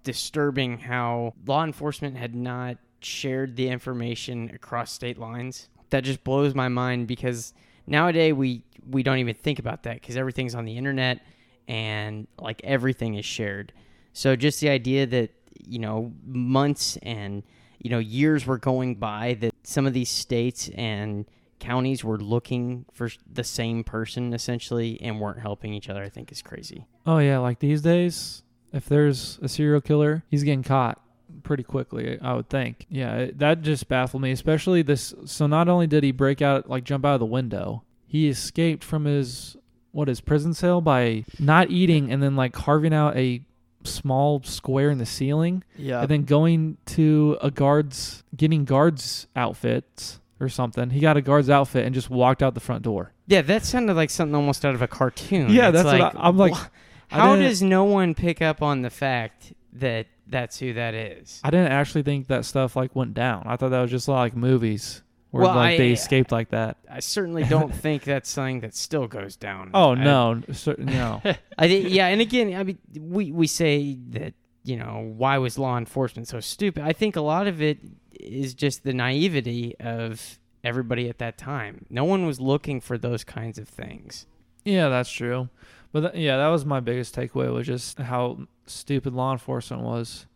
disturbing 0.05 0.79
how 0.79 1.35
law 1.47 1.65
enforcement 1.65 2.17
had 2.17 2.35
not 2.35 2.79
shared 3.01 3.57
the 3.57 3.69
information 3.69 4.51
across 4.55 4.93
state 4.93 5.19
lines. 5.19 5.69
That 5.91 6.05
just 6.05 6.25
blows 6.25 6.55
my 6.55 6.69
mind 6.69 7.07
because 7.07 7.53
nowadays 7.87 8.35
we 8.35 8.63
we 8.89 9.03
don't 9.03 9.19
even 9.19 9.35
think 9.35 9.59
about 9.59 9.83
that 9.83 9.95
because 9.95 10.17
everything's 10.17 10.55
on 10.55 10.65
the 10.65 10.77
internet 10.77 11.21
and 11.67 12.27
like 12.39 12.63
everything 12.65 13.15
is 13.15 13.25
shared. 13.25 13.73
So 14.15 14.35
just 14.35 14.61
the 14.61 14.71
idea 14.71 15.07
that 15.07 15.31
you 15.67 15.79
know 15.79 16.13
months 16.25 16.97
and 17.03 17.43
you 17.79 17.91
know 17.91 17.99
years 17.99 18.47
were 18.47 18.59
going 18.59 18.95
by 18.95 19.35
that 19.41 19.53
some 19.65 19.87
of 19.87 19.93
these 19.93 20.11
states 20.11 20.71
and 20.71 21.27
counties 21.59 22.05
were 22.05 22.19
looking 22.19 22.85
for 22.93 23.09
the 23.31 23.45
same 23.45 23.85
person 23.85 24.33
essentially 24.33 25.01
and 25.01 25.21
weren't 25.21 25.41
helping 25.41 25.73
each 25.75 25.89
other, 25.89 26.03
I 26.03 26.09
think 26.09 26.31
is 26.33 26.43
crazy. 26.43 26.87
Oh 27.07 27.19
yeah, 27.19 27.39
like 27.39 27.59
these 27.59 27.83
days, 27.83 28.43
if 28.73 28.87
there's 28.89 29.39
a 29.43 29.49
serial 29.49 29.81
killer, 29.81 30.23
he's 30.31 30.45
getting 30.45 30.63
caught 30.63 31.01
pretty 31.43 31.63
quickly. 31.63 32.19
I 32.21 32.35
would 32.35 32.49
think. 32.49 32.87
Yeah, 32.89 33.17
it, 33.17 33.39
that 33.39 33.63
just 33.63 33.89
baffled 33.89 34.23
me, 34.23 34.31
especially 34.33 34.83
this. 34.83 35.15
So 35.27 35.47
not 35.47 35.69
only 35.69 35.87
did 35.87 36.05
he 36.05 36.13
break 36.13 36.41
out, 36.43 36.69
like 36.69 36.85
jump 36.85 37.05
out 37.05 37.15
of 37.15 37.21
the 37.21 37.27
window, 37.27 37.83
he 38.07 38.29
escaped 38.29 38.85
from 38.85 39.05
his 39.05 39.57
what 39.91 40.09
his 40.09 40.21
prison 40.21 40.53
cell 40.55 40.81
by 40.81 41.25
not 41.39 41.71
eating 41.71 42.13
and 42.13 42.23
then 42.23 42.37
like 42.37 42.53
carving 42.53 42.93
out 42.95 43.17
a 43.17 43.41
small 43.85 44.43
square 44.43 44.91
in 44.91 44.99
the 44.99 45.07
ceiling 45.07 45.65
Yeah. 45.77 46.01
and 46.03 46.09
then 46.11 46.25
going 46.25 46.77
to 46.87 47.39
a 47.41 47.51
guard's 47.51 48.23
getting 48.37 48.65
guards 48.67 49.27
outfits 49.35 50.21
or 50.41 50.49
something. 50.49 50.91
He 50.91 51.01
got 51.01 51.17
a 51.17 51.23
guard's 51.23 51.51
outfit 51.51 51.85
and 51.85 51.95
just 51.95 52.11
walked 52.11 52.43
out 52.43 52.55
the 52.55 52.61
front 52.61 52.83
door. 52.83 53.13
Yeah, 53.27 53.43
that 53.43 53.65
sounded 53.65 53.95
like 53.95 54.11
something 54.11 54.35
almost 54.35 54.65
out 54.65 54.75
of 54.75 54.83
a 54.83 54.89
cartoon. 54.89 55.51
Yeah, 55.51 55.69
It's 55.69 55.83
that's 55.83 55.87
what 56.01 56.17
I- 56.17 56.29
I'm 56.29 56.37
like, 56.37 56.53
wha- 56.53 56.67
I 57.11 57.15
How 57.17 57.35
didn't- 57.37 57.49
does 57.51 57.63
no 57.63 57.85
one 57.85 58.15
pick 58.15 58.41
up 58.43 58.63
on 58.63 58.83
the 58.83 58.91
fact 58.91 59.53
that 59.73 60.07
that's 60.27 60.59
who 60.59 60.75
that 60.75 60.95
is? 60.95 61.41
I 61.43 61.51
didn't 61.51 61.73
actually 61.73 62.03
think 62.03 62.27
that 62.29 62.45
stuff 62.45 62.77
like 62.77 62.95
went 62.95 63.15
down. 63.15 63.45
I 63.47 63.57
thought 63.57 63.71
that 63.71 63.81
was 63.83 63.91
just 63.91 64.09
like 64.09 64.37
movies 64.37 65.03
where 65.31 65.45
Well, 65.45 65.55
like 65.55 65.79
they 65.79 65.91
I- 65.91 65.93
escaped 65.93 66.31
like 66.33 66.51
that. 66.51 66.77
I 66.91 67.01
certainly 67.01 67.45
don't 67.45 67.75
think 67.85 68.05
that's 68.05 68.29
something 68.31 68.61
that 68.61 68.75
still 68.75 69.07
goes 69.07 69.37
down. 69.37 69.71
Oh 69.75 69.93
I- 69.95 70.05
no, 70.05 70.43
cer- 70.53 70.77
no. 70.79 71.21
I 71.59 71.69
think 71.69 71.91
yeah, 71.91 72.07
and 72.09 72.21
again, 72.21 72.55
I 72.55 72.63
mean, 72.63 72.79
we 72.99 73.33
we 73.33 73.47
say 73.47 73.99
that 74.11 74.35
you 74.65 74.77
know 74.77 75.13
why 75.17 75.39
was 75.39 75.59
law 75.59 75.79
enforcement 75.79 76.29
so 76.29 76.41
stupid? 76.41 76.83
I 76.85 76.93
think 76.93 77.17
a 77.17 77.21
lot 77.23 77.47
of 77.47 77.63
it 77.63 77.79
is 78.21 78.55
just 78.55 78.85
the 78.85 78.93
naivety 78.93 79.75
of 79.81 80.39
everybody 80.65 81.09
at 81.09 81.19
that 81.19 81.39
time. 81.39 81.87
No 81.91 82.05
one 82.05 82.27
was 82.27 82.41
looking 82.41 82.81
for 82.81 82.99
those 82.99 83.25
kinds 83.25 83.59
of 83.59 83.69
things. 83.69 84.27
yeah, 84.65 84.89
that's 84.89 85.11
true. 85.11 85.49
But 85.93 86.01
th- 86.13 86.15
yeah, 86.23 86.37
that 86.37 86.49
was 86.49 86.65
my 86.67 86.81
biggest 86.81 87.15
takeaway 87.17 87.53
was 87.53 87.67
just 87.67 87.99
how 87.99 88.41
stupid 88.67 89.15
law 89.15 89.33
enforcement 89.33 89.83
was, 89.83 90.27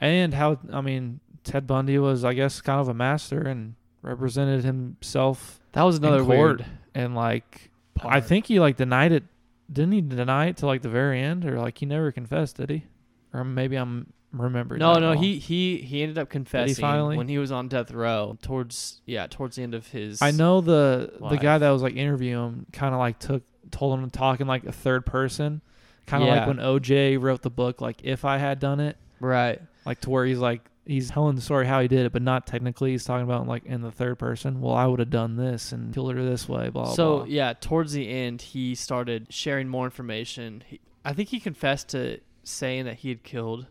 and 0.00 0.34
how 0.34 0.58
I 0.72 0.80
mean 0.80 1.20
Ted 1.44 1.66
Bundy 1.66 1.98
was, 1.98 2.24
I 2.24 2.32
guess, 2.34 2.60
kind 2.60 2.80
of 2.80 2.88
a 2.88 2.94
master 2.94 3.42
and 3.42 3.76
represented 4.02 4.64
himself 4.64 5.60
that 5.72 5.82
was 5.82 5.98
another 5.98 6.20
in 6.20 6.24
court, 6.26 6.58
weird 6.58 6.66
and 6.94 7.14
like 7.14 7.70
I 8.02 8.20
think 8.20 8.46
he 8.46 8.58
like 8.58 8.76
denied 8.76 9.12
it. 9.12 9.24
Didn't 9.72 9.92
he 9.92 10.00
deny 10.00 10.46
it 10.46 10.56
to 10.58 10.66
like 10.66 10.82
the 10.82 10.88
very 10.88 11.20
end, 11.20 11.44
or 11.44 11.58
like 11.60 11.78
he 11.78 11.86
never 11.86 12.10
confessed? 12.10 12.56
Did 12.56 12.70
he? 12.70 12.84
Or 13.32 13.44
maybe 13.44 13.76
I'm 13.76 14.12
remembering. 14.32 14.78
No, 14.80 14.98
no, 14.98 15.12
he 15.12 15.38
he 15.38 15.78
he 15.78 16.02
ended 16.02 16.18
up 16.18 16.28
confessing 16.28 16.74
finally? 16.82 17.16
when 17.16 17.28
he 17.28 17.38
was 17.38 17.52
on 17.52 17.68
death 17.68 17.90
row 17.90 18.36
towards 18.42 19.00
yeah 19.06 19.26
towards 19.26 19.56
the 19.56 19.62
end 19.62 19.74
of 19.74 19.86
his. 19.88 20.20
I 20.22 20.30
know 20.30 20.60
the 20.60 21.12
the 21.30 21.36
guy 21.36 21.58
that 21.58 21.70
was 21.70 21.82
like 21.82 21.96
interviewing 21.96 22.44
him 22.44 22.66
kind 22.72 22.94
of 22.94 22.98
like 22.98 23.18
took 23.18 23.42
told 23.70 23.98
him 23.98 24.08
to 24.08 24.16
talk 24.18 24.40
in 24.40 24.46
like 24.46 24.64
a 24.64 24.72
third 24.72 25.06
person, 25.06 25.60
kind 26.06 26.22
of 26.22 26.28
Yeah. 26.28 26.38
like 26.38 26.48
when 26.48 26.58
OJ 26.58 27.20
wrote 27.20 27.42
the 27.42 27.50
book 27.50 27.80
like 27.80 28.02
if 28.04 28.24
I 28.24 28.38
had 28.38 28.58
done 28.60 28.80
it, 28.80 28.96
right. 29.20 29.60
like 29.84 30.00
to 30.02 30.10
where 30.10 30.24
he's 30.24 30.38
like 30.38 30.62
he's 30.86 31.10
telling 31.10 31.34
the 31.34 31.42
story 31.42 31.66
how 31.66 31.80
he 31.80 31.88
did 31.88 32.06
it, 32.06 32.12
but 32.12 32.22
not 32.22 32.46
technically. 32.46 32.92
He's 32.92 33.04
talking 33.04 33.24
about 33.24 33.48
like 33.48 33.64
in 33.64 33.80
the 33.80 33.90
third 33.90 34.18
person. 34.18 34.60
Well, 34.60 34.74
I 34.74 34.86
would 34.86 35.00
have 35.00 35.10
done 35.10 35.36
this 35.36 35.72
and 35.72 35.92
killed 35.92 36.14
her 36.14 36.22
this 36.24 36.48
way. 36.48 36.68
Blah 36.68 36.92
so 36.92 37.18
blah. 37.18 37.24
yeah, 37.26 37.52
towards 37.54 37.92
the 37.92 38.08
end, 38.08 38.40
he 38.42 38.74
started 38.74 39.26
sharing 39.30 39.68
more 39.68 39.84
information. 39.84 40.62
He, 40.66 40.80
I 41.04 41.12
think 41.12 41.30
he 41.30 41.40
confessed 41.40 41.88
to 41.90 42.20
saying 42.44 42.84
that 42.84 42.98
he 42.98 43.08
had 43.08 43.24
killed 43.24 43.66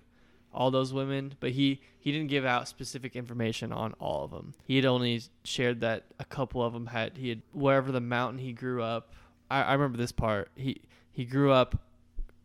all 0.56 0.72
those 0.72 0.93
women, 0.93 1.36
but 1.39 1.51
he 1.51 1.82
he 1.99 2.12
didn't 2.12 2.28
give 2.30 2.45
out 2.45 2.68
specific 2.68 3.16
information 3.16 3.72
on 3.72 3.93
all 3.99 4.24
of 4.24 4.32
them. 4.32 4.53
He 4.64 4.76
had 4.78 4.86
only 4.86 5.22
shared 5.43 5.82
that 5.82 6.06
a 6.20 6.26
couple 6.26 6.64
of 6.64 6.74
them 6.74 6.88
had 6.88 7.18
he 7.18 7.30
had 7.30 7.41
wherever 7.51 7.91
the 7.91 8.01
mountain 8.01 8.39
he 8.39 8.53
grew 8.53 8.82
up. 8.82 9.14
I, 9.51 9.62
I 9.64 9.74
remember 9.74 9.97
this 9.97 10.12
part. 10.12 10.49
He 10.56 10.82
he 11.12 11.26
grew 11.26 11.51
up 11.51 11.78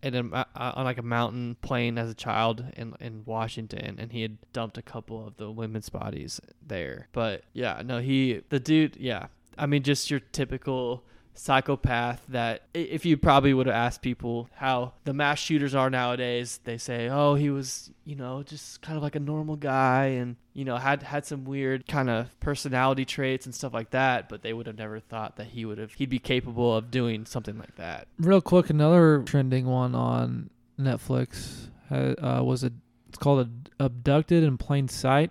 in 0.03 0.15
a, 0.15 0.47
on 0.57 0.85
like 0.85 0.99
a 0.99 1.03
mountain 1.03 1.57
plain 1.61 1.99
as 1.99 2.11
a 2.11 2.15
child 2.15 2.65
in 2.77 2.95
in 3.01 3.23
Washington, 3.25 3.97
and 3.99 4.13
he 4.13 4.23
had 4.23 4.39
dumped 4.53 4.77
a 4.77 4.83
couple 4.83 5.27
of 5.27 5.37
the 5.37 5.51
women's 5.51 5.89
bodies 5.89 6.41
there. 6.67 7.09
But 7.13 7.45
yeah, 7.53 7.83
no, 7.85 8.01
he 8.01 8.43
the 8.49 8.61
dude, 8.61 8.97
yeah. 8.97 9.27
I 9.59 9.67
mean, 9.67 9.83
just 9.83 10.11
your 10.11 10.21
typical 10.21 11.05
psychopath 11.41 12.22
that 12.28 12.62
if 12.74 13.07
you 13.07 13.16
probably 13.16 13.55
would 13.55 13.66
have 13.66 13.74
asked 13.74 14.03
people 14.03 14.49
how 14.57 14.93
the 15.05 15.12
mass 15.14 15.38
shooters 15.38 15.74
are 15.74 15.88
nowadays 15.88 16.61
they 16.64 16.76
say 16.76 17.09
oh 17.09 17.34
he 17.34 17.49
was 17.49 17.91
you 18.05 18.14
know 18.14 18.43
just 18.43 18.82
kind 18.82 18.95
of 18.97 19.03
like 19.03 19.14
a 19.14 19.20
normal 19.20 19.57
guy 19.57 20.05
and 20.05 20.36
you 20.53 20.66
know 20.66 20.76
had 20.76 21.03
had 21.03 21.24
some 21.24 21.45
weird 21.45 21.86
kind 21.86 22.11
of 22.11 22.38
personality 22.41 23.07
traits 23.07 23.47
and 23.47 23.55
stuff 23.55 23.72
like 23.72 23.88
that 23.91 24.28
but 24.28 24.43
they 24.43 24.53
would 24.53 24.66
have 24.66 24.76
never 24.76 25.01
thought 25.01 25.36
that 25.36 25.47
he 25.47 25.64
would 25.64 25.78
have 25.78 25.95
he'd 25.95 26.11
be 26.11 26.18
capable 26.18 26.76
of 26.76 26.91
doing 26.91 27.24
something 27.24 27.59
like 27.59 27.74
that 27.76 28.07
Real 28.18 28.43
quick, 28.43 28.68
another 28.68 29.22
trending 29.22 29.64
one 29.64 29.95
on 29.95 30.51
Netflix 30.78 31.68
uh, 31.91 32.43
was 32.45 32.64
a. 32.64 32.72
It's 33.09 33.18
called 33.18 33.49
"Abducted 33.78 34.45
in 34.45 34.59
Plain 34.59 34.88
Sight." 34.88 35.30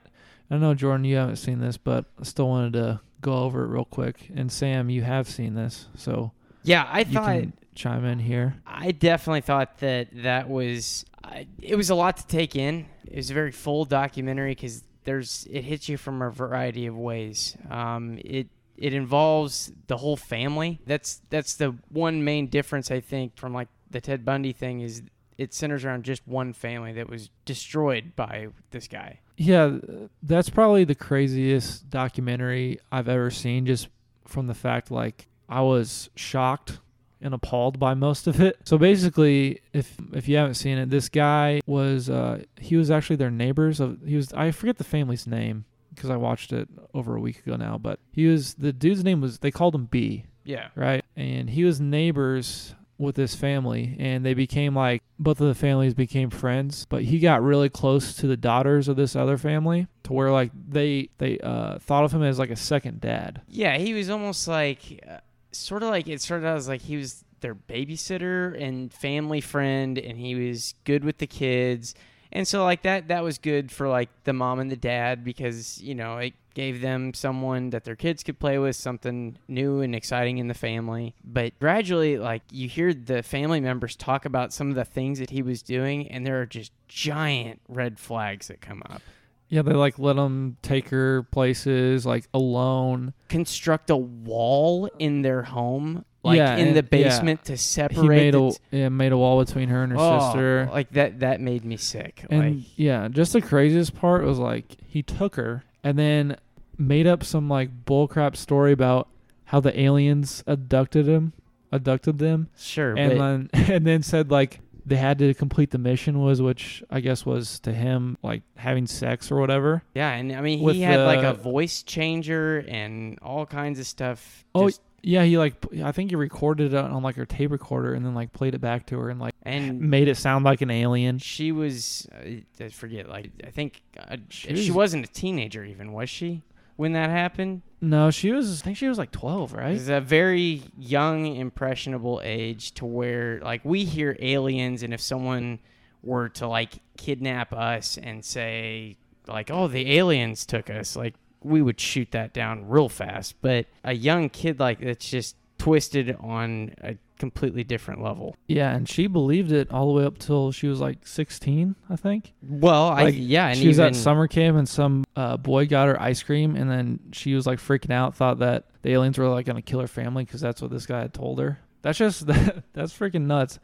I 0.49 0.57
know 0.57 0.74
Jordan, 0.74 1.05
you 1.05 1.18
haven't 1.18 1.36
seen 1.36 1.60
this, 1.60 1.78
but 1.78 2.05
I 2.20 2.24
still 2.24 2.49
wanted 2.49 2.74
to 2.74 2.99
go 3.22 3.34
over 3.34 3.64
it 3.64 3.68
real 3.68 3.86
quick. 3.86 4.30
And 4.36 4.52
Sam, 4.52 4.90
you 4.90 5.02
have 5.04 5.28
seen 5.28 5.56
this, 5.56 5.88
so 5.96 6.32
Yeah, 6.64 6.88
I 6.90 7.00
you 7.00 7.06
thought 7.06 7.30
can 7.30 7.54
chime 7.76 8.06
in 8.06 8.20
here. 8.20 8.56
I 8.66 8.92
definitely 8.92 9.42
thought 9.42 9.80
that 9.80 10.10
that 10.24 10.50
was 10.50 11.06
I 11.24 11.48
it 11.62 11.76
was 11.76 11.90
a 11.90 11.96
lot 11.96 12.18
to 12.18 12.28
take 12.28 12.56
in. 12.56 12.86
It 13.06 13.16
was 13.18 13.32
a 13.32 13.34
very 13.34 13.52
full 13.52 13.86
documentary 13.86 14.52
because 14.52 14.84
there's 15.04 15.48
it 15.50 15.64
hits 15.64 15.90
you 15.90 15.98
from 15.98 16.22
a 16.22 16.30
variety 16.30 16.86
of 16.86 16.96
ways. 16.98 17.58
Um, 17.70 18.20
it 18.24 18.48
it 18.78 18.94
involves 18.94 19.72
the 19.88 19.98
whole 19.98 20.16
family. 20.18 20.80
That's 20.86 21.22
that's 21.30 21.56
the 21.56 21.76
one 21.90 22.24
main 22.24 22.48
difference 22.48 22.92
I 22.92 23.00
think 23.00 23.36
from 23.38 23.54
like 23.54 23.68
the 23.90 24.02
Ted 24.02 24.24
Bundy 24.24 24.54
thing 24.54 24.82
is 24.82 25.02
it 25.38 25.54
centers 25.54 25.86
around 25.86 26.04
just 26.04 26.28
one 26.28 26.54
family 26.54 26.94
that 26.94 27.10
was 27.10 27.30
destroyed 27.46 28.16
by 28.16 28.48
this 28.72 28.88
guy. 28.88 29.20
Yeah, 29.42 29.78
that's 30.22 30.50
probably 30.50 30.84
the 30.84 30.96
craziest 30.96 31.90
documentary 31.90 32.80
I've 32.92 33.08
ever 33.08 33.32
seen. 33.32 33.66
Just 33.66 33.88
from 34.28 34.48
the 34.48 34.54
fact, 34.54 34.92
like, 34.92 35.28
I 35.48 35.62
was 35.62 36.10
shocked 36.16 36.80
and 37.22 37.34
appalled 37.34 37.80
by 37.80 37.94
most 37.94 38.28
of 38.28 38.42
it. 38.42 38.58
So 38.66 38.78
basically, 38.78 39.62
if 39.74 39.96
if 40.14 40.28
you 40.28 40.36
haven't 40.36 40.56
seen 40.56 40.78
it, 40.78 40.90
this 40.90 41.08
guy 41.08 41.62
was 41.66 42.10
uh, 42.10 42.44
he 42.60 42.76
was 42.76 42.92
actually 42.92 43.16
their 43.16 43.32
neighbors. 43.32 43.80
Of 43.80 44.00
he 44.06 44.18
was 44.18 44.34
I 44.34 44.52
forget 44.52 44.78
the 44.78 44.84
family's 44.84 45.26
name 45.26 45.64
because 45.96 46.10
I 46.10 46.18
watched 46.18 46.52
it 46.52 46.68
over 46.94 47.16
a 47.16 47.22
week 47.22 47.40
ago 47.40 47.56
now. 47.56 47.78
But 47.78 48.00
he 48.12 48.28
was 48.28 48.56
the 48.56 48.74
dude's 48.74 49.04
name 49.06 49.22
was 49.22 49.40
they 49.40 49.52
called 49.52 49.74
him 49.74 49.86
B 49.86 50.26
Yeah. 50.44 50.68
right? 50.76 51.04
And 51.16 51.50
he 51.50 51.64
was 51.64 51.80
neighbors 51.80 52.76
with 52.98 53.16
this 53.16 53.36
family, 53.36 53.96
and 54.00 54.26
they 54.26 54.34
became 54.34 54.76
like 54.76 55.02
both 55.20 55.42
of 55.42 55.48
the 55.48 55.54
families 55.54 55.94
became 55.94 56.30
friends. 56.30 56.86
But 56.86 57.04
he 57.04 57.20
got 57.20 57.44
really 57.44 57.70
close 57.70 58.16
to 58.16 58.28
the 58.28 58.38
daughters 58.38 58.88
of 58.88 58.96
this 58.96 59.16
other 59.16 59.38
family, 59.38 59.88
to 60.04 60.14
where 60.14 60.32
like 60.32 60.52
they 60.54 61.10
they 61.18 61.38
uh, 61.40 61.80
thought 61.80 62.06
of 62.06 62.14
him 62.14 62.24
as 62.24 62.40
like 62.40 62.50
a 62.50 62.56
second 62.56 63.02
dad. 63.02 63.42
Yeah, 63.48 63.78
he 63.78 63.94
was 63.94 64.10
almost 64.10 64.48
like, 64.48 65.04
uh, 65.08 65.18
sort 65.52 65.84
of 65.84 65.90
like 65.90 66.08
it 66.08 66.22
started 66.22 66.48
out 66.48 66.58
as 66.58 66.68
like 66.68 66.82
he 66.82 66.96
was 66.98 67.24
their 67.42 67.56
babysitter 67.56 68.60
and 68.62 68.92
family 68.92 69.42
friend, 69.42 69.98
and 69.98 70.18
he 70.18 70.36
was 70.36 70.74
good 70.86 71.04
with 71.04 71.18
the 71.20 71.28
kids, 71.28 71.94
and 72.32 72.48
so 72.48 72.64
like 72.64 72.84
that 72.84 73.08
that 73.08 73.24
was 73.24 73.38
good 73.38 73.72
for 73.72 73.88
like 73.88 74.10
the 74.24 74.34
mom 74.34 74.60
and 74.60 74.72
the 74.72 74.78
dad 74.78 75.24
because 75.24 75.82
you 75.82 75.96
know 75.96 76.18
it 76.18 76.34
gave 76.60 76.82
them 76.82 77.14
someone 77.14 77.70
that 77.70 77.86
their 77.86 77.96
kids 77.96 78.22
could 78.22 78.38
play 78.38 78.58
with, 78.58 78.76
something 78.76 79.38
new 79.48 79.80
and 79.80 79.96
exciting 79.96 80.40
in 80.40 80.50
the 80.50 80.54
family. 80.54 81.16
But 81.24 81.58
gradually, 81.60 82.18
like 82.18 82.42
you 82.52 82.68
hear 82.68 82.94
the 82.94 83.24
family 83.24 83.62
members 83.62 83.96
talk 83.96 84.26
about 84.26 84.52
some 84.52 84.70
of 84.70 84.76
the 84.76 84.84
things 84.84 85.20
that 85.20 85.30
he 85.30 85.42
was 85.42 85.62
doing, 85.62 86.08
and 86.10 86.26
there 86.26 86.42
are 86.42 86.46
just 86.46 86.74
giant 86.88 87.62
red 87.70 87.98
flags 87.98 88.48
that 88.48 88.60
come 88.60 88.84
up. 88.90 89.02
Yeah, 89.48 89.64
they 89.64 89.74
like 89.74 89.98
let 89.98 90.16
him 90.16 90.58
take 90.62 90.90
her 90.90 91.24
places 91.24 92.06
like 92.06 92.28
alone. 92.34 93.14
construct 93.30 93.90
a 93.90 93.98
wall 93.98 94.90
in 95.00 95.24
their 95.24 95.44
home, 95.44 96.06
like 96.24 96.38
Yeah, 96.38 96.56
in 96.58 96.74
the 96.74 96.80
and- 96.80 96.90
yeah. 96.92 97.04
basement 97.10 97.46
to 97.46 97.58
separate. 97.58 98.02
He 98.02 98.08
made 98.10 98.34
the 98.34 98.58
a 98.72 98.76
yeah, 98.78 98.90
made 98.90 99.12
a 99.12 99.18
wall 99.18 99.44
between 99.44 99.70
her 99.70 99.84
and 99.84 99.92
her 99.94 99.98
Oh, 100.00 100.20
sister. 100.20 100.70
Like 100.72 100.92
that. 100.92 101.20
That 101.22 101.40
made 101.42 101.64
me 101.66 101.78
sick. 101.78 102.26
And 102.30 102.58
like 102.58 102.66
yeah, 102.78 103.08
just 103.08 103.34
the 103.34 103.42
craziest 103.42 103.96
part 103.96 104.24
was 104.26 104.38
like 104.40 104.76
he 104.88 105.02
took 105.04 105.36
her 105.36 105.64
and 105.84 105.98
then 105.98 106.36
made 106.78 107.08
up 107.08 107.24
some 107.24 107.48
like 107.50 107.86
bullcrap 107.86 108.36
story 108.36 108.72
about 108.72 109.08
how 109.46 109.60
the 109.60 109.78
aliens 109.80 110.44
abducted 110.46 111.08
him, 111.08 111.34
abducted 111.72 112.20
them, 112.20 112.50
sure, 112.58 112.96
and 112.98 113.20
then 113.20 113.50
and 113.72 113.86
then 113.88 114.04
said 114.04 114.30
like 114.32 114.60
they 114.86 114.96
had 114.96 115.20
to 115.20 115.34
complete 115.36 115.70
the 115.72 115.78
mission 115.78 116.20
was, 116.20 116.42
which 116.42 116.82
I 116.90 117.00
guess 117.00 117.24
was 117.26 117.60
to 117.62 117.72
him 117.72 118.18
like 118.24 118.42
having 118.56 118.88
sex 118.88 119.32
or 119.32 119.40
whatever. 119.40 119.84
Yeah, 119.94 120.12
and 120.14 120.32
I 120.34 120.42
mean 120.42 120.60
he 120.60 120.82
had 120.82 121.00
like 121.06 121.24
a 121.24 121.34
voice 121.34 121.84
changer 121.84 122.60
and 122.68 123.20
all 123.22 123.46
kinds 123.46 123.80
of 123.80 123.86
stuff. 123.88 124.46
Oh, 124.56 124.68
just- 124.68 124.82
Yeah, 125.02 125.24
he 125.24 125.38
like 125.38 125.54
I 125.84 125.91
think 125.91 126.10
he 126.12 126.16
recorded 126.16 126.74
it 126.74 126.78
on 126.78 127.02
like 127.04 127.16
her 127.16 127.26
tape 127.26 127.52
recorder 127.52 127.93
and 127.93 128.06
then 128.06 128.14
like 128.16 128.34
played 128.34 128.56
it 128.56 128.60
back 128.60 128.86
to 128.88 129.00
her 129.00 129.10
and 129.10 129.20
like 129.20 129.34
and 129.43 129.80
made 129.80 130.08
it 130.08 130.16
sound 130.16 130.45
like 130.45 130.62
an 130.62 130.70
alien. 130.72 131.18
she 131.18 131.52
was 131.52 132.08
uh, 132.14 132.64
I 132.64 132.70
forget 132.70 133.08
like 133.10 133.32
I 133.45 133.50
think 133.52 133.82
uh, 133.97 134.18
She 134.30 134.47
she, 134.56 134.72
was- 134.72 134.72
wasn't 134.72 135.06
a 135.06 135.12
teenager 135.12 135.64
even 135.64 135.93
was 135.93 136.10
she 136.10 136.43
when 136.76 136.93
that 136.93 137.10
happened? 137.10 137.62
No, 137.82 138.10
she 138.12 138.32
was. 138.32 138.62
I 138.62 138.64
think 138.64 138.78
she 138.78 138.88
was 138.88 138.97
like 138.97 139.12
twelve, 139.12 139.52
right? 139.54 139.76
It's 139.76 139.89
a 139.89 140.00
very 140.02 140.64
young, 140.78 141.26
impressionable 141.36 142.22
age 142.24 142.74
to 142.76 142.86
where, 142.86 143.39
like, 143.41 143.64
we 143.66 143.84
hear 143.86 144.16
aliens, 144.20 144.82
and 144.84 144.93
if 144.93 145.00
someone 145.02 145.60
were 146.04 146.30
to, 146.30 146.47
like, 146.47 146.80
kidnap 146.97 147.52
us 147.54 147.97
and 147.97 148.24
say, 148.24 148.97
like, 149.28 149.50
oh, 149.52 149.68
the 149.68 149.97
aliens 149.97 150.45
took 150.45 150.70
us, 150.70 150.95
like, 150.95 151.16
we 151.44 151.62
would 151.62 151.80
shoot 151.80 152.12
that 152.12 152.34
down 152.34 152.68
real 152.68 152.90
fast. 152.90 153.36
But 153.42 153.68
a 153.84 153.94
young 153.94 154.30
kid, 154.30 154.60
like, 154.60 154.80
that's 154.80 155.10
just 155.10 155.36
twisted 155.58 156.16
on 156.20 156.74
a 156.82 156.96
completely 157.20 157.64
different 157.64 158.02
level. 158.02 158.36
Yeah, 158.48 158.72
and 158.74 158.90
she 158.90 159.06
believed 159.06 159.52
it 159.52 159.70
all 159.72 159.88
the 159.88 159.94
way 159.94 160.06
up 160.06 160.18
till 160.18 160.52
she 160.52 160.68
was 160.68 160.80
like 160.80 161.06
sixteen, 161.06 161.76
I 161.90 161.96
think. 161.98 162.34
Well, 162.42 162.88
I, 162.88 163.08
yeah, 163.10 163.50
and 163.50 163.58
she 163.58 163.68
was 163.68 163.80
at 163.80 163.96
summer 163.96 164.28
camp 164.28 164.58
and 164.58 164.68
some 164.68 165.06
uh, 165.16 165.38
boy 165.38 165.68
got 165.68 165.88
her 165.88 166.02
ice 166.02 166.24
cream, 166.24 166.56
and 166.56 166.72
then 166.72 167.00
she 167.12 167.36
was 167.36 167.46
like 167.46 167.60
freaking 167.60 167.92
out, 167.92 168.16
thought 168.16 168.40
that 168.40 168.66
the 168.82 168.94
aliens 168.94 169.18
were 169.18 169.28
like 169.28 169.46
gonna 169.46 169.62
kill 169.62 169.82
her 169.82 169.88
family 169.88 170.24
because 170.24 170.42
that's 170.42 170.62
what 170.62 170.72
this 170.72 170.88
guy 170.88 171.02
had 171.02 171.14
told 171.14 171.40
her. 171.40 171.60
That's 171.84 171.98
just 171.98 172.26
that's 172.74 172.98
freaking 172.98 173.28
nuts. 173.28 173.60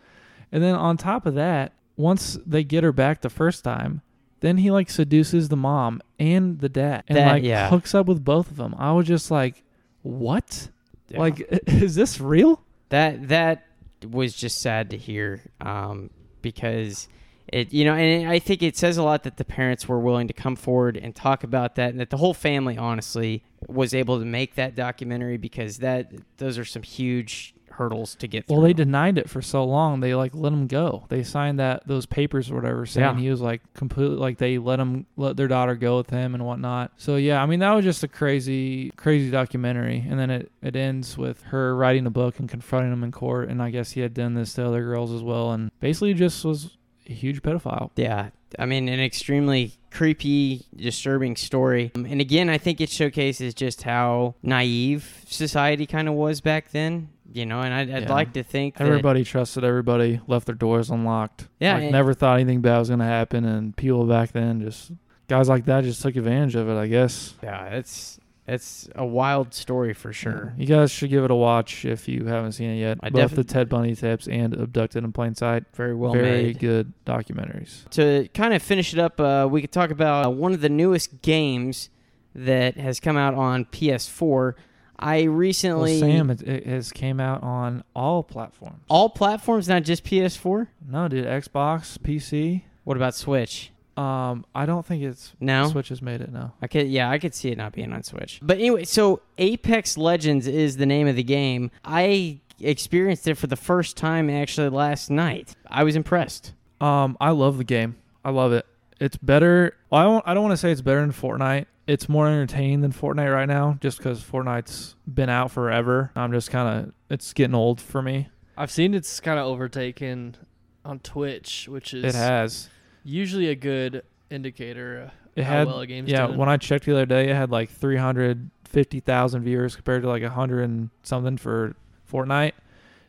And 0.51 0.61
then 0.61 0.75
on 0.75 0.97
top 0.97 1.25
of 1.25 1.35
that, 1.35 1.73
once 1.95 2.37
they 2.45 2.63
get 2.63 2.83
her 2.83 2.91
back 2.91 3.21
the 3.21 3.29
first 3.29 3.63
time, 3.63 4.01
then 4.41 4.57
he 4.57 4.69
like 4.71 4.89
seduces 4.89 5.49
the 5.49 5.55
mom 5.57 6.01
and 6.19 6.59
the 6.59 6.69
dad, 6.69 7.03
and 7.07 7.17
That- 7.17 7.31
like 7.31 7.43
yeah. 7.43 7.69
hooks 7.69 7.95
up 7.95 8.05
with 8.05 8.23
both 8.23 8.51
of 8.51 8.57
them. 8.57 8.75
I 8.77 8.91
was 8.91 9.07
just 9.07 9.31
like, 9.31 9.63
what? 10.03 10.69
Yeah. 11.09 11.19
Like, 11.19 11.39
is 11.67 11.95
this 11.95 12.19
real? 12.19 12.61
that 12.89 13.29
that 13.29 13.65
was 14.07 14.33
just 14.35 14.59
sad 14.61 14.91
to 14.91 14.97
hear 14.97 15.41
um, 15.59 16.11
because 16.43 17.07
it 17.51 17.73
you 17.73 17.83
know 17.83 17.95
and 17.95 18.29
I 18.29 18.37
think 18.37 18.61
it 18.61 18.77
says 18.77 18.97
a 18.97 19.03
lot 19.03 19.23
that 19.23 19.37
the 19.37 19.43
parents 19.45 19.87
were 19.87 19.99
willing 19.99 20.27
to 20.27 20.33
come 20.33 20.55
forward 20.55 20.95
and 20.95 21.15
talk 21.15 21.43
about 21.43 21.75
that 21.75 21.89
and 21.89 21.99
that 21.99 22.11
the 22.11 22.17
whole 22.17 22.35
family 22.35 22.77
honestly 22.77 23.43
was 23.67 23.95
able 23.95 24.19
to 24.19 24.25
make 24.25 24.53
that 24.55 24.75
documentary 24.75 25.37
because 25.37 25.79
that 25.79 26.11
those 26.37 26.59
are 26.59 26.65
some 26.65 26.83
huge 26.83 27.54
hurdles 27.75 28.15
to 28.15 28.27
get 28.27 28.45
through. 28.47 28.57
Well, 28.57 28.63
they 28.65 28.73
denied 28.73 29.17
it 29.17 29.29
for 29.29 29.41
so 29.41 29.63
long. 29.63 29.99
They 29.99 30.13
like 30.15 30.33
let 30.35 30.51
him 30.53 30.67
go. 30.67 31.05
They 31.09 31.23
signed 31.23 31.59
that 31.59 31.87
those 31.87 32.05
papers 32.05 32.49
or 32.51 32.55
whatever, 32.55 32.85
saying 32.85 33.15
Yeah. 33.15 33.21
he 33.21 33.29
was 33.29 33.41
like 33.41 33.61
completely 33.73 34.17
like 34.17 34.37
they 34.37 34.57
let 34.57 34.79
him 34.79 35.05
let 35.17 35.37
their 35.37 35.47
daughter 35.47 35.75
go 35.75 35.97
with 35.97 36.09
him 36.09 36.33
and 36.35 36.45
whatnot. 36.45 36.91
So 36.97 37.15
yeah, 37.15 37.41
I 37.41 37.45
mean 37.45 37.59
that 37.59 37.71
was 37.71 37.85
just 37.85 38.03
a 38.03 38.07
crazy, 38.07 38.91
crazy 38.97 39.29
documentary. 39.31 40.05
And 40.09 40.19
then 40.19 40.29
it 40.29 40.51
it 40.61 40.75
ends 40.75 41.17
with 41.17 41.41
her 41.43 41.75
writing 41.75 42.05
a 42.05 42.11
book 42.11 42.39
and 42.39 42.49
confronting 42.49 42.91
him 42.91 43.03
in 43.03 43.11
court. 43.11 43.49
And 43.49 43.61
I 43.61 43.69
guess 43.69 43.91
he 43.91 44.01
had 44.01 44.13
done 44.13 44.33
this 44.33 44.53
to 44.55 44.65
other 44.65 44.83
girls 44.83 45.11
as 45.11 45.21
well. 45.23 45.51
And 45.51 45.71
basically 45.79 46.13
just 46.13 46.43
was 46.43 46.77
a 47.07 47.13
huge 47.13 47.43
pedophile. 47.43 47.91
Yeah, 47.95 48.29
I 48.57 48.65
mean, 48.65 48.89
an 48.89 48.99
extremely 48.99 49.73
creepy, 49.91 50.65
disturbing 50.75 51.35
story. 51.35 51.91
Um, 51.95 52.05
And 52.05 52.19
again, 52.19 52.49
I 52.49 52.57
think 52.57 52.81
it 52.81 52.89
showcases 52.89 53.53
just 53.53 53.83
how 53.83 54.33
naive 54.41 55.23
society 55.27 55.85
kind 55.85 56.07
of 56.07 56.15
was 56.15 56.41
back 56.41 56.71
then. 56.71 57.09
You 57.35 57.45
know, 57.45 57.59
and 57.61 57.73
I'd, 57.73 57.91
I'd 57.91 58.03
Yeah. 58.03 58.13
like 58.13 58.33
to 58.33 58.43
think 58.43 58.77
that 58.77 58.87
Everybody 58.87 59.23
trusted 59.23 59.63
everybody, 59.63 60.21
left 60.27 60.45
their 60.45 60.55
doors 60.55 60.89
unlocked. 60.89 61.47
Yeah, 61.59 61.77
like 61.77 61.91
never 61.91 62.13
thought 62.13 62.39
anything 62.39 62.61
bad 62.61 62.79
was 62.79 62.89
gonna 62.89 63.03
happen. 63.05 63.43
And 63.45 63.75
people 63.75 64.05
back 64.05 64.31
then 64.31 64.61
just 64.61 64.91
guys 65.27 65.49
like 65.49 65.65
that 65.65 65.83
just 65.83 66.01
took 66.01 66.15
advantage 66.15 66.55
of 66.55 66.69
it. 66.69 66.75
I 66.77 66.87
guess. 66.87 67.33
Yeah, 67.43 67.65
it's 67.67 68.19
it's 68.47 68.87
a 68.95 69.03
wild 69.05 69.53
story 69.55 69.93
for 69.93 70.13
sure. 70.13 70.53
You 70.55 70.67
guys 70.67 70.91
should 70.91 71.09
give 71.09 71.23
it 71.23 71.31
a 71.31 71.35
watch 71.35 71.83
if 71.83 72.07
you 72.07 72.25
haven't 72.25 72.51
seen 72.53 72.69
it 72.69 72.79
yet. 72.79 72.99
I 73.01 73.09
Both 73.09 73.31
defi- 73.31 73.35
the 73.37 73.43
Ted 73.43 73.69
Bundy 73.69 73.95
tapes 73.95 74.27
and 74.27 74.53
Abducted 74.53 75.03
in 75.03 75.11
Plain 75.11 75.33
Sight. 75.35 75.63
Very 75.73 75.95
well 75.95 76.13
Very 76.13 76.43
made. 76.43 76.59
good 76.59 76.93
documentaries. 77.07 77.89
To 77.89 78.27
kind 78.35 78.53
of 78.53 78.61
finish 78.61 78.93
it 78.93 78.99
up, 78.99 79.19
uh, 79.19 79.47
we 79.49 79.61
could 79.61 79.71
talk 79.71 79.89
about 79.89 80.25
uh, 80.27 80.29
one 80.29 80.53
of 80.53 80.61
the 80.61 80.69
newest 80.69 81.21
games 81.23 81.89
that 82.35 82.77
has 82.77 82.99
come 82.99 83.17
out 83.17 83.33
on 83.33 83.65
PS4. 83.65 84.53
I 84.97 85.23
recently 85.23 85.99
Well, 86.01 86.09
Sam, 86.09 86.29
it, 86.29 86.41
it 86.41 86.65
has 86.67 86.91
came 86.91 87.19
out 87.19 87.43
on 87.43 87.83
all 87.95 88.23
platforms. 88.23 88.81
all 88.89 89.09
platforms, 89.09 89.67
not 89.67 89.83
just 89.83 90.03
PS4. 90.03 90.67
No, 90.89 91.07
dude, 91.07 91.25
Xbox, 91.25 91.97
PC. 91.99 92.63
What 92.83 92.97
about 92.97 93.15
Switch? 93.15 93.71
Um, 93.97 94.45
I 94.53 94.65
don't 94.65 94.85
think 94.85 95.03
it's 95.03 95.33
No. 95.39 95.69
Switch 95.69 95.89
has 95.89 96.01
made 96.01 96.21
it. 96.21 96.31
No. 96.31 96.51
I 96.61 96.67
could, 96.67 96.87
yeah, 96.87 97.09
I 97.09 97.17
could 97.17 97.33
see 97.33 97.49
it 97.49 97.57
not 97.57 97.71
being 97.73 97.93
on 97.93 98.03
Switch. 98.03 98.39
But 98.41 98.57
anyway, 98.57 98.83
so 98.83 99.21
Apex 99.37 99.97
Legends 99.97 100.47
is 100.47 100.77
the 100.77 100.85
name 100.85 101.07
of 101.07 101.15
the 101.15 101.23
game. 101.23 101.71
I 101.83 102.39
experienced 102.59 103.27
it 103.27 103.35
for 103.35 103.47
the 103.47 103.55
first 103.55 103.95
time 103.97 104.29
actually 104.29 104.69
last 104.69 105.09
night. 105.09 105.55
I 105.67 105.83
was 105.83 105.95
impressed. 105.95 106.53
Um, 106.81 107.17
I 107.21 107.29
love 107.31 107.57
the 107.57 107.63
game. 107.63 107.95
I 108.23 108.31
love 108.31 108.51
it. 108.51 108.65
It's 108.99 109.17
better. 109.17 109.75
Well, 109.89 110.01
I 110.01 110.03
don't. 110.03 110.23
I 110.27 110.33
don't 110.33 110.43
want 110.43 110.53
to 110.53 110.57
say 110.57 110.71
it's 110.71 110.81
better 110.81 111.01
than 111.01 111.11
Fortnite. 111.11 111.65
It's 111.87 112.09
more 112.09 112.27
entertaining 112.27 112.81
than 112.81 112.91
Fortnite 112.91 113.31
right 113.31 113.47
now, 113.47 113.77
just 113.79 113.99
because 113.99 114.21
Fortnite's 114.21 114.95
been 115.07 115.29
out 115.29 115.51
forever. 115.51 116.11
I'm 116.15 116.31
just 116.31 116.49
kind 116.49 116.85
of. 116.87 116.93
It's 117.09 117.31
getting 117.33 117.53
old 117.55 117.79
for 117.79 118.01
me. 118.01 118.29
I've 118.57 118.71
seen 118.71 118.93
it's 118.93 119.19
kind 119.19 119.37
of 119.37 119.45
overtaken 119.45 120.35
on 120.83 120.99
Twitch, 120.99 121.67
which 121.67 121.93
is 121.93 122.03
It 122.03 122.15
has. 122.15 122.69
usually 123.03 123.49
a 123.49 123.55
good 123.55 124.03
indicator 124.31 125.11
It 125.35 125.43
how 125.43 125.51
had. 125.59 125.67
well 125.67 125.79
a 125.81 125.87
game's 125.87 126.09
yeah, 126.09 126.25
doing. 126.27 126.39
when 126.39 126.49
I 126.49 126.57
checked 126.57 126.85
the 126.85 126.93
other 126.93 127.05
day, 127.05 127.29
it 127.29 127.35
had 127.35 127.51
like 127.51 127.69
350,000 127.69 129.43
viewers 129.43 129.75
compared 129.75 130.03
to 130.03 130.09
like 130.09 130.23
100 130.23 130.61
and 130.63 130.89
something 131.03 131.37
for 131.37 131.75
Fortnite. 132.11 132.53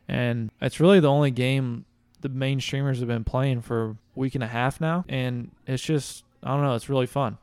And 0.08 0.50
it's 0.60 0.80
really 0.80 1.00
the 1.00 1.10
only 1.10 1.30
game 1.30 1.84
the 2.20 2.28
main 2.28 2.60
streamers 2.60 2.98
have 3.00 3.08
been 3.08 3.24
playing 3.24 3.60
for 3.62 3.90
a 3.90 3.96
week 4.14 4.34
and 4.34 4.44
a 4.44 4.48
half 4.48 4.80
now. 4.80 5.04
And 5.08 5.50
it's 5.66 5.82
just, 5.82 6.24
I 6.42 6.48
don't 6.52 6.62
know, 6.62 6.74
it's 6.74 6.88
really 6.88 7.06
fun. 7.06 7.38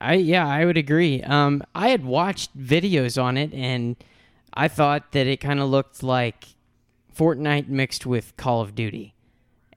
I 0.00 0.14
yeah, 0.14 0.46
I 0.46 0.64
would 0.64 0.76
agree. 0.76 1.22
Um, 1.22 1.62
I 1.74 1.88
had 1.90 2.04
watched 2.04 2.56
videos 2.56 3.22
on 3.22 3.36
it, 3.36 3.52
and 3.52 3.96
I 4.54 4.68
thought 4.68 5.12
that 5.12 5.26
it 5.26 5.38
kind 5.38 5.60
of 5.60 5.68
looked 5.68 6.02
like 6.02 6.46
Fortnite 7.16 7.68
mixed 7.68 8.06
with 8.06 8.36
Call 8.36 8.62
of 8.62 8.74
Duty, 8.74 9.14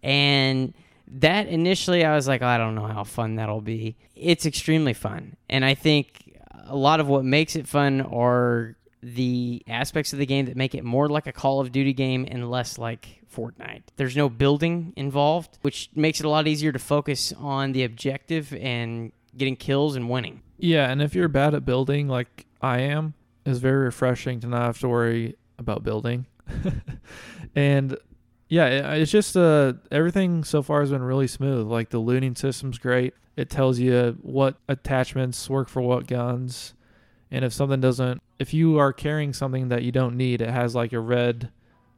and 0.01 0.73
that 1.07 1.47
initially 1.47 2.05
I 2.05 2.15
was 2.15 2.27
like, 2.27 2.41
I 2.41 2.57
don't 2.57 2.75
know 2.75 2.87
how 2.87 3.03
fun 3.03 3.35
that'll 3.35 3.61
be. 3.61 3.97
It's 4.15 4.45
extremely 4.45 4.93
fun, 4.93 5.35
and 5.49 5.65
I 5.65 5.73
think 5.73 6.37
a 6.65 6.75
lot 6.75 6.99
of 6.99 7.07
what 7.07 7.25
makes 7.25 7.55
it 7.55 7.67
fun 7.67 8.01
are 8.01 8.77
the 9.01 9.61
aspects 9.67 10.13
of 10.13 10.19
the 10.19 10.25
game 10.25 10.45
that 10.45 10.55
make 10.55 10.73
it 10.73 10.85
more 10.85 11.09
like 11.09 11.27
a 11.27 11.33
Call 11.33 11.59
of 11.59 11.73
Duty 11.73 11.91
game 11.91 12.25
and 12.29 12.49
less 12.49 12.77
like 12.77 13.21
Fortnite. 13.35 13.83
There's 13.97 14.15
no 14.15 14.29
building 14.29 14.93
involved, 14.95 15.57
which 15.61 15.89
makes 15.93 16.21
it 16.21 16.25
a 16.25 16.29
lot 16.29 16.47
easier 16.47 16.71
to 16.71 16.79
focus 16.79 17.33
on 17.37 17.73
the 17.73 17.83
objective 17.83 18.53
and 18.53 19.11
getting 19.37 19.55
kills 19.55 19.95
and 19.95 20.09
winning. 20.09 20.41
Yeah, 20.57 20.89
and 20.89 21.01
if 21.01 21.15
you're 21.15 21.27
bad 21.27 21.53
at 21.53 21.65
building 21.65 22.07
like 22.07 22.45
I 22.61 22.79
am, 22.81 23.13
it's 23.45 23.59
very 23.59 23.85
refreshing 23.85 24.39
to 24.41 24.47
not 24.47 24.61
have 24.61 24.79
to 24.79 24.87
worry 24.87 25.35
about 25.57 25.83
building. 25.83 26.25
and 27.55 27.97
yeah, 28.49 28.93
it's 28.93 29.11
just 29.11 29.35
uh 29.35 29.73
everything 29.91 30.43
so 30.43 30.61
far 30.61 30.81
has 30.81 30.91
been 30.91 31.03
really 31.03 31.27
smooth. 31.27 31.67
Like 31.67 31.89
the 31.89 31.99
looting 31.99 32.35
system's 32.35 32.77
great. 32.77 33.13
It 33.35 33.49
tells 33.49 33.79
you 33.79 34.17
what 34.21 34.57
attachments 34.67 35.49
work 35.49 35.67
for 35.67 35.81
what 35.81 36.07
guns. 36.07 36.73
And 37.31 37.43
if 37.43 37.51
something 37.51 37.81
doesn't 37.81 38.21
if 38.39 38.53
you 38.53 38.77
are 38.77 38.93
carrying 38.93 39.33
something 39.33 39.69
that 39.69 39.83
you 39.83 39.91
don't 39.91 40.15
need, 40.15 40.41
it 40.41 40.49
has 40.49 40.75
like 40.75 40.93
a 40.93 40.99
red 40.99 41.49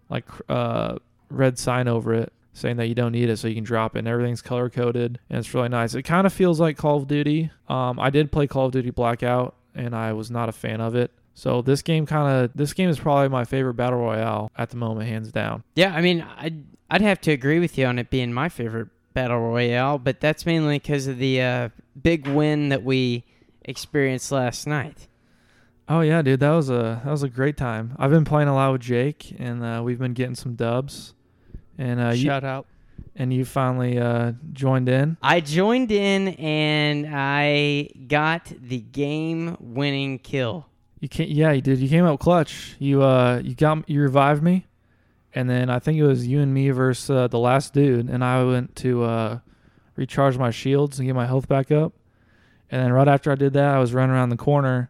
like 0.10 0.26
uh 0.48 0.96
red 1.30 1.58
sign 1.60 1.88
over 1.88 2.14
it 2.14 2.32
saying 2.56 2.78
that 2.78 2.88
you 2.88 2.96
don't 2.96 3.12
need 3.12 3.30
it 3.30 3.38
so 3.38 3.48
you 3.48 3.54
can 3.54 3.66
drop 3.66 3.96
it 3.96 4.00
and 4.00 4.08
everything's 4.08 4.42
color 4.42 4.70
coded 4.70 5.20
and 5.30 5.38
it's 5.38 5.54
really 5.54 5.70
nice. 5.70 5.94
It 5.94 6.04
kind 6.04 6.26
of 6.26 6.34
feels 6.34 6.60
like 6.60 6.78
Call 6.78 6.98
of 6.98 7.08
Duty. 7.08 7.52
Um, 7.68 8.00
I 8.00 8.10
did 8.10 8.32
play 8.32 8.48
Call 8.48 8.68
of 8.68 8.72
Duty 8.72 8.92
Blackout 8.92 9.56
and 9.76 9.94
I 9.94 10.14
was 10.14 10.32
not 10.32 10.48
a 10.48 10.54
fan 10.54 10.80
of 10.80 10.96
it. 10.96 11.12
So 11.34 11.62
this 11.62 11.82
game 11.82 12.06
kind 12.06 12.46
of 12.46 12.52
this 12.56 12.72
game 12.72 12.90
is 12.90 12.98
probably 12.98 13.28
my 13.28 13.44
favorite 13.44 13.74
battle 13.74 14.00
royale 14.00 14.52
at 14.58 14.70
the 14.70 14.78
moment, 14.78 15.10
hands 15.10 15.34
down. 15.34 15.64
Yeah, 15.76 15.94
I 15.94 16.00
mean, 16.02 16.26
I'd, 16.38 16.64
I'd 16.90 17.02
have 17.02 17.20
to 17.22 17.32
agree 17.32 17.60
with 17.60 17.78
you 17.78 17.86
on 17.86 18.00
it 18.00 18.10
being 18.10 18.32
my 18.32 18.48
favorite 18.48 18.88
battle 19.14 19.40
royale, 19.40 19.98
but 19.98 20.22
that's 20.22 20.46
mainly 20.46 20.80
because 20.80 21.08
of 21.08 21.18
the 21.18 21.42
uh, 21.42 21.70
big 22.02 22.26
win 22.26 22.70
that 22.70 22.84
we 22.84 23.26
experienced 23.64 24.32
last 24.32 24.66
night. 24.66 25.08
Oh 25.90 26.00
yeah, 26.00 26.22
dude, 26.22 26.40
that 26.40 26.52
was 26.52 26.70
a 26.70 27.02
that 27.04 27.12
was 27.12 27.24
a 27.24 27.30
great 27.30 27.58
time. 27.58 27.96
I've 28.00 28.12
been 28.12 28.26
playing 28.26 28.48
a 28.48 28.56
lot 28.56 28.72
with 28.72 28.82
Jake 28.82 29.36
and 29.38 29.62
uh, 29.62 29.82
we've 29.84 30.00
been 30.00 30.14
getting 30.14 30.36
some 30.36 30.56
dubs. 30.56 31.14
And 31.78 32.00
uh, 32.00 32.10
you 32.10 32.26
Shout 32.26 32.44
out. 32.44 32.66
and 33.16 33.34
you 33.34 33.44
finally 33.46 33.98
uh, 34.00 34.34
joined 34.54 34.88
in. 34.90 35.18
I 35.22 35.42
joined 35.42 35.92
in 35.92 36.30
and 36.30 37.08
I 37.12 37.90
got 38.08 38.52
the 38.62 38.80
game-winning 38.80 40.20
kill. 40.20 40.68
You 41.00 41.10
can 41.10 41.28
yeah, 41.28 41.52
you 41.52 41.62
did. 41.62 41.80
You 41.80 41.90
came 41.90 42.06
up 42.06 42.20
clutch. 42.20 42.76
You 42.80 43.04
uh 43.04 43.42
you 43.44 43.54
got 43.54 43.88
you 43.90 44.02
revived 44.02 44.42
me, 44.42 44.66
and 45.34 45.50
then 45.50 45.70
I 45.70 45.80
think 45.80 45.98
it 46.00 46.04
was 46.04 46.26
you 46.26 46.40
and 46.40 46.54
me 46.54 46.70
versus 46.70 47.10
uh, 47.10 47.28
the 47.28 47.38
last 47.38 47.74
dude, 47.74 48.10
and 48.10 48.24
I 48.24 48.44
went 48.44 48.76
to 48.78 49.04
uh, 49.04 49.40
recharge 49.96 50.38
my 50.38 50.52
shields 50.52 50.98
and 50.98 51.06
get 51.06 51.14
my 51.14 51.26
health 51.28 51.48
back 51.48 51.72
up. 51.72 51.94
And 52.72 52.82
then 52.82 52.94
right 52.94 53.08
after 53.08 53.32
I 53.32 53.36
did 53.36 53.54
that, 53.54 53.76
I 53.76 53.80
was 53.80 53.94
running 53.94 54.16
around 54.16 54.30
the 54.30 54.38
corner, 54.38 54.90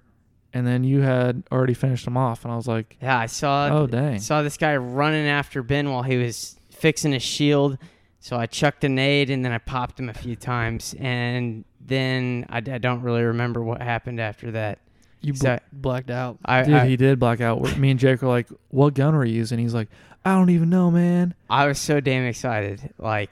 and 0.54 0.66
then 0.66 0.84
you 0.84 1.02
had 1.02 1.44
already 1.52 1.74
finished 1.74 2.08
him 2.08 2.16
off, 2.18 2.46
and 2.46 2.54
I 2.54 2.56
was 2.56 2.68
like, 2.68 2.98
Yeah, 3.02 3.18
I 3.18 3.26
saw 3.26 3.68
"Oh 3.70 3.88
dang!" 3.88 4.20
saw 4.20 4.42
this 4.44 4.58
guy 4.58 4.78
running 4.78 5.28
after 5.28 5.64
Ben 5.64 5.90
while 5.92 6.04
he 6.04 6.18
was 6.18 6.56
fixing 6.86 7.14
his 7.14 7.24
shield. 7.24 7.80
So 8.20 8.38
I 8.38 8.46
chucked 8.46 8.84
a 8.84 8.90
nade 8.90 9.32
and 9.32 9.44
then 9.44 9.52
I 9.52 9.58
popped 9.58 10.00
him 10.00 10.08
a 10.08 10.14
few 10.14 10.36
times, 10.36 10.94
and 11.00 11.66
then 11.80 12.46
I, 12.50 12.58
I 12.58 12.78
don't 12.78 13.02
really 13.02 13.24
remember 13.24 13.64
what 13.64 13.82
happened 13.82 14.20
after 14.20 14.52
that. 14.52 14.78
You 15.22 15.34
bl- 15.34 15.40
So 15.40 15.60
Blacked 15.74 16.12
out. 16.12 16.38
I, 16.46 16.62
Dude, 16.64 16.74
I, 16.76 16.88
he 16.88 16.96
did 16.96 17.20
black 17.20 17.42
out. 17.42 17.76
Me 17.80 17.90
and 17.90 18.00
Jake 18.00 18.22
were 18.22 18.28
like, 18.28 18.48
"What 18.70 18.94
gun 18.94 19.16
were 19.16 19.26
you 19.26 19.34
using?" 19.34 19.58
He's 19.58 19.74
like, 19.74 19.90
"I 20.24 20.34
don't 20.36 20.52
even 20.52 20.70
know, 20.70 20.92
man." 20.92 21.34
I 21.50 21.66
was 21.68 21.80
so 21.80 22.00
damn 22.00 22.26
excited. 22.26 22.94
Like, 23.00 23.32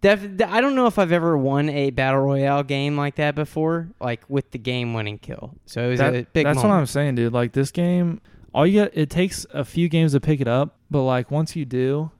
def- 0.00 0.40
I 0.46 0.60
don't 0.62 0.74
know 0.74 0.86
if 0.86 0.98
I've 0.98 1.12
ever 1.12 1.36
won 1.36 1.68
a 1.68 1.90
battle 1.90 2.20
royale 2.20 2.62
game 2.62 2.96
like 2.96 3.16
that 3.16 3.34
before, 3.34 3.88
like 4.00 4.22
with 4.28 4.50
the 4.52 4.58
game-winning 4.58 5.18
kill. 5.18 5.54
So 5.66 5.82
it 5.82 5.88
was 5.90 5.98
That- 6.00 6.14
a 6.14 6.22
big. 6.32 6.44
That's 6.46 6.56
moment. 6.56 6.70
what 6.72 6.76
I'm 6.80 6.86
saying, 6.86 7.14
dude. 7.16 7.32
Like 7.34 7.52
this 7.52 7.70
game, 7.70 8.20
all 8.54 8.66
you 8.66 8.80
get, 8.84 8.96
it 8.96 9.10
takes 9.10 9.46
a 9.52 9.64
few 9.64 9.88
games 9.90 10.12
to 10.12 10.20
pick 10.20 10.40
it 10.40 10.48
up, 10.48 10.76
but 10.90 11.02
like 11.02 11.30
once 11.30 11.54
you 11.56 11.64
do, 11.66 12.10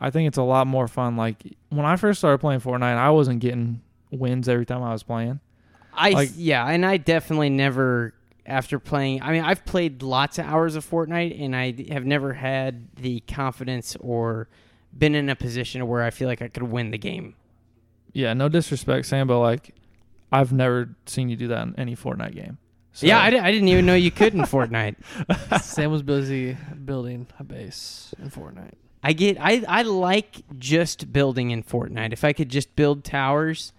I 0.00 0.10
think 0.10 0.28
it's 0.28 0.38
a 0.38 0.42
lot 0.42 0.66
more 0.66 0.88
fun. 0.88 1.16
Like 1.16 1.42
when 1.70 1.86
I 1.86 1.96
first 1.96 2.18
started 2.18 2.38
playing 2.38 2.60
Fortnite, 2.60 2.96
I 2.96 3.10
wasn't 3.10 3.40
getting 3.40 3.80
wins 4.10 4.48
every 4.48 4.66
time 4.66 4.82
I 4.82 4.92
was 4.92 5.02
playing. 5.02 5.40
I 5.94 6.10
Like- 6.10 6.30
yeah, 6.36 6.66
and 6.66 6.84
I 6.84 6.98
definitely 6.98 7.50
never 7.50 8.12
after 8.44 8.78
playing. 8.78 9.22
I 9.22 9.32
mean, 9.32 9.42
I've 9.42 9.64
played 9.64 10.02
lots 10.02 10.38
of 10.38 10.46
hours 10.46 10.76
of 10.76 10.88
Fortnite, 10.88 11.40
and 11.42 11.56
I 11.56 11.74
have 11.92 12.04
never 12.04 12.34
had 12.34 12.88
the 12.96 13.20
confidence 13.20 13.96
or 14.00 14.48
been 14.96 15.14
in 15.14 15.28
a 15.28 15.36
position 15.36 15.86
where 15.88 16.02
I 16.02 16.10
feel 16.10 16.28
like 16.28 16.42
I 16.42 16.48
could 16.48 16.62
win 16.64 16.90
the 16.90 16.98
game. 16.98 17.34
Yeah, 18.12 18.32
no 18.34 18.48
disrespect, 18.48 19.06
Sam, 19.06 19.26
but 19.26 19.40
like 19.40 19.74
I've 20.30 20.52
never 20.52 20.90
seen 21.06 21.28
you 21.28 21.36
do 21.36 21.48
that 21.48 21.66
in 21.66 21.74
any 21.78 21.96
Fortnite 21.96 22.34
game. 22.34 22.58
So, 22.92 23.06
yeah, 23.06 23.18
I, 23.18 23.26
I 23.26 23.52
didn't 23.52 23.68
even 23.68 23.84
know 23.84 23.94
you 23.94 24.10
could 24.10 24.32
in 24.32 24.40
Fortnite. 24.42 24.96
Sam 25.62 25.90
was 25.90 26.02
busy 26.02 26.56
building 26.84 27.26
a 27.38 27.44
base 27.44 28.14
in 28.18 28.30
Fortnite. 28.30 28.72
I 29.02 29.12
get 29.12 29.36
I 29.40 29.64
I 29.68 29.82
like 29.82 30.42
just 30.58 31.12
building 31.12 31.50
in 31.50 31.62
Fortnite. 31.62 32.12
If 32.12 32.24
I 32.24 32.32
could 32.32 32.48
just 32.48 32.74
build 32.76 33.04
towers, 33.04 33.72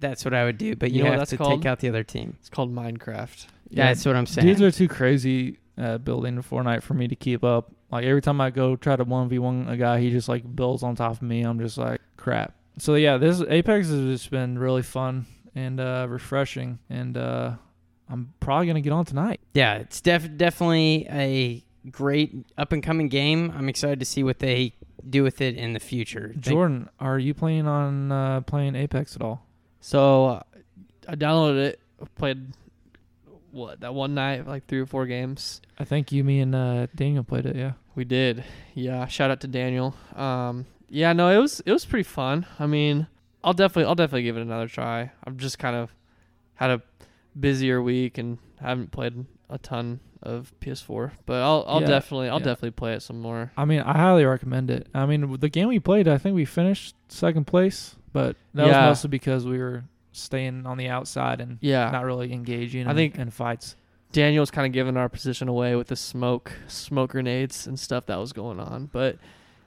that's 0.00 0.24
what 0.24 0.34
I 0.34 0.44
would 0.44 0.58
do. 0.58 0.74
But 0.76 0.90
you, 0.90 0.98
You 0.98 1.04
know 1.04 1.10
have 1.10 1.20
that's 1.20 1.30
to 1.30 1.36
called? 1.36 1.60
take 1.62 1.66
out 1.66 1.80
the 1.80 1.88
other 1.88 2.02
team. 2.04 2.36
It's 2.40 2.48
called 2.48 2.74
Minecraft. 2.74 3.46
Yeah, 3.70 3.86
that's 3.86 4.04
what 4.04 4.16
I'm 4.16 4.26
saying. 4.26 4.46
dudes 4.46 4.62
are 4.62 4.70
too 4.70 4.88
crazy 4.88 5.58
at 5.76 6.04
building 6.04 6.36
Fortnite 6.42 6.82
for 6.82 6.94
me 6.94 7.08
to 7.08 7.16
keep 7.16 7.42
up. 7.44 7.72
Like 7.90 8.04
every 8.04 8.22
time 8.22 8.40
I 8.40 8.50
go 8.50 8.76
try 8.76 8.96
to 8.96 9.04
one 9.04 9.28
v 9.28 9.38
one 9.38 9.66
a 9.68 9.76
guy, 9.76 10.00
he 10.00 10.10
just 10.10 10.28
like 10.28 10.42
builds 10.56 10.82
on 10.82 10.94
top 10.96 11.12
of 11.12 11.22
me. 11.22 11.42
I'm 11.42 11.58
just 11.58 11.78
like 11.78 12.00
crap. 12.16 12.54
So 12.78 12.96
yeah, 12.96 13.16
this 13.18 13.40
Apex 13.48 13.88
has 13.88 14.00
just 14.00 14.30
been 14.30 14.58
really 14.58 14.82
fun 14.82 15.26
and 15.54 15.78
uh, 15.78 16.06
refreshing, 16.08 16.80
and 16.90 17.16
uh, 17.16 17.52
I'm 18.08 18.32
probably 18.40 18.66
gonna 18.66 18.80
get 18.80 18.92
on 18.92 19.04
tonight. 19.04 19.40
Yeah, 19.54 19.76
it's 19.76 20.00
def- 20.00 20.36
definitely 20.36 21.06
a 21.08 21.63
great 21.90 22.34
up 22.56 22.72
and 22.72 22.82
coming 22.82 23.08
game. 23.08 23.52
I'm 23.56 23.68
excited 23.68 23.98
to 24.00 24.04
see 24.06 24.22
what 24.22 24.38
they 24.38 24.74
do 25.08 25.22
with 25.22 25.40
it 25.40 25.56
in 25.56 25.72
the 25.72 25.80
future. 25.80 26.28
Think- 26.32 26.44
Jordan, 26.44 26.88
are 27.00 27.18
you 27.18 27.34
planning 27.34 27.66
on 27.66 28.12
uh, 28.12 28.40
playing 28.42 28.74
Apex 28.76 29.16
at 29.16 29.22
all? 29.22 29.46
So 29.80 30.26
uh, 30.26 30.42
I 31.08 31.14
downloaded 31.14 31.64
it, 31.64 31.80
played 32.16 32.52
what 33.50 33.80
that 33.80 33.94
one 33.94 34.14
night, 34.14 34.46
like 34.46 34.66
three 34.66 34.80
or 34.80 34.86
four 34.86 35.06
games. 35.06 35.60
I 35.78 35.84
think 35.84 36.10
you, 36.12 36.24
me, 36.24 36.40
and 36.40 36.54
uh, 36.54 36.86
Daniel 36.94 37.22
played 37.24 37.46
it. 37.46 37.56
Yeah. 37.56 37.72
We 37.94 38.04
did. 38.04 38.44
Yeah, 38.74 39.06
shout 39.06 39.30
out 39.30 39.40
to 39.42 39.46
Daniel. 39.46 39.94
Um, 40.16 40.66
yeah, 40.88 41.12
no, 41.12 41.28
it 41.28 41.38
was 41.38 41.60
it 41.60 41.72
was 41.72 41.84
pretty 41.84 42.02
fun. 42.04 42.46
I 42.58 42.66
mean, 42.66 43.06
I'll 43.44 43.52
definitely 43.52 43.84
I'll 43.84 43.94
definitely 43.94 44.24
give 44.24 44.36
it 44.36 44.42
another 44.42 44.66
try. 44.68 45.12
I've 45.24 45.36
just 45.36 45.58
kind 45.58 45.76
of 45.76 45.94
had 46.54 46.70
a 46.70 46.82
busier 47.38 47.80
week 47.82 48.18
and 48.18 48.38
haven't 48.60 48.90
played 48.90 49.26
a 49.50 49.58
ton 49.58 50.00
of 50.24 50.52
PS4, 50.60 51.12
but 51.26 51.42
I'll 51.42 51.64
I'll 51.68 51.80
Yeah, 51.82 51.86
definitely 51.88 52.28
I'll 52.28 52.38
yeah. 52.40 52.44
definitely 52.46 52.72
play 52.72 52.94
it 52.94 53.02
some 53.02 53.20
more. 53.20 53.52
I 53.56 53.64
mean, 53.64 53.80
I 53.80 53.96
highly 53.98 54.24
recommend 54.24 54.70
it. 54.70 54.86
I 54.94 55.06
mean, 55.06 55.38
the 55.38 55.48
game 55.48 55.68
we 55.68 55.78
played, 55.80 56.08
I 56.08 56.18
think 56.18 56.34
we 56.34 56.44
finished 56.44 56.94
second 57.08 57.46
place, 57.46 57.96
but 58.12 58.36
that 58.54 58.66
Yeah. 58.66 58.88
was 58.88 58.98
mostly 58.98 59.08
because 59.10 59.46
we 59.46 59.58
were 59.58 59.84
staying 60.12 60.64
on 60.66 60.78
the 60.78 60.88
outside 60.88 61.40
and 61.40 61.58
Yeah, 61.60 61.90
not 61.90 62.04
really 62.04 62.32
engaging. 62.32 62.86
I 62.86 62.90
in, 62.90 62.96
think- 62.96 63.18
in 63.18 63.30
fights. 63.30 63.76
Daniel's 64.12 64.50
kind 64.52 64.64
of 64.64 64.72
giving 64.72 64.96
our 64.96 65.08
position 65.08 65.48
away 65.48 65.74
with 65.74 65.88
the 65.88 65.96
smoke 65.96 66.52
smoke 66.68 67.10
grenades 67.10 67.66
and 67.66 67.78
stuff 67.78 68.06
that 68.06 68.16
was 68.16 68.32
going 68.32 68.60
on, 68.60 68.86
but 68.92 69.18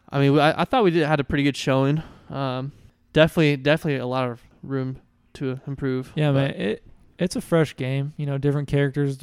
I 0.10 0.20
mean, 0.20 0.40
I, 0.40 0.62
I 0.62 0.64
thought 0.66 0.86
we 0.86 0.92
did 0.92 1.06
had 1.06 1.20
a 1.20 1.24
pretty 1.26 1.44
good 1.44 1.58
showing. 1.58 2.02
Um, 2.30 2.72
definitely 3.12 3.58
definitely 3.58 4.00
a 4.00 4.06
lot 4.08 4.30
of 4.30 4.42
room 4.64 5.00
to 5.34 5.60
improve. 5.68 6.14
Yeah, 6.16 6.32
but- 6.32 6.52
man, 6.58 6.62
it 6.62 6.84
it's 7.20 7.36
a 7.36 7.42
fresh 7.42 7.76
game. 7.76 8.14
You 8.16 8.26
know, 8.26 8.38
different 8.38 8.70
characters 8.70 9.18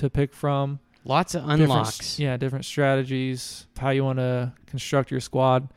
to 0.00 0.10
pick 0.10 0.34
from. 0.34 0.80
Lots 1.04 1.34
of 1.34 1.42
different 1.42 1.62
unlocks. 1.62 2.18
yeah, 2.18 2.36
different 2.36 2.64
strategies, 2.66 3.66
how 3.78 3.88
you 3.90 4.04
want 4.04 4.18
to 4.18 4.52
construct 4.66 5.10
your 5.10 5.20
squad. 5.20 5.68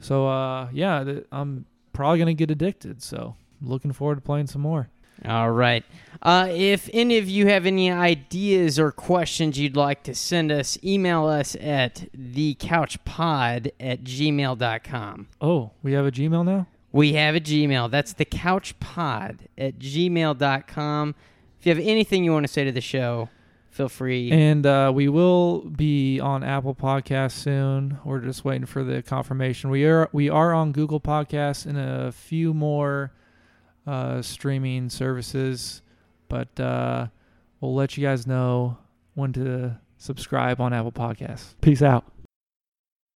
So, 0.00 0.26
uh, 0.28 0.68
yeah, 0.72 1.02
th- 1.04 1.24
I'm 1.32 1.64
probably 1.92 2.18
gonna 2.18 2.34
get 2.34 2.50
addicted. 2.50 3.02
So, 3.02 3.34
looking 3.62 3.92
forward 3.92 4.16
to 4.16 4.20
playing 4.20 4.46
some 4.48 4.60
more. 4.62 4.90
All 5.24 5.50
right. 5.50 5.84
Uh, 6.22 6.48
if 6.50 6.88
any 6.92 7.18
of 7.18 7.28
you 7.28 7.48
have 7.48 7.66
any 7.66 7.90
ideas 7.90 8.78
or 8.78 8.92
questions 8.92 9.58
you'd 9.58 9.74
like 9.76 10.04
to 10.04 10.14
send 10.14 10.52
us, 10.52 10.78
email 10.84 11.26
us 11.26 11.56
at 11.60 12.06
thecouchpod 12.16 13.70
at 13.80 14.04
gmail.com. 14.04 15.28
Oh, 15.40 15.70
we 15.82 15.92
have 15.94 16.06
a 16.06 16.12
Gmail 16.12 16.44
now. 16.44 16.66
We 16.92 17.14
have 17.14 17.34
a 17.34 17.40
Gmail. 17.40 17.90
That's 17.90 18.14
thecouchpod 18.14 19.38
at 19.56 19.78
gmail.com. 19.78 21.14
If 21.58 21.66
you 21.66 21.74
have 21.74 21.84
anything 21.84 22.22
you 22.22 22.32
want 22.32 22.46
to 22.46 22.52
say 22.52 22.64
to 22.64 22.72
the 22.72 22.80
show, 22.80 23.28
feel 23.78 23.88
free. 23.88 24.32
And 24.32 24.66
uh, 24.66 24.90
we 24.92 25.08
will 25.08 25.60
be 25.60 26.18
on 26.18 26.42
Apple 26.42 26.74
Podcasts 26.74 27.32
soon. 27.32 27.98
We're 28.04 28.18
just 28.18 28.44
waiting 28.44 28.66
for 28.66 28.82
the 28.82 29.02
confirmation. 29.02 29.70
We 29.70 29.84
are 29.84 30.08
we 30.12 30.28
are 30.28 30.52
on 30.52 30.72
Google 30.72 31.00
Podcasts 31.00 31.64
and 31.64 31.78
a 31.78 32.10
few 32.10 32.52
more 32.52 33.12
uh, 33.86 34.20
streaming 34.20 34.90
services, 34.90 35.82
but 36.28 36.58
uh, 36.58 37.06
we'll 37.60 37.74
let 37.74 37.96
you 37.96 38.04
guys 38.04 38.26
know 38.26 38.78
when 39.14 39.32
to 39.34 39.78
subscribe 39.96 40.60
on 40.60 40.72
Apple 40.72 40.92
Podcasts. 40.92 41.54
Peace 41.60 41.80
out. 41.80 42.04